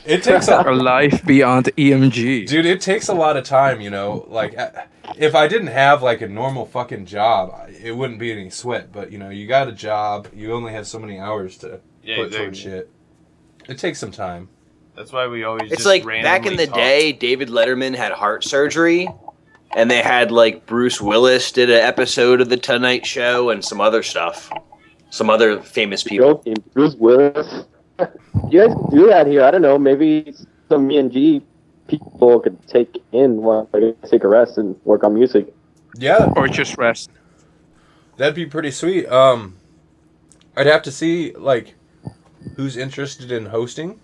[0.05, 2.47] it takes a A life beyond EMG.
[2.47, 4.25] dude, it takes a lot of time, you know.
[4.29, 4.69] Like uh,
[5.17, 9.11] if I didn't have like a normal fucking job, it wouldn't be any sweat, but
[9.11, 12.33] you know, you got a job, you only have so many hours to Yeah, put
[12.33, 12.89] towards shit.
[13.67, 14.49] It takes some time.
[14.95, 15.71] That's why we always.
[15.71, 16.75] It's just like back in the talk.
[16.75, 19.07] day, David Letterman had heart surgery,
[19.75, 23.81] and they had like Bruce Willis did an episode of the Tonight Show and some
[23.81, 24.51] other stuff,
[25.13, 26.35] some other famous people.
[26.35, 27.65] Joking, Bruce Willis.
[28.49, 29.43] you guys do that here.
[29.43, 29.77] I don't know.
[29.77, 30.33] Maybe
[30.69, 31.43] some E and G
[31.87, 35.53] people could take in while I take a rest and work on music.
[35.95, 37.11] Yeah, Or just rest.
[38.17, 39.05] That'd be pretty sweet.
[39.07, 39.57] Um,
[40.57, 41.75] I'd have to see like
[42.55, 43.99] who's interested in hosting,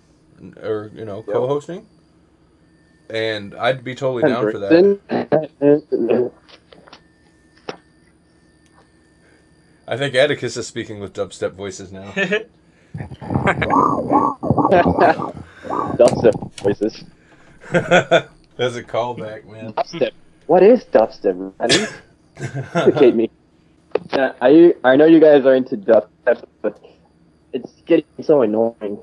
[0.62, 1.88] or you know, co-hosting,
[3.10, 5.00] and I'd be totally down for that.
[5.60, 6.32] that.
[9.90, 12.12] I think Atticus is speaking with dubstep voices now.
[15.98, 17.04] dubstep voices.
[17.72, 19.74] That's a callback, man.
[19.74, 20.12] Dubstep.
[20.46, 21.54] What is dubstep?
[22.76, 23.32] Educate me.
[24.12, 26.80] Uh, I I know you guys are into dubstep, but
[27.52, 29.00] it's getting so annoying.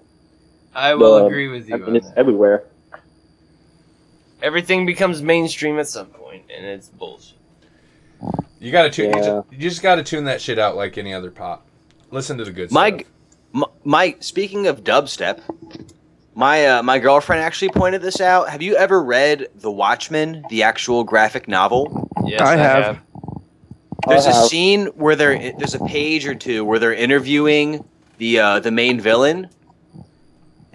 [0.73, 1.75] I will The- agree with you.
[1.75, 2.19] I mean, on it's that.
[2.19, 2.63] everywhere.
[4.41, 7.36] Everything becomes mainstream at some point, and it's bullshit.
[8.59, 9.10] You gotta tune.
[9.10, 11.66] You, just, you just gotta tune that shit out like any other pop.
[12.10, 13.02] Listen to the good My, stuff.
[13.52, 15.40] my, my, speaking of dubstep,
[16.34, 18.48] My uh, my girlfriend actually pointed this out.
[18.51, 22.10] Have you ever read The Watchmen, the actual graphic novel?
[22.26, 22.84] Yes, I I, have.
[22.84, 23.02] have.
[24.09, 24.47] There's I a have.
[24.48, 27.84] scene where they're there's a page or two where they're interviewing
[28.18, 29.48] the uh, the main villain,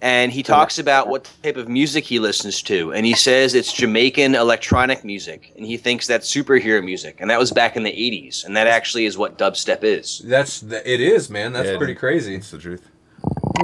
[0.01, 3.71] and he talks about what type of music he listens to, and he says it's
[3.71, 7.91] Jamaican electronic music, and he thinks that's superhero music, and that was back in the
[7.91, 10.19] '80s, and that actually is what dubstep is.
[10.25, 11.53] That's th- it is, man.
[11.53, 12.35] That's Yeah, pretty crazy.
[12.35, 12.87] It's the truth.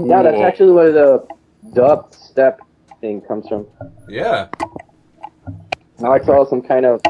[0.04, 1.28] Yeah, that's actually where the
[1.74, 2.58] dubstep
[3.02, 3.66] thing comes from.
[4.08, 4.48] Yeah.
[6.00, 7.02] Now it's all some kind of.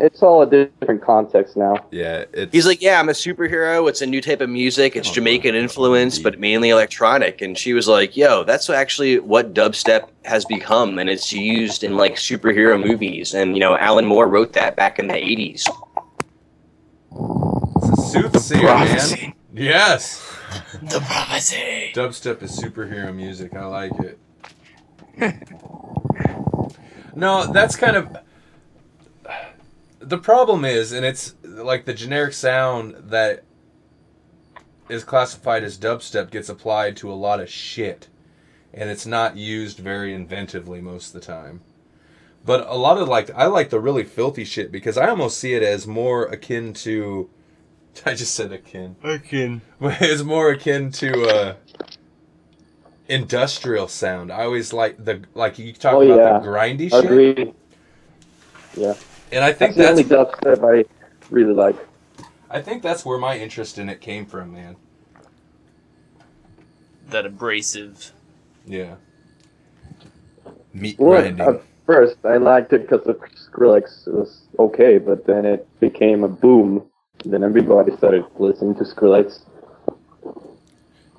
[0.00, 1.76] It's all a different context now.
[1.90, 2.52] Yeah, it's.
[2.52, 3.88] He's like, "Yeah, I'm a superhero.
[3.88, 4.94] It's a new type of music.
[4.94, 9.54] It's oh, Jamaican influence, but mainly electronic." And she was like, "Yo, that's actually what
[9.54, 14.28] dubstep has become, and it's used in like superhero movies." And you know, Alan Moore
[14.28, 15.68] wrote that back in the '80s.
[17.76, 19.34] It's a soothsayer, man.
[19.52, 20.24] Yes.
[20.80, 21.92] The prophecy.
[21.94, 23.54] Dubstep is superhero music.
[23.54, 24.18] I like it.
[27.14, 28.16] no, that's kind of
[30.08, 33.44] the problem is, and it's like the generic sound that
[34.88, 38.08] is classified as dubstep gets applied to a lot of shit,
[38.72, 41.60] and it's not used very inventively most of the time.
[42.44, 45.54] But a lot of like I like the really filthy shit because I almost see
[45.54, 47.28] it as more akin to.
[48.06, 48.96] I just said akin.
[49.02, 49.60] Akin.
[49.80, 51.54] it's more akin to uh
[53.08, 54.30] industrial sound.
[54.30, 56.38] I always like the like you talk Oh, about yeah.
[56.38, 57.54] the grindy shit,
[58.76, 58.94] Yeah,
[59.32, 60.84] and I think that's the only dubstep I
[61.30, 61.76] really like.
[62.50, 64.76] I think that's where my interest in it came from, man.
[67.10, 68.12] That abrasive.
[68.66, 68.96] Yeah,
[70.74, 71.46] meat Well, grinding.
[71.46, 76.28] at first I liked it because of Skrillex was okay, but then it became a
[76.28, 76.84] boom.
[77.24, 79.40] Then everybody started listening to Skrillex,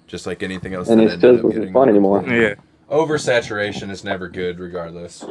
[0.08, 0.90] just like anything else.
[0.90, 2.24] and that it just wasn't fun anymore.
[2.28, 2.54] Yeah,
[2.90, 5.26] oversaturation is never good, regardless.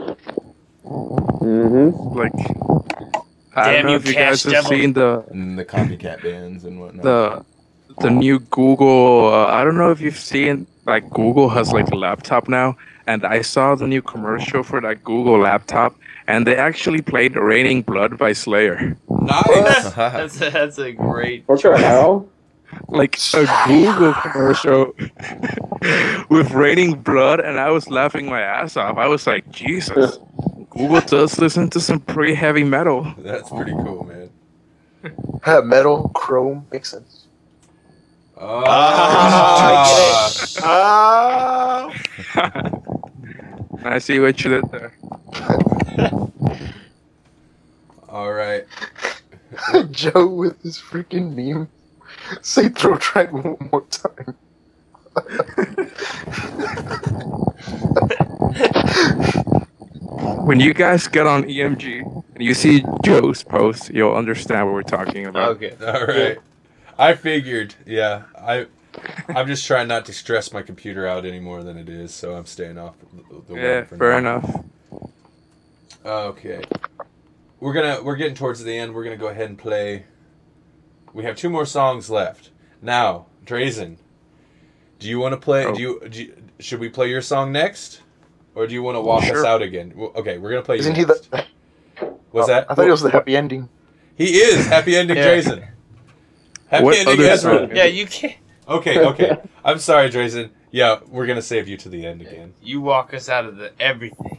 [0.88, 2.18] Mm-hmm.
[2.18, 2.32] like
[3.54, 4.70] I Damn don't know you, if you Cash guys have Devil.
[4.70, 7.02] seen the And the copycat bands and whatnot.
[7.02, 7.44] the
[8.00, 9.28] the new Google.
[9.32, 13.24] Uh, I don't know if you've seen like Google has like a laptop now, and
[13.24, 15.96] I saw the new commercial for that Google laptop,
[16.28, 18.96] and they actually played "Raining Blood" by Slayer.
[19.10, 19.92] Nice.
[19.94, 21.42] That's a, that's a great.
[21.46, 22.28] What the hell?
[22.88, 24.94] Like a Google commercial
[26.30, 28.96] with "Raining Blood," and I was laughing my ass off.
[28.96, 30.18] I was like, Jesus.
[30.78, 33.12] Google does listen to some pretty heavy metal.
[33.18, 34.30] that's pretty cool, man.
[35.68, 37.26] Metal, chrome, makes sense.
[38.36, 38.62] Oh,
[40.62, 41.92] Ah,
[43.84, 44.92] I see what you did there.
[48.08, 48.64] all right.
[49.90, 51.68] Joe with his freaking meme.
[52.42, 54.36] Say throw track one more time.
[60.10, 64.82] When you guys get on EMG and you see Joe's post, you'll understand what we're
[64.82, 65.50] talking about.
[65.62, 65.74] Okay.
[65.84, 66.38] All right.
[66.98, 67.74] I figured.
[67.86, 68.22] Yeah.
[68.36, 68.66] I.
[69.28, 72.34] I'm just trying not to stress my computer out any more than it is, so
[72.34, 74.38] I'm staying off the, the Yeah, for fair now.
[74.38, 74.64] enough.
[76.04, 76.62] Okay.
[77.60, 78.94] We're gonna we're getting towards the end.
[78.94, 80.04] We're gonna go ahead and play.
[81.12, 82.50] We have two more songs left.
[82.80, 83.98] Now, Drazen,
[84.98, 85.64] do you want to play?
[85.66, 85.74] Oh.
[85.74, 88.00] Do, you, do you should we play your song next,
[88.58, 89.94] or do you want to walk us out again?
[90.16, 90.78] Okay, we're gonna play.
[90.78, 91.30] Isn't you he next.
[91.30, 91.44] the?
[92.32, 92.66] What's Oh, that?
[92.70, 93.68] I thought it was the happy ending.
[94.16, 95.26] He is happy ending, Yeah.
[95.28, 95.68] Drazen.
[96.66, 97.58] Happy What ending, Ezra.
[97.68, 97.76] song?
[97.76, 98.34] Yeah, you can't.
[98.68, 99.36] Okay, okay.
[99.64, 100.50] I'm sorry, Jason.
[100.72, 102.52] Yeah, we're gonna save you to the end again.
[102.60, 104.36] You walk us out of the everything.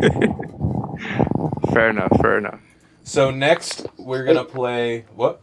[1.72, 2.60] Fair enough, fair enough.
[3.04, 5.40] So next we're gonna play what?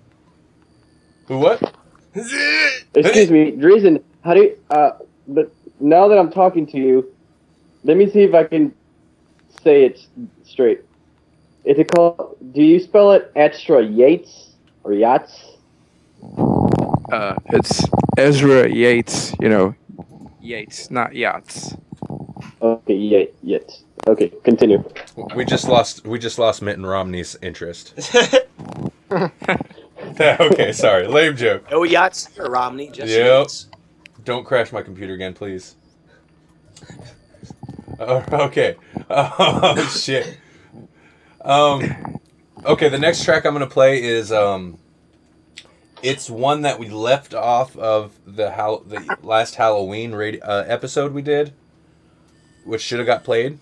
[1.27, 1.73] Who what?
[2.13, 4.03] Excuse me, Jason.
[4.23, 4.91] how do you, uh,
[5.27, 7.13] but now that I'm talking to you,
[7.83, 8.73] let me see if I can
[9.63, 10.05] say it
[10.43, 10.81] straight.
[11.65, 14.51] Is it called, do you spell it Ezra Yates
[14.83, 15.57] or Yachts?
[17.11, 17.83] Uh, it's
[18.17, 19.75] Ezra Yates, you know,
[20.41, 21.75] Yates, not yachts.
[22.61, 23.83] Okay, Yates, Yates.
[24.07, 24.83] Okay, continue.
[25.35, 26.05] We just lost.
[26.05, 27.93] We just lost Mitten Romney's interest.
[29.11, 31.07] okay, sorry.
[31.07, 31.69] Lame joke.
[31.69, 32.89] no yachts here, Romney.
[32.89, 33.25] Just Yep.
[33.25, 33.67] yachts.
[34.23, 35.75] Don't crash my computer again, please.
[37.99, 38.75] Oh, okay.
[39.09, 40.37] Oh shit.
[41.41, 42.19] Um.
[42.65, 44.77] Okay, the next track I'm gonna play is um.
[46.03, 51.11] It's one that we left off of the Hal- the last Halloween radio- uh, episode
[51.11, 51.53] we did,
[52.65, 53.57] which should have got played.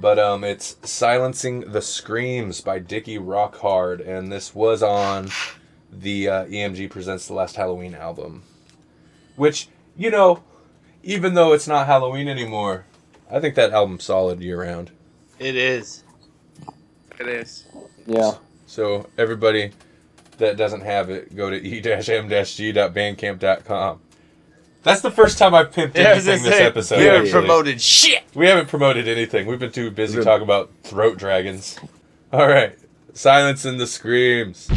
[0.00, 5.28] But um, it's "Silencing the Screams" by Dickey Rockhard, and this was on
[5.92, 8.42] the uh, EMG Presents the Last Halloween album.
[9.36, 10.42] Which you know,
[11.02, 12.86] even though it's not Halloween anymore,
[13.30, 14.90] I think that album's solid year round.
[15.38, 16.04] It is.
[17.18, 17.64] It is.
[18.06, 18.32] Yeah.
[18.66, 19.72] So everybody
[20.38, 24.00] that doesn't have it, go to e-m-g.bandcamp.com.
[24.82, 26.98] That's the first time I've pimped Yeah, anything gonna this say, episode.
[26.98, 27.40] we haven't actually.
[27.40, 28.22] promoted shit.
[28.34, 29.46] We haven't promoted anything.
[29.46, 31.78] We've been too busy talking about throat dragons.
[32.32, 32.76] All right,
[33.14, 34.68] Silencing the Screams.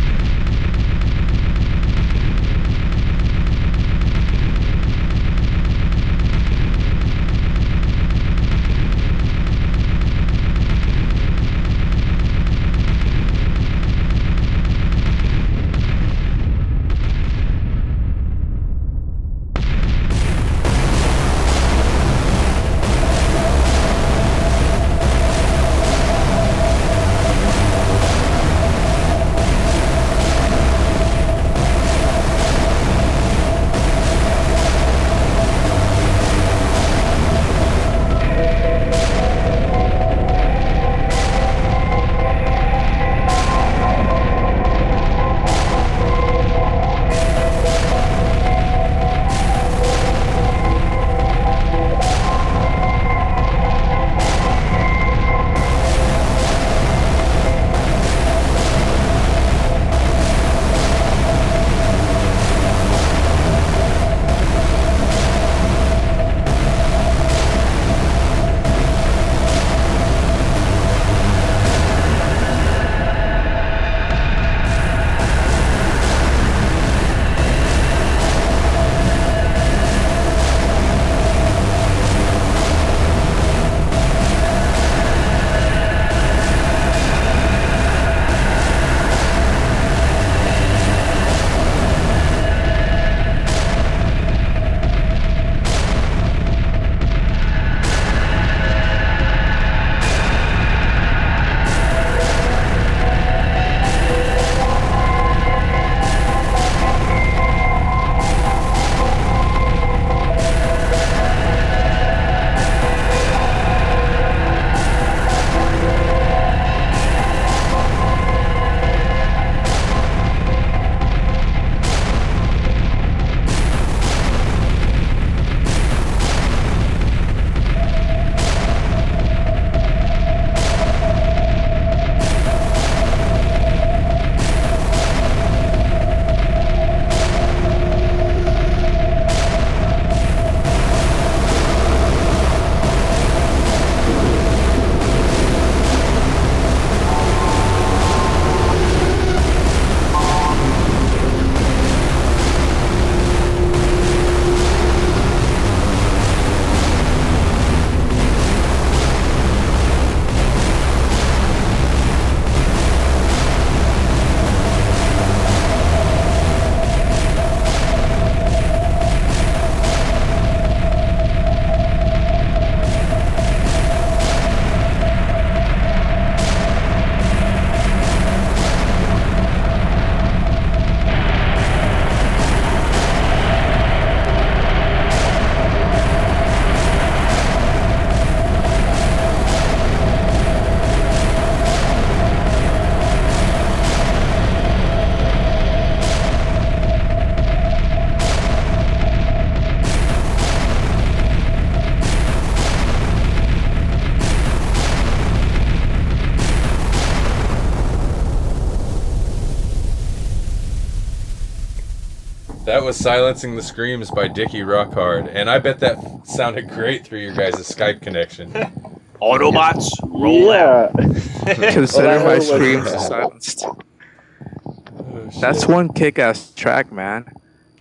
[212.88, 217.34] Was Silencing the Screams by Dickey Rockhard, and I bet that sounded great through your
[217.34, 218.50] guys' Skype connection.
[219.22, 220.94] Autobots, roll out.
[221.74, 223.66] Consider Well, my was- screams silenced.
[223.66, 227.30] Oh, That's one kick-ass track, man.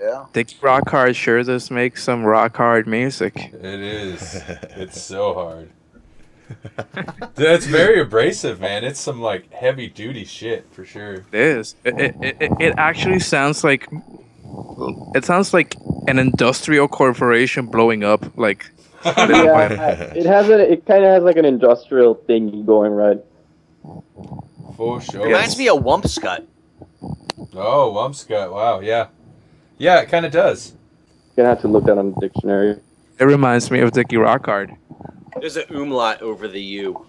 [0.01, 0.27] Yeah.
[0.33, 3.53] Dick Rock Hard sure does make some rock hard music.
[3.55, 4.43] It is.
[4.75, 5.71] It's so hard.
[7.37, 8.83] That's very abrasive, man.
[8.83, 11.15] It's some like heavy duty shit for sure.
[11.15, 11.77] It is.
[11.85, 13.89] It, it, it, it actually sounds like
[15.15, 15.77] it sounds like
[16.09, 18.37] an industrial corporation blowing up.
[18.37, 18.71] Like
[19.05, 23.19] yeah, it has a, it kind of has like an industrial thingy going right.
[24.77, 25.27] For sure.
[25.27, 26.45] Reminds me of Wumpscut.
[27.55, 28.53] Oh, Wumpscut.
[28.53, 29.09] Wow, yeah.
[29.79, 30.75] Yeah, it kind of does.
[31.37, 32.81] Gonna have to look that on the dictionary.
[33.19, 34.77] it reminds me of Dickey Rockhard.
[35.41, 37.07] There's an umlaut over the U.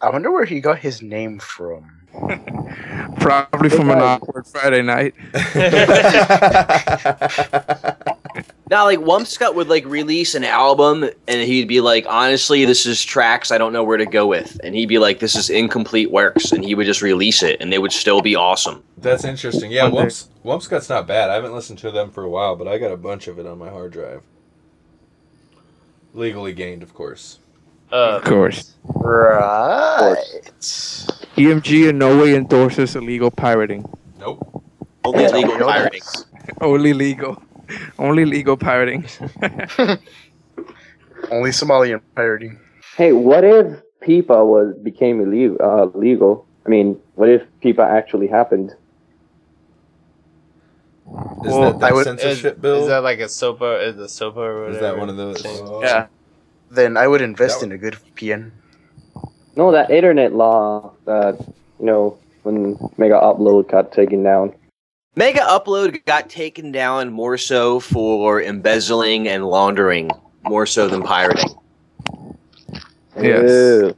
[0.00, 1.93] I wonder where he got his name from.
[3.20, 5.14] Probably from an awkward Friday night.
[8.70, 13.04] Now, like Wumpscut would like release an album, and he'd be like, "Honestly, this is
[13.04, 16.10] tracks I don't know where to go with," and he'd be like, "This is incomplete
[16.10, 18.82] works," and he would just release it, and they would still be awesome.
[18.96, 19.70] That's interesting.
[19.70, 20.02] Yeah, One day.
[20.04, 21.28] Whoops, Wumpscut's not bad.
[21.28, 23.46] I haven't listened to them for a while, but I got a bunch of it
[23.46, 24.22] on my hard drive.
[26.14, 27.38] Legally gained, of course.
[27.94, 28.74] Uh, Of course.
[28.92, 30.16] Right.
[31.38, 33.84] EMG in no way endorses illegal pirating.
[34.18, 34.40] Nope.
[35.04, 36.00] Only Yeah, legal pirating.
[36.60, 37.40] Only legal.
[37.98, 39.06] Only legal pirating.
[41.30, 42.58] Only Somalian pirating.
[42.96, 45.56] Hey, what if Pipa was became illegal?
[45.60, 46.46] Uh, legal.
[46.66, 48.70] I mean, what if Pipa actually happened?
[48.70, 48.76] Is
[51.52, 52.82] Well, that that I would- censorship is, bill?
[52.82, 53.86] is that like a SOPA?
[53.86, 54.74] Is a SOPA or whatever?
[54.74, 55.40] Is that one of those?
[55.42, 55.66] thing?
[55.82, 56.06] yeah.
[56.74, 58.50] Then I would invest That in a good PN.
[59.56, 61.38] No, that internet law that
[61.78, 64.52] you know when Mega Upload got taken down.
[65.16, 70.10] Mega Upload got taken down more so for embezzling and laundering,
[70.42, 71.54] more so than pirating.
[73.16, 73.48] Yes.
[73.48, 73.96] Ew.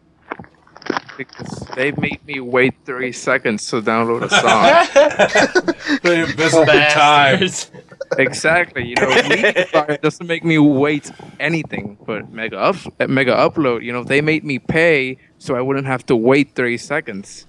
[1.17, 6.01] Because they made me wait three seconds to download a song.
[6.03, 7.41] They embezzled your time.
[7.99, 8.21] Bastards.
[8.29, 8.87] exactly.
[8.89, 11.11] You know, Leafire doesn't make me wait
[11.41, 15.61] anything, but Mega Up, uh, Mega Upload, you know, they made me pay so I
[15.61, 17.47] wouldn't have to wait three seconds.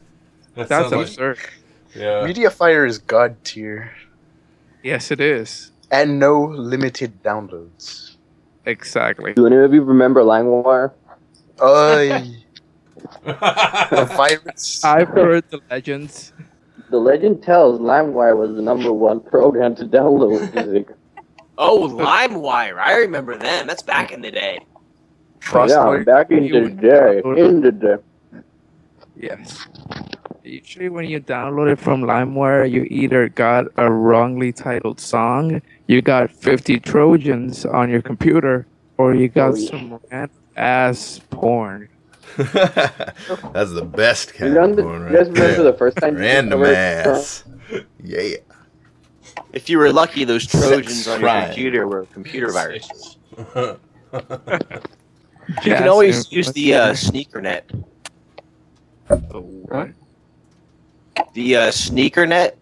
[0.56, 1.40] That That's sounds like- absurd.
[1.95, 2.26] yeah.
[2.28, 3.91] Mediafire is god tier.
[4.84, 5.72] Yes, it is.
[5.91, 8.15] And no limited downloads.
[8.65, 9.34] Exactly.
[9.34, 10.91] Do any of you remember LimeWire?
[11.61, 12.36] Ay,
[13.26, 14.84] the pirates.
[14.84, 16.34] I've heard the legends.
[16.89, 20.88] The legend tells LimeWire was the number one program to download music.
[21.57, 22.77] Oh, LimeWire!
[22.77, 23.68] I remember them.
[23.68, 24.59] That's back in the day.
[24.61, 24.68] yeah,
[25.41, 26.05] Frostbite.
[26.05, 27.95] back in the day, in the day.
[29.15, 29.65] Yes.
[30.43, 36.01] Usually, when you download it from LimeWire, you either got a wrongly titled song, you
[36.01, 38.65] got 50 Trojans on your computer,
[38.97, 39.69] or you got Oh, yeah.
[39.69, 41.89] some random ass porn.
[42.37, 46.15] That's the best You, kind guys- of porn you right guys remember the first time
[46.15, 47.43] Random ass.
[48.03, 48.37] Yeah.
[49.53, 51.45] If you were lucky, those Trojans on your crime.
[51.47, 53.17] computer were computer viruses.
[55.49, 57.69] You Yes, can always and- use the uh, sneaker net.
[59.07, 59.91] The what?
[61.33, 62.57] The uh, sneaker net.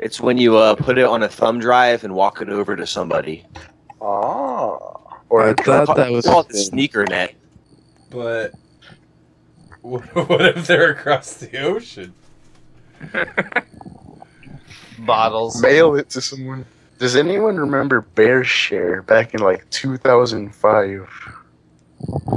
[0.00, 2.86] It's when you uh, put it on a thumb drive and walk it over to
[2.88, 3.46] somebody.
[4.00, 4.78] Ah.
[5.28, 6.24] Or I thought that was.
[6.24, 7.34] It's called the sneaker net.
[8.10, 8.52] But
[9.90, 12.14] what, what if they're across the ocean?
[15.00, 15.60] Bottles.
[15.60, 16.64] mail it to someone.
[17.00, 21.10] Does anyone remember Bear Share back in like 2005?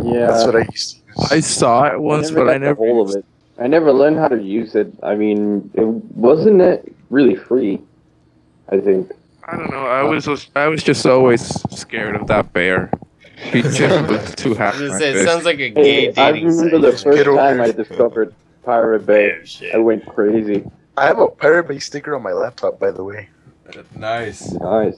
[0.04, 1.32] Yeah, That's what I used to use.
[1.32, 2.76] I saw it once, never but I never.
[2.76, 3.24] whole of it.
[3.60, 4.92] I never learned how to use it.
[5.04, 7.80] I mean, it wasn't it really free.
[8.70, 9.12] I think.
[9.44, 9.86] I don't know.
[9.86, 11.46] I was just, I was just always
[11.80, 12.90] scared of that bear.
[13.38, 16.30] He just was too I was gonna say, it sounds like a gay Hey, I
[16.30, 16.82] remember site.
[16.82, 18.34] the first get time I discovered
[18.64, 19.32] Pirate Bay.
[19.64, 19.68] Oh.
[19.74, 20.64] I went crazy.
[20.98, 23.30] I have a Pirate Bay sticker on my laptop, by the way.
[23.96, 24.52] Nice.
[24.52, 24.98] Nice.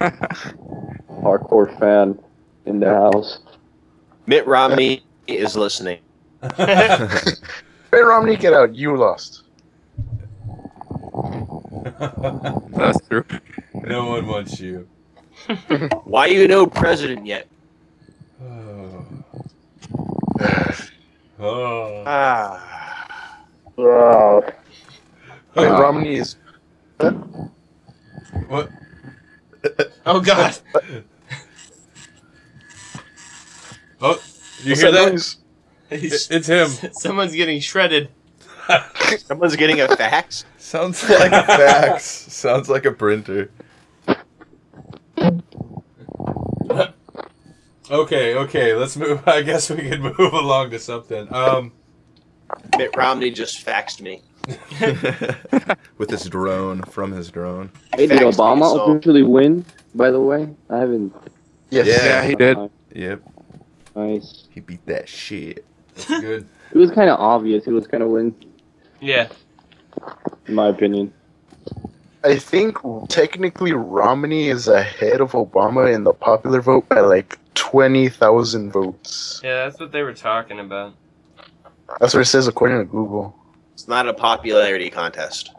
[0.00, 2.18] Hardcore fan
[2.66, 3.40] in the house.
[4.26, 5.98] Mitt Romney is listening.
[6.58, 7.38] Mitt
[7.92, 8.74] Romney, get out.
[8.74, 9.42] You lost.
[12.70, 13.24] That's true.
[13.74, 14.88] no one wants you.
[16.04, 17.46] Why you no president yet?
[18.42, 19.04] Oh.
[21.40, 22.02] oh.
[22.06, 23.40] Ah.
[23.76, 24.42] Oh,
[25.56, 26.36] Mitt Uh, Romney is.
[28.48, 28.70] what?
[30.06, 30.56] Oh god.
[34.00, 34.20] Oh,
[34.62, 35.12] you What's hear that?
[35.12, 35.36] noise?
[35.90, 36.68] It- It's him.
[36.92, 38.08] Someone's getting shredded.
[39.18, 40.44] Someone's getting a fax.
[40.58, 42.04] Sounds like a fax.
[42.04, 43.50] Sounds like a printer.
[47.90, 49.22] Okay, okay, let's move.
[49.28, 51.32] I guess we could move along to something.
[51.32, 51.72] Um,
[52.76, 54.22] Mitt Romney just faxed me.
[55.98, 57.70] With his drone, from his drone.
[57.94, 59.64] hey, did Obama so- officially win?
[59.94, 61.14] By the way, I haven't.
[61.70, 61.86] Yes.
[61.86, 62.04] Yeah.
[62.04, 62.58] Yeah, he did.
[62.94, 63.22] Yep.
[63.96, 64.48] Nice.
[64.50, 65.64] He beat that shit.
[65.94, 66.46] that's good.
[66.72, 67.64] It was kind of obvious.
[67.64, 68.34] He was kind of win,
[69.00, 69.28] Yeah.
[70.48, 71.12] in my opinion.
[72.24, 72.78] I think
[73.08, 79.40] technically Romney is ahead of Obama in the popular vote by like 20,000 votes.
[79.44, 80.94] Yeah, that's what they were talking about.
[82.00, 83.36] That's what it says according to Google.
[83.74, 85.52] It's not a popularity contest.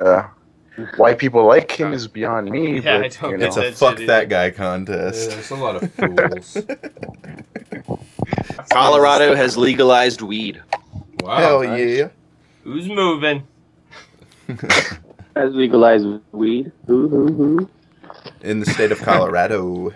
[0.00, 0.22] Uh,
[0.96, 2.80] why people like him is beyond me.
[2.80, 3.46] Yeah, but, I don't you get know.
[3.46, 4.26] It's a that fuck that either.
[4.26, 5.30] guy Yeah, contest.
[5.30, 6.56] there's a lot of fools.
[8.70, 10.62] Colorado has legalized weed.
[11.20, 11.36] Wow.
[11.36, 11.98] Hell nice.
[11.98, 12.08] yeah.
[12.64, 13.46] Who's moving?
[15.38, 16.72] As legalized weed.
[16.88, 19.92] In the state of Colorado.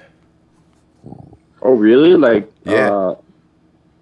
[1.61, 2.15] Oh, really?
[2.17, 2.93] Like, Yeah.
[2.95, 3.15] uh,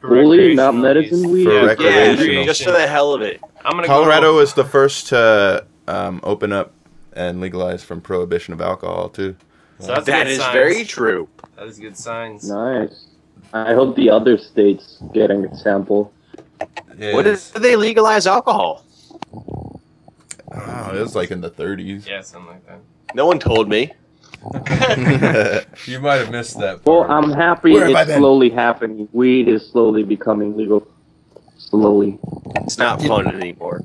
[0.00, 1.44] For fully, not medicine weed?
[1.44, 2.44] For Yeah, recreational.
[2.44, 3.40] just for the hell of it.
[3.64, 6.72] I'm gonna Colorado Go, was the first to um, open up
[7.14, 9.34] and legalize from prohibition of alcohol too.
[9.78, 10.52] so that's That signs.
[10.52, 11.26] very true.
[11.56, 12.48] That is good signs.
[12.50, 13.06] Nice.
[13.54, 16.12] I hope the other states get an example.
[16.98, 17.50] What is?
[17.50, 18.84] did they legalize alcohol?
[20.52, 22.06] Oh, it was like in the 30s.
[22.06, 22.80] Yeah, something like that.
[23.14, 23.92] No one told me.
[25.86, 26.80] you might have missed that.
[26.84, 27.10] Well.
[27.10, 29.08] I'm happy Where have I slowly happening.
[29.12, 30.86] Weed is slowly becoming legal.
[31.58, 32.18] Slowly.
[32.56, 33.82] It's not fun anymore.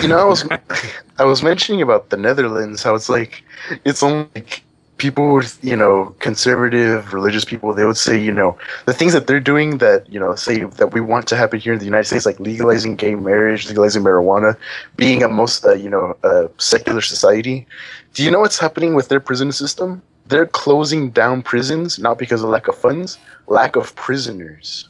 [0.00, 0.48] You know, I was
[1.18, 3.42] I was mentioning about the Netherlands, how it's like
[3.84, 4.62] it's only like
[4.98, 7.72] people you know conservative religious people.
[7.74, 8.56] They would say you know
[8.86, 11.72] the things that they're doing that you know say that we want to happen here
[11.72, 14.56] in the United States, like legalizing gay marriage, legalizing marijuana,
[14.96, 17.66] being a most uh, you know a secular society.
[18.14, 20.02] Do you know what's happening with their prison system?
[20.26, 24.88] They're closing down prisons not because of lack of funds, lack of prisoners.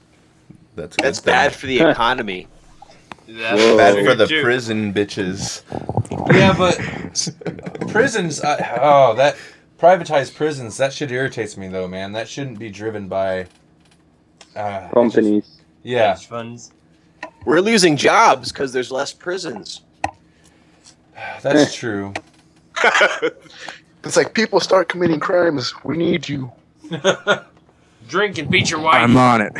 [0.76, 2.46] That's That's bad for the economy.
[3.28, 3.76] That's Whoa.
[3.76, 4.42] Bad for the too.
[4.42, 5.62] prison bitches.
[6.34, 8.40] Yeah, but prisons.
[8.40, 9.36] I, oh, that
[9.82, 10.76] privatized prisons.
[10.76, 12.12] That shit irritates me though, man.
[12.12, 13.46] That shouldn't be driven by
[14.54, 15.44] uh, Companies.
[15.46, 16.72] just- yeah, Hedge funds.
[17.44, 19.82] We're losing jobs because there's less prisons.
[21.42, 22.14] that's true.
[24.04, 25.72] It's like people start committing crimes.
[25.84, 26.50] We need you.
[28.08, 28.96] Drink and beat your wife.
[28.96, 29.52] I'm on it.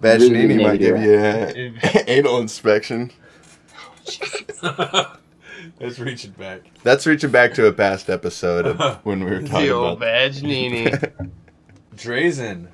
[0.00, 3.10] Vaginini might give you an anal inspection.
[5.84, 6.60] Let's reach it back.
[6.82, 10.00] That's reaching back to a past episode of when we were talking the old about.
[10.00, 10.86] badge Nini.
[11.94, 12.68] Drazen,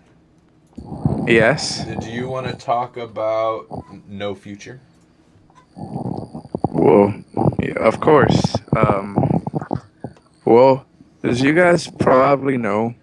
[1.27, 1.85] Yes.
[2.01, 3.66] do you want to talk about
[4.07, 4.78] no future?
[5.77, 7.12] Well,
[7.59, 8.55] yeah, of course.
[8.77, 9.43] Um,
[10.45, 10.87] well,
[11.24, 12.95] as you guys probably know,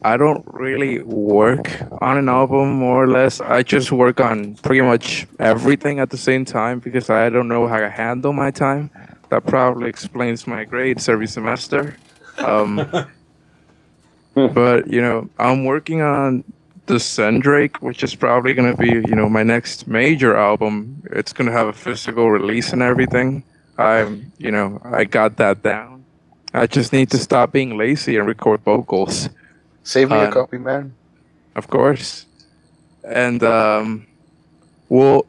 [0.00, 3.42] I don't really work on an album more or less.
[3.42, 7.68] I just work on pretty much everything at the same time because I don't know
[7.68, 8.90] how to handle my time.
[9.30, 11.96] That probably explains my grades every semester.
[12.38, 12.76] Um,
[14.34, 16.44] but you know, I'm working on
[16.86, 21.02] the Sendrake, which is probably going to be, you know, my next major album.
[21.12, 23.42] It's going to have a physical release and everything.
[23.76, 26.04] I'm, you know, I got that down.
[26.54, 29.28] I just need to stop being lazy and record vocals,
[29.82, 30.94] Save me a Uh, copy, man.
[31.54, 32.24] of course.
[33.04, 34.06] And, um,
[34.88, 35.26] well,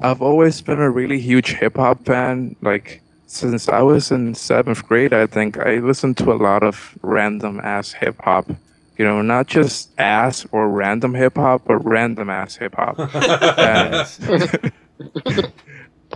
[0.00, 2.54] I've always been a really huge hip hop fan.
[2.60, 6.98] Like, since I was in seventh grade, I think I listened to a lot of
[7.02, 8.48] random ass hip hop.
[8.96, 12.98] You know, not just ass or random hip hop, but random ass hip hop.
[13.58, 14.72] and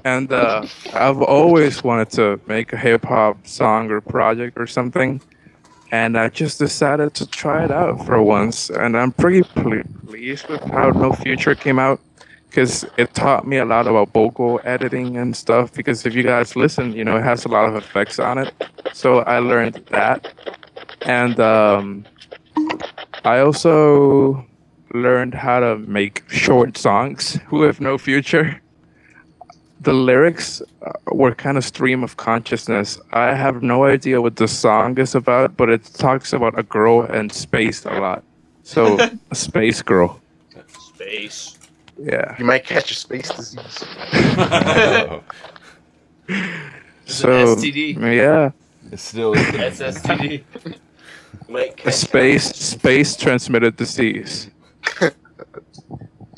[0.05, 5.21] and uh, I've always wanted to make a hip hop song or project or something.
[5.93, 8.71] And I just decided to try it out for once.
[8.71, 12.01] And I'm pretty ple- pleased with how No Future came out
[12.53, 15.73] because it taught me a lot about vocal editing and stuff.
[15.73, 18.53] Because if you guys listen, you know, it has a lot of effects on it.
[18.93, 20.35] So I learned that.
[21.01, 22.05] And um,
[23.25, 24.47] I also
[24.93, 28.61] learned how to make short songs with no future.
[29.81, 33.01] The lyrics uh, were kind of stream of consciousness.
[33.13, 37.01] I have no idea what the song is about, but it talks about a girl
[37.01, 38.23] and space a lot.
[38.63, 38.99] So,
[39.31, 40.21] a space girl.
[40.69, 41.59] Space.
[41.99, 42.35] Yeah.
[42.39, 43.85] You might catch a space disease.
[45.15, 45.23] Oh,
[47.05, 47.97] So, STD.
[48.17, 48.51] yeah.
[48.91, 50.45] it's still SSTD.
[51.49, 54.49] Might A space space transmitted disease.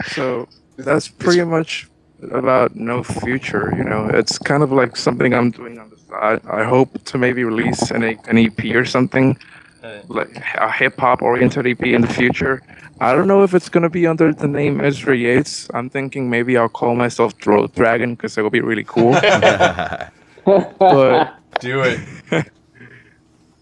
[0.07, 1.89] so that's pretty much
[2.33, 3.73] about no future.
[3.77, 6.41] You know, it's kind of like something I'm doing on the side.
[6.51, 9.37] I hope to maybe release an, E- an EP or something
[9.85, 12.63] Uh, like a hip hop oriented EP in the future.
[13.01, 15.69] I don't know if it's gonna be under the name Ezra Yates.
[15.75, 19.13] I'm thinking maybe I'll call myself Throat Dragon because it will be really cool.
[20.45, 22.01] but Do it.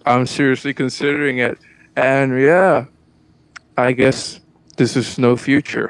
[0.06, 1.58] I'm seriously considering it.
[1.96, 2.86] And yeah,
[3.76, 4.40] I guess
[4.76, 5.88] this is no future.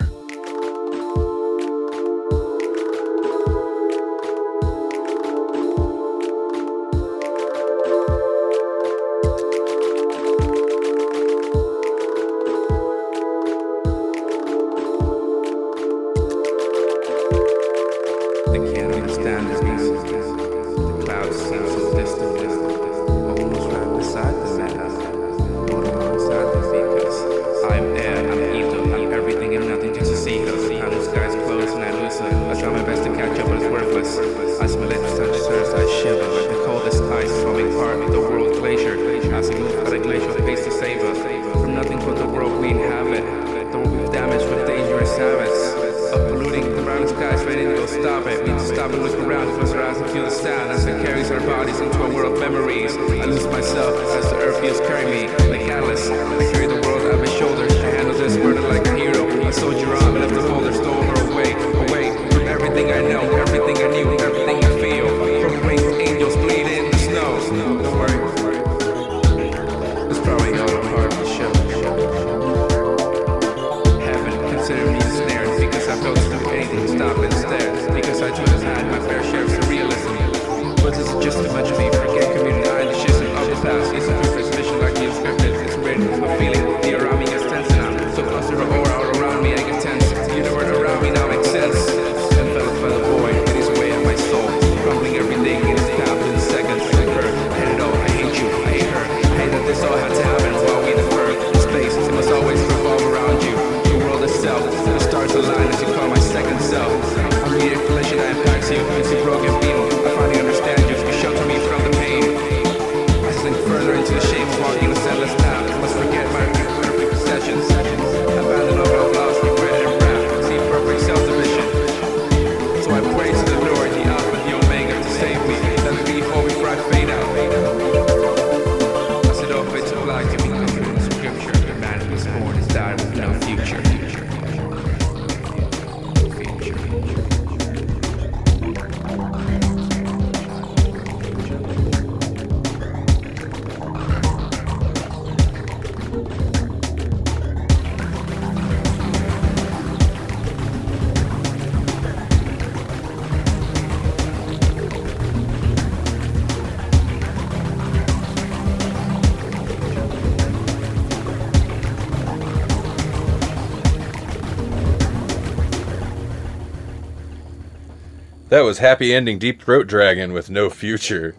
[168.53, 171.35] That was Happy Ending Deep Throat Dragon with No Future.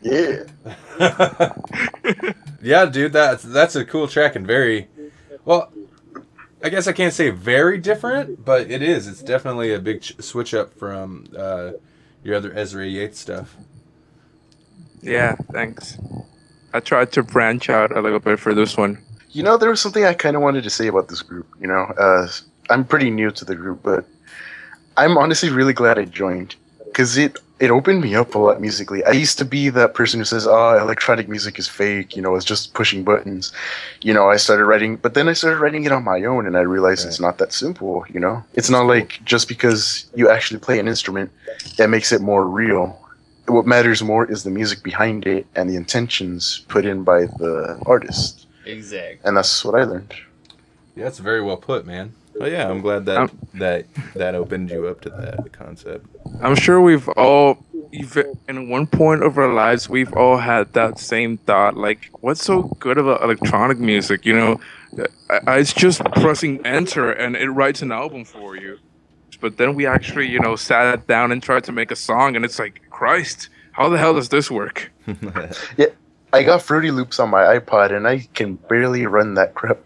[0.00, 0.44] Yeah.
[2.62, 4.88] Yeah, dude, that's that's a cool track and very
[5.44, 5.70] well.
[6.62, 9.06] I guess I can't say very different, but it is.
[9.06, 11.72] It's definitely a big ch- switch up from uh,
[12.22, 13.54] your other Ezra Yates stuff.
[15.02, 15.98] Yeah, thanks.
[16.72, 18.96] I tried to branch out a little bit for this one.
[19.32, 21.46] You know, there was something I kind of wanted to say about this group.
[21.60, 22.28] You know, uh,
[22.70, 24.03] I'm pretty new to the group, but
[25.04, 26.56] I'm honestly really glad I joined
[26.86, 29.04] because it it opened me up a lot musically.
[29.04, 32.34] I used to be that person who says, "Oh, electronic music is fake," you know,
[32.34, 33.52] it's just pushing buttons.
[34.00, 36.56] You know, I started writing, but then I started writing it on my own, and
[36.56, 38.04] I realized it's not that simple.
[38.14, 41.30] You know, it's not like just because you actually play an instrument
[41.76, 42.98] that makes it more real.
[43.46, 47.78] What matters more is the music behind it and the intentions put in by the
[47.84, 49.20] artist, Exactly.
[49.22, 50.14] and that's what I learned.
[50.96, 52.14] Yeah, that's very well put, man.
[52.36, 56.06] Well, yeah, I'm glad that Um, that that opened you up to that concept.
[56.42, 60.98] I'm sure we've all, even in one point of our lives, we've all had that
[60.98, 61.76] same thought.
[61.76, 64.26] Like, what's so good about electronic music?
[64.26, 64.60] You know,
[65.30, 68.78] I, I- it's just pressing enter and it writes an album for you.
[69.40, 72.44] But then we actually, you know, sat down and tried to make a song, and
[72.44, 74.90] it's like, Christ, how the hell does this work?
[75.76, 75.86] Yeah,
[76.32, 79.78] I got Fruity Loops on my iPod, and I can barely run that crap.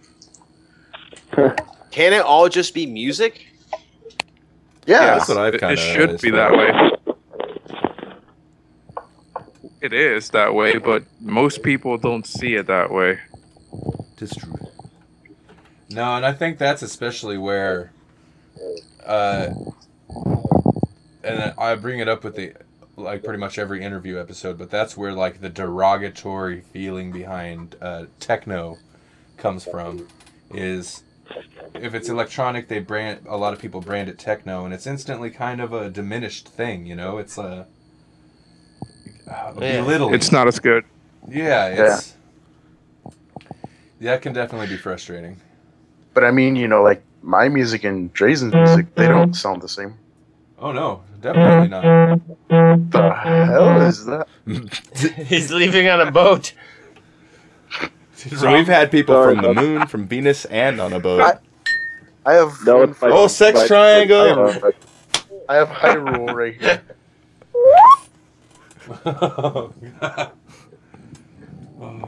[1.98, 3.44] Can it all just be music?
[4.86, 6.92] Yeah, That's what I've It- kind It should be that way.
[9.80, 13.18] It is that way, but most people don't see it that way.
[14.16, 14.54] It's true.
[15.90, 17.90] No, and I think that's especially where,
[19.04, 19.48] uh,
[21.24, 22.52] and I bring it up with the
[22.94, 28.04] like pretty much every interview episode, but that's where like the derogatory feeling behind uh,
[28.20, 28.78] techno
[29.36, 30.06] comes from,
[30.54, 31.02] is
[31.74, 35.30] if it's electronic, they brand a lot of people brand it techno, and it's instantly
[35.30, 36.86] kind of a diminished thing.
[36.86, 37.66] You know, it's a
[39.30, 39.80] uh, Yeah.
[39.82, 40.14] belittling.
[40.14, 40.84] It's not as good.
[41.28, 42.14] Yeah, it's.
[44.00, 45.40] Yeah, it can definitely be frustrating.
[46.14, 49.68] but I mean, you know, like my music and Drazen's music, they don't sound the
[49.68, 49.94] same.
[50.58, 51.82] Oh no, definitely not.
[52.90, 54.26] The hell is that?
[55.26, 56.52] He's leaving on a boat.
[58.36, 61.20] So we've had people Sorry from the about- moon, from Venus, and on a boat.
[61.20, 61.38] I-
[62.26, 64.34] I have That was my- Oh, sex my- triangle!
[64.60, 64.72] my-
[65.48, 66.82] I have high Hyrule right here.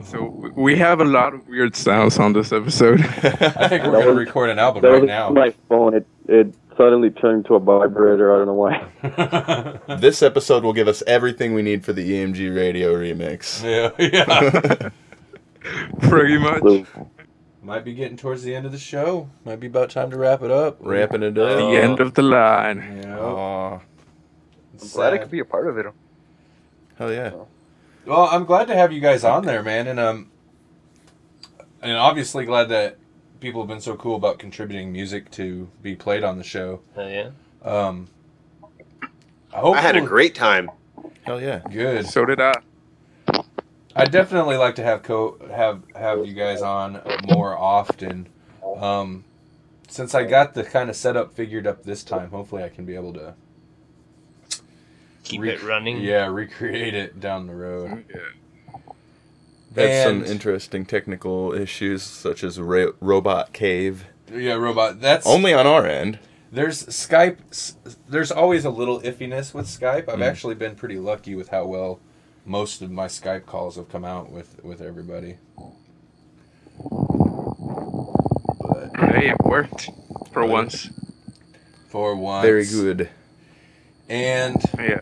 [0.05, 3.01] So we have a lot of weird sounds on this episode.
[3.23, 5.31] I think we're gonna record an album That right was now.
[5.31, 5.95] my phone.
[5.95, 8.35] It it suddenly turned into a vibrator.
[8.35, 9.79] I don't know why.
[10.01, 13.63] This episode will give us everything we need for the EMG radio remix.
[13.63, 14.89] yeah, yeah.
[16.03, 16.87] Pretty much.
[17.63, 19.29] Might be getting towards the end of the show.
[19.45, 20.79] Might be about time to wrap it up.
[20.81, 21.59] Wrapping it up.
[21.59, 23.01] The end of the line.
[23.03, 23.19] Yeah.
[23.19, 23.75] Aw.
[23.75, 25.87] I'm glad I could be a part of it.
[26.97, 27.33] Hell yeah.
[28.07, 30.31] Well, I'm glad to have you guys on there, man, and um,
[31.83, 32.97] and obviously glad that
[33.41, 36.81] people have been so cool about contributing music to be played on the show.
[36.95, 37.31] Hell yeah.
[37.63, 38.09] Um,
[39.53, 40.71] I had a great time.
[41.23, 41.61] Hell yeah.
[41.71, 42.07] good.
[42.07, 42.55] So did I.
[43.97, 48.29] I definitely like to have co have have you guys on more often.
[48.77, 49.25] Um,
[49.89, 52.95] since I got the kind of setup figured up this time, hopefully I can be
[52.95, 53.35] able to
[55.25, 56.01] Keep Rec- it running.
[56.01, 58.05] yeah recreate it down the road.
[59.77, 64.05] Had some And- interesting technical issues, such as ra- robot cave.
[64.33, 65.01] Yeah, robot.
[65.01, 66.19] That's Only on our end.
[66.53, 67.37] There's Skype.
[68.09, 70.09] There's always a little iffiness with Skype.
[70.09, 70.25] I've Mm.
[70.27, 72.01] actually been pretty lucky with how well
[72.51, 75.37] most of my Skype calls have come out with with everybody.
[78.61, 79.89] But Hey, it worked
[80.33, 80.53] for Really?
[80.53, 80.91] once.
[81.89, 83.09] for once, Very good.
[84.09, 85.01] And Yeah.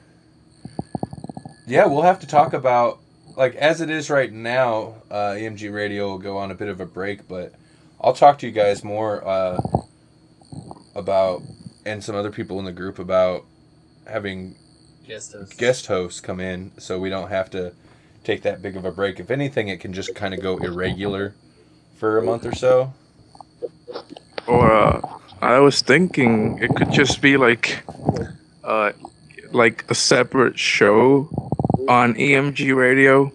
[1.66, 2.98] yeah, we'll have to talk about
[3.36, 4.96] like as it is right now.
[5.10, 7.52] Uh, EMG Radio will go on a bit of a break, but
[8.00, 9.58] I'll talk to you guys more uh,
[10.94, 11.42] about
[11.86, 13.44] and some other people in the group about
[14.06, 14.54] having
[15.08, 15.56] Guest host.
[15.58, 17.72] guest hosts come in so we don't have to
[18.24, 19.18] take that big of a break.
[19.18, 21.34] If anything, it can just kind of go irregular
[21.96, 22.92] for a month or so.
[24.46, 25.00] Or uh,
[25.40, 27.82] I was thinking it could just be like,
[28.62, 28.92] uh,
[29.50, 31.30] like a separate show
[31.88, 33.32] on EMG radio.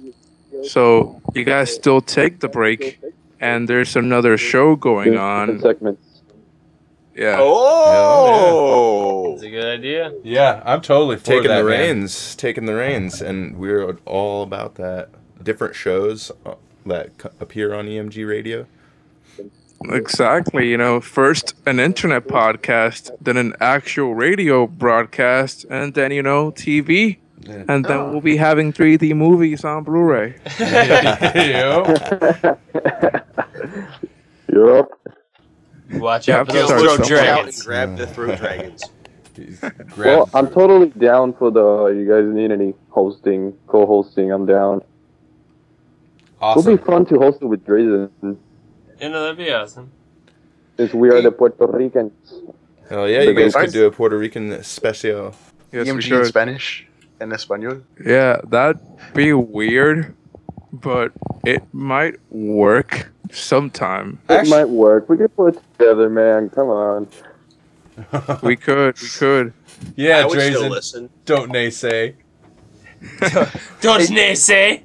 [0.61, 2.99] So you guys still take the break,
[3.39, 5.59] and there's another show going Different on.
[5.59, 6.12] segments.
[7.15, 7.37] Yeah.
[7.39, 10.13] Oh, That's a good idea.
[10.23, 11.79] Yeah, I'm totally for taking that, the man.
[11.97, 15.09] reins, taking the reins, and we're all about that.
[15.43, 17.09] Different shows uh, that
[17.39, 18.65] appear on EMG radio.
[19.85, 20.69] Exactly.
[20.69, 26.51] You know, first an internet podcast, then an actual radio broadcast, and then you know
[26.51, 27.65] TV, Yeah.
[27.67, 30.35] and then we'll be having 3D movies on Blu-ray.
[31.35, 31.93] Yo.
[34.51, 34.89] Europe.
[35.99, 37.33] Watch Yeah, out for I've those started throat somewhere.
[37.33, 37.63] out and dragons.
[37.63, 38.83] grab the throat dragons.
[39.95, 41.87] Grab- Well, I'm totally down for the.
[41.87, 44.31] You guys need any hosting, co-hosting?
[44.31, 44.81] I'm down.
[46.41, 46.73] awesome.
[46.73, 48.37] It'll be fun to host it with Drazen, You
[49.09, 49.91] know, that'd be awesome.
[50.77, 52.11] since we are the Puerto Ricans.
[52.89, 55.33] Hell yeah, you guys could do a Puerto Rican special.
[55.71, 56.25] Yes, we EMG in.
[56.25, 56.87] Spanish
[57.19, 57.81] and Espanol.
[58.05, 58.79] Yeah, that'd
[59.15, 60.13] be weird,
[60.73, 61.11] but
[61.45, 64.19] it might work sometime.
[64.29, 65.07] It Actually- might work.
[65.09, 66.49] We can put it together, man.
[66.49, 67.07] Come on.
[68.41, 69.53] We could, we could.
[69.95, 71.09] yeah, I would still Drazen, listen.
[71.25, 72.15] don't naysay.
[73.81, 74.81] Don't naysay.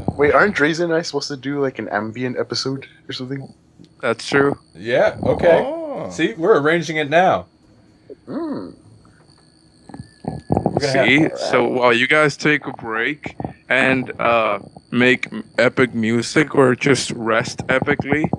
[0.18, 3.52] Wait, aren't Drazen and I supposed to do like an ambient episode or something?
[4.00, 4.58] That's true.
[4.74, 5.62] Yeah, okay.
[5.64, 6.10] Oh.
[6.10, 7.46] See, we're arranging it now.
[8.26, 8.70] Hmm.
[10.80, 13.36] See, so while you guys take a break
[13.68, 14.60] and uh,
[14.90, 15.28] make
[15.58, 18.30] epic music or just rest epically,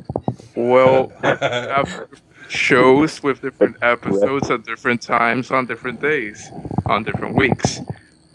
[0.56, 2.08] we'll have
[2.48, 6.50] shows with different episodes at different times on different days,
[6.86, 7.80] on different weeks,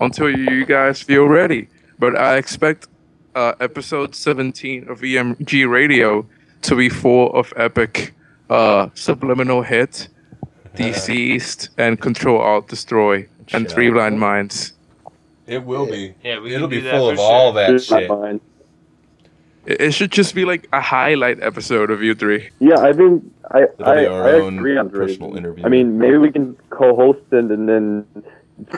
[0.00, 1.68] until you guys feel ready.
[1.98, 2.88] But I expect
[3.34, 6.26] uh, episode 17 of EMG Radio
[6.62, 8.14] to be full of epic
[8.50, 9.62] uh, subliminal
[10.76, 14.72] hit, deceased, and control alt destroy, and three blind minds.
[15.46, 16.14] it will be.
[16.22, 18.08] Yeah, we It'll be full for of all that Here's shit.
[18.08, 18.40] mind.
[19.66, 22.50] It, it should just be like a highlight episode of you three.
[22.60, 25.64] Yeah, I think I It'll I, be our I own agree on personal interview.
[25.64, 28.06] I mean, maybe we can co-host it, and then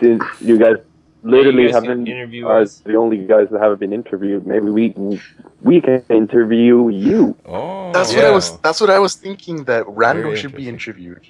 [0.01, 0.77] since you guys
[1.23, 2.79] literally you guys haven't interview are us.
[2.81, 5.21] the only guys that haven't been interviewed, maybe we can
[5.63, 7.37] we can interview you.
[7.47, 8.57] Oh, That's what I was.
[8.59, 9.65] That's what I was thinking.
[9.65, 11.27] That Rando Very should be interviewed.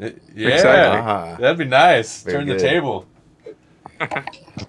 [0.00, 1.00] It- yeah, Exactly.
[1.00, 1.36] Ah.
[1.40, 2.22] that'd be nice.
[2.22, 3.06] Very Turn the table.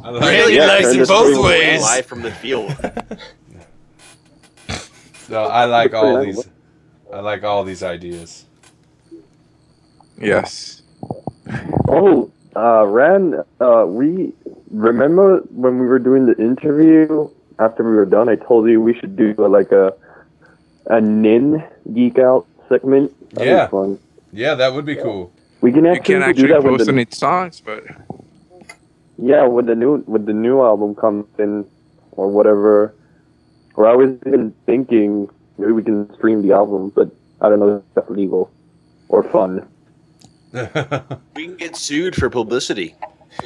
[0.02, 0.54] Really it.
[0.54, 1.82] Yeah, likes turn it this both ways.
[1.82, 2.76] Live from the field.
[5.28, 6.48] So I like all these.
[7.14, 8.46] I like all these ideas.
[10.20, 10.82] Yes.
[11.88, 14.34] Oh, uh, Ran, uh, we
[14.72, 17.30] remember when we were doing the interview
[17.60, 18.28] after we were done.
[18.28, 19.94] I told you we should do uh, like a
[20.88, 23.14] a Nin geek out segment.
[23.34, 23.68] That'd be Yeah.
[23.68, 24.00] fun.
[24.32, 25.32] Yeah, that would be cool.
[25.62, 27.84] We can You actually, can't do actually that with post the any songs, but
[29.22, 31.66] yeah when the new when the new album comes in
[32.12, 32.96] or whatever.
[33.76, 37.10] Or I was even thinking maybe we can stream the album, but
[37.42, 38.52] I don't know if that's legal
[39.08, 39.68] or fun.
[41.36, 42.96] We can get sued for publicity.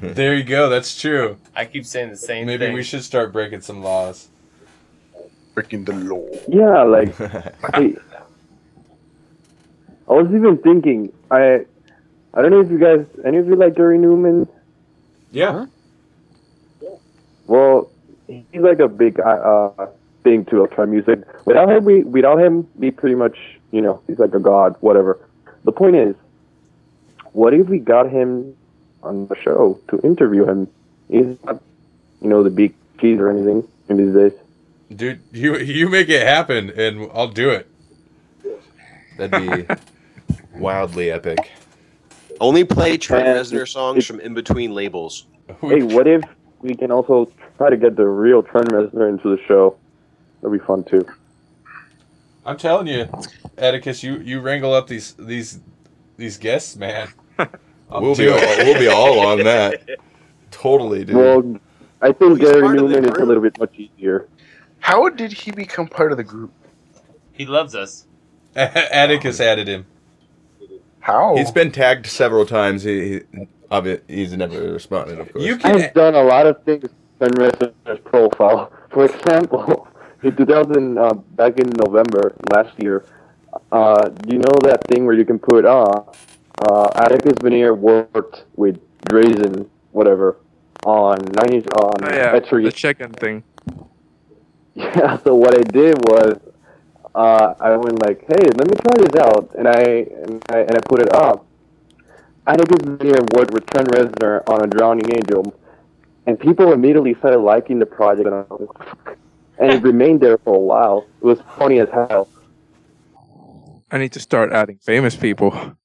[0.00, 0.68] there you go.
[0.68, 1.36] That's true.
[1.54, 2.46] I keep saying the same thing.
[2.46, 2.74] Maybe thing.
[2.74, 4.28] we should start breaking some laws.
[5.54, 6.26] Breaking the law.
[6.48, 7.14] Yeah, like
[10.08, 11.64] I, I was even thinking, I,
[12.32, 14.48] I don't know if you guys, any of you like Gary Numan?
[15.30, 15.66] Yeah.
[17.46, 17.90] Well,
[18.26, 19.70] he's like a big uh,
[20.22, 21.46] thing to electronic music.
[21.46, 23.36] Without him, we without him, we pretty much,
[23.70, 25.18] you know, he's like a god, whatever.
[25.64, 26.14] The point is,
[27.32, 28.56] what if we got him
[29.02, 30.68] on the show to interview him?
[31.08, 31.62] He's not,
[32.22, 34.32] you know, the big keys or anything in these days.
[34.94, 37.68] Dude, you you make it happen and I'll do it.
[39.18, 39.74] That'd be
[40.56, 41.50] wildly epic.
[42.40, 45.26] Only play Trent And Reznor songs from in between labels.
[45.60, 46.22] Hey, what if
[46.62, 49.76] we can also try to get the real Trent Reznor into the show?
[50.40, 51.06] That'd be fun too.
[52.46, 53.08] I'm telling you,
[53.58, 55.60] Atticus, you, you wrangle up these these
[56.16, 57.08] these guests, man.
[57.38, 57.48] I'll
[58.00, 59.82] We'll be do all, we'll be all on that.
[60.50, 61.16] Totally, dude.
[61.16, 61.58] Well,
[62.00, 64.28] I think he's Gary part of the Numan is a little bit much easier.
[64.78, 66.52] How did he become part of the group?
[67.32, 68.06] He loves us.
[68.56, 69.86] Atticus added him.
[71.04, 71.36] How?
[71.36, 72.82] He's been tagged several times.
[72.82, 75.44] He, he obvi- he's never responded, of course.
[75.44, 76.88] You can I've done a lot of things
[77.20, 78.72] on Reznor's profile.
[78.90, 79.86] For example,
[80.22, 83.04] in 2000, uh, back in November last year,
[83.70, 86.04] uh, you know that thing where you can put, uh,
[86.66, 90.38] uh, Atticus Veneer worked with Drazen, whatever,
[90.86, 92.64] on 90, on Oh, yeah, Etchery.
[92.64, 93.44] the chicken thing.
[94.74, 96.40] Yeah, so what I did was,
[97.14, 99.80] uh, I went like, hey, let me try this out, and I
[100.22, 101.46] and I, and I put it up.
[102.46, 105.54] Atticus Veneer worked with Trent Reznor on A Drowning Angel,
[106.26, 109.18] and people immediately started liking the project, and, I was like,
[109.58, 111.06] and it remained there for a while.
[111.22, 112.28] It was funny as hell.
[113.90, 115.76] I need to start adding famous people.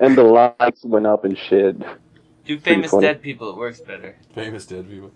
[0.00, 1.76] And the likes went up and shit.
[2.44, 3.50] Do famous dead people.
[3.50, 4.16] It works better.
[4.34, 5.12] famous dead people.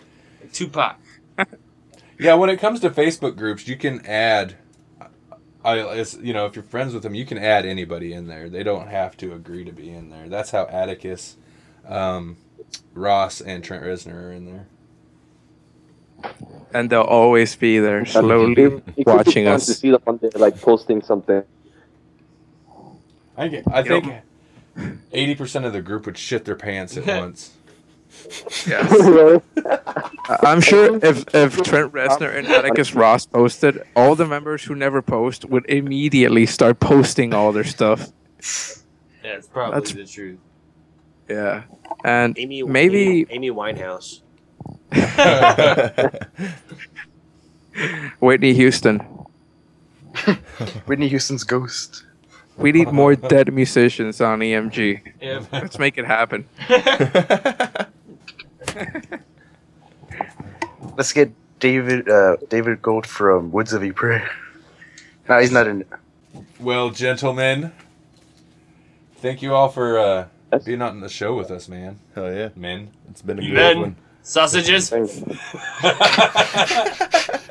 [0.53, 0.99] Tupac.
[2.19, 4.57] Yeah, when it comes to Facebook groups, you can add.
[5.65, 8.49] I, it's, you know, if you're friends with them, you can add anybody in there.
[8.49, 10.28] They don't have to agree to be in there.
[10.28, 11.36] That's how Atticus,
[11.86, 12.36] um,
[12.95, 14.66] Ross, and Trent Reznor are in there.
[16.73, 19.66] And they'll always be there, slowly it could watching us.
[19.66, 21.43] to see them on there, like posting something.
[23.36, 24.07] I, get- I think
[25.12, 27.53] eighty percent of the group would shit their pants at once.
[28.66, 29.40] really?
[29.65, 30.11] I-
[30.43, 35.01] I'm sure if, if Trent Reznor and Atticus Ross posted, all the members who never
[35.03, 38.09] post would immediately start posting all their stuff.
[39.24, 40.39] Yeah, it's probably That's- the truth.
[41.28, 41.65] Yeah.
[42.05, 44.20] And Amy, maybe Amy, Amy Winehouse.
[48.20, 48.99] Whitney Houston.
[50.86, 52.05] Whitney Houston's ghost.
[52.57, 55.12] We need more dead musicians on EMG.
[55.20, 55.45] Yeah.
[55.53, 56.47] Let's make it happen.
[60.97, 61.31] Let's get
[61.61, 64.23] David uh, David Gold from Woods of Ypres.
[65.29, 65.85] No, he's not in.
[66.61, 67.73] Well, gentlemen,
[69.17, 70.27] thank you all for uh,
[70.65, 71.99] being on the show with us, man.
[72.15, 72.49] Hell yeah.
[72.57, 72.91] Men.
[73.11, 73.81] It's been a good Men.
[73.81, 73.97] one.
[74.23, 74.91] Sausages.
[74.91, 75.21] Thanks.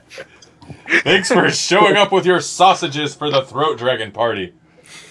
[1.04, 4.54] Thanks for showing up with your sausages for the Throat Dragon party.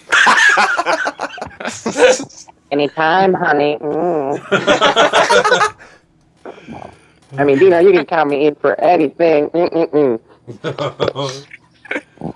[2.71, 3.77] Anytime, honey.
[3.81, 5.77] Mm.
[7.37, 9.49] I mean, you know, you can count me in for anything.
[9.51, 10.21] Mm-mm-mm.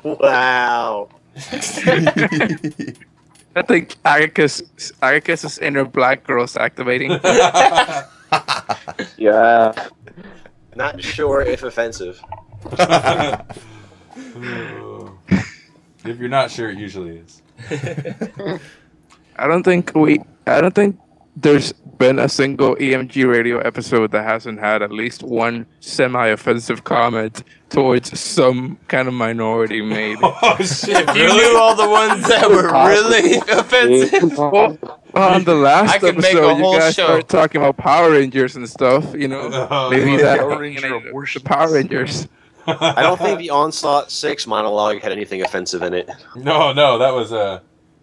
[0.03, 1.09] Wow.
[3.57, 4.63] I think Atticus,
[5.03, 7.19] Atticus's inner black girl's activating.
[9.17, 9.89] Yeah.
[10.77, 12.23] Not sure if offensive.
[12.73, 13.41] if
[16.05, 17.43] you're not sure, it usually is.
[19.37, 20.21] I don't think we.
[20.47, 20.97] I don't think
[21.43, 27.43] there's been a single EMG radio episode that hasn't had at least one semi-offensive comment
[27.69, 30.19] towards some kind of minority made.
[30.23, 31.09] Oh shit!
[31.09, 34.37] If you knew all the ones that were really offensive.
[34.39, 34.79] Well,
[35.15, 37.05] on the last I could make a episode, you whole guys show.
[37.05, 39.15] started talking about Power Rangers and stuff.
[39.15, 40.17] You know, Oh, maybe yeah.
[40.19, 41.41] that Power Ranger alienated the.
[41.45, 42.29] Power Rangers.
[42.67, 46.09] I don't think the Onslaught 6 monologue had anything offensive in it.
[46.37, 47.61] No, no, that was uh,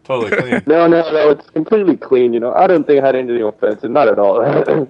[0.07, 0.63] totally clean.
[0.67, 1.29] No, no, no.
[1.31, 2.33] It's completely clean.
[2.33, 3.91] You know, I don't think I had anything offensive.
[3.91, 4.39] Not at all.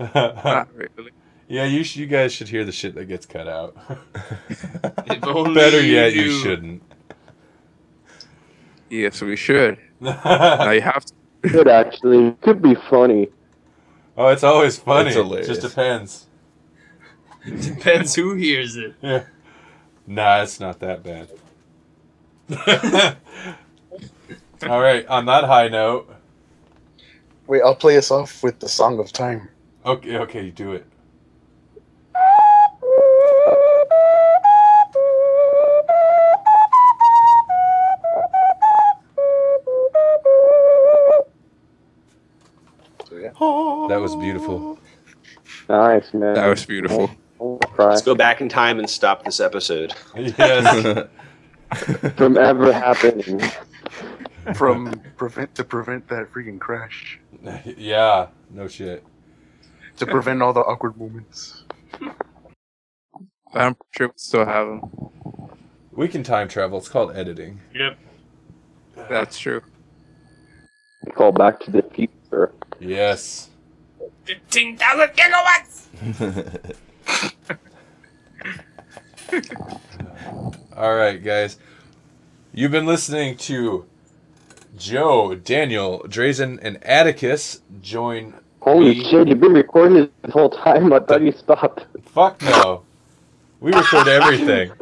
[0.00, 1.10] Not really.
[1.48, 3.74] yeah, you sh- you guys should hear the shit that gets cut out.
[5.06, 6.38] Better yet, you knew.
[6.40, 6.82] shouldn't.
[8.90, 9.78] Yes, we should.
[10.00, 11.12] Now you have to.
[11.42, 12.32] Good, actually.
[12.42, 13.28] Could be funny.
[14.16, 15.08] oh, it's always funny.
[15.08, 15.46] It's it hilarious.
[15.48, 16.26] just depends.
[17.44, 18.94] It depends who hears it.
[19.00, 19.24] Yeah.
[20.06, 21.28] Nah, it's not that bad.
[24.68, 25.06] All right.
[25.06, 26.12] On that high note,
[27.46, 27.62] wait.
[27.62, 29.48] I'll play us off with the song of time.
[29.84, 30.16] Okay.
[30.18, 30.50] Okay.
[30.50, 30.86] Do it.
[43.88, 44.78] That was beautiful.
[45.68, 46.34] Nice, man.
[46.34, 47.10] That was beautiful.
[47.78, 49.94] Let's go back in time and stop this episode.
[50.16, 51.08] Yes.
[52.16, 53.40] From ever happening.
[54.54, 57.18] From prevent to prevent that freaking crash.
[57.76, 58.28] yeah.
[58.50, 59.04] No shit.
[59.98, 61.64] To prevent all the awkward moments.
[63.54, 64.90] I'm sure we still have them.
[65.92, 66.78] We can time travel.
[66.78, 67.60] It's called editing.
[67.74, 67.98] Yep.
[69.08, 69.62] That's true.
[71.14, 72.52] Call back to the future.
[72.78, 73.50] Yes.
[74.24, 75.88] 15,000 kilowatts!
[80.76, 81.58] All right, guys.
[82.52, 83.86] You've been listening to
[84.76, 88.34] Joe, Daniel, Drazen, and Atticus join.
[88.60, 89.04] Holy me.
[89.10, 90.92] shit, you've been recording this whole time.
[90.92, 91.86] I thought you stopped.
[92.04, 92.82] Fuck no.
[93.60, 94.72] We record everything.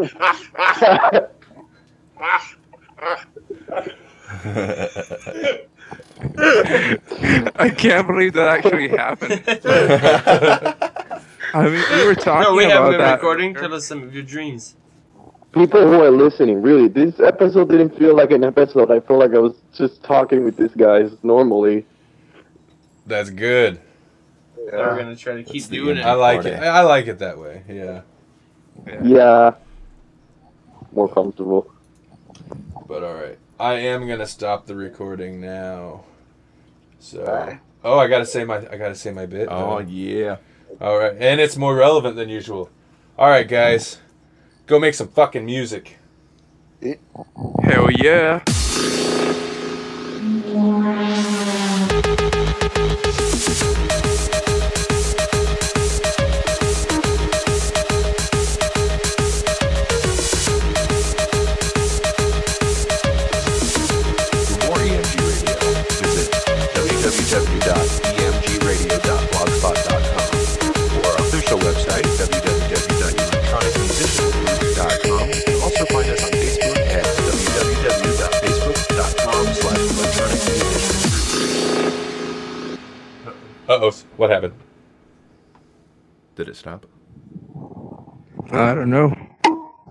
[7.56, 9.42] I can't believe that actually happened.
[11.54, 12.50] I mean, we were talking about it.
[12.50, 13.14] No, we haven't been that.
[13.14, 13.54] recording.
[13.54, 14.74] Tell us some of your dreams.
[15.54, 18.90] People who are listening, really, this episode didn't feel like an episode.
[18.90, 21.86] I feel like I was just talking with these guys normally.
[23.06, 23.80] That's good.
[24.56, 26.04] We're gonna try to keep That's doing it.
[26.04, 26.54] I like it.
[26.60, 27.62] I like it that way.
[27.68, 28.00] Yeah.
[29.02, 29.54] Yeah.
[30.92, 31.70] More comfortable.
[32.88, 33.38] But all right.
[33.60, 36.04] I am gonna stop the recording now.
[36.98, 37.24] So.
[37.24, 37.60] Alright.
[37.84, 38.56] Oh, I gotta say my.
[38.56, 39.48] I gotta say my bit.
[39.50, 39.88] oh though.
[39.88, 40.36] yeah.
[40.80, 42.70] All right, and it's more relevant than usual.
[43.16, 43.98] All right, guys,
[44.66, 45.98] go make some fucking music.
[47.62, 48.42] Hell yeah.
[83.68, 84.54] Uh oh, what happened?
[86.36, 86.86] Did it stop?
[88.52, 89.14] I don't know.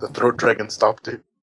[0.01, 1.23] The throat dragon stopped it.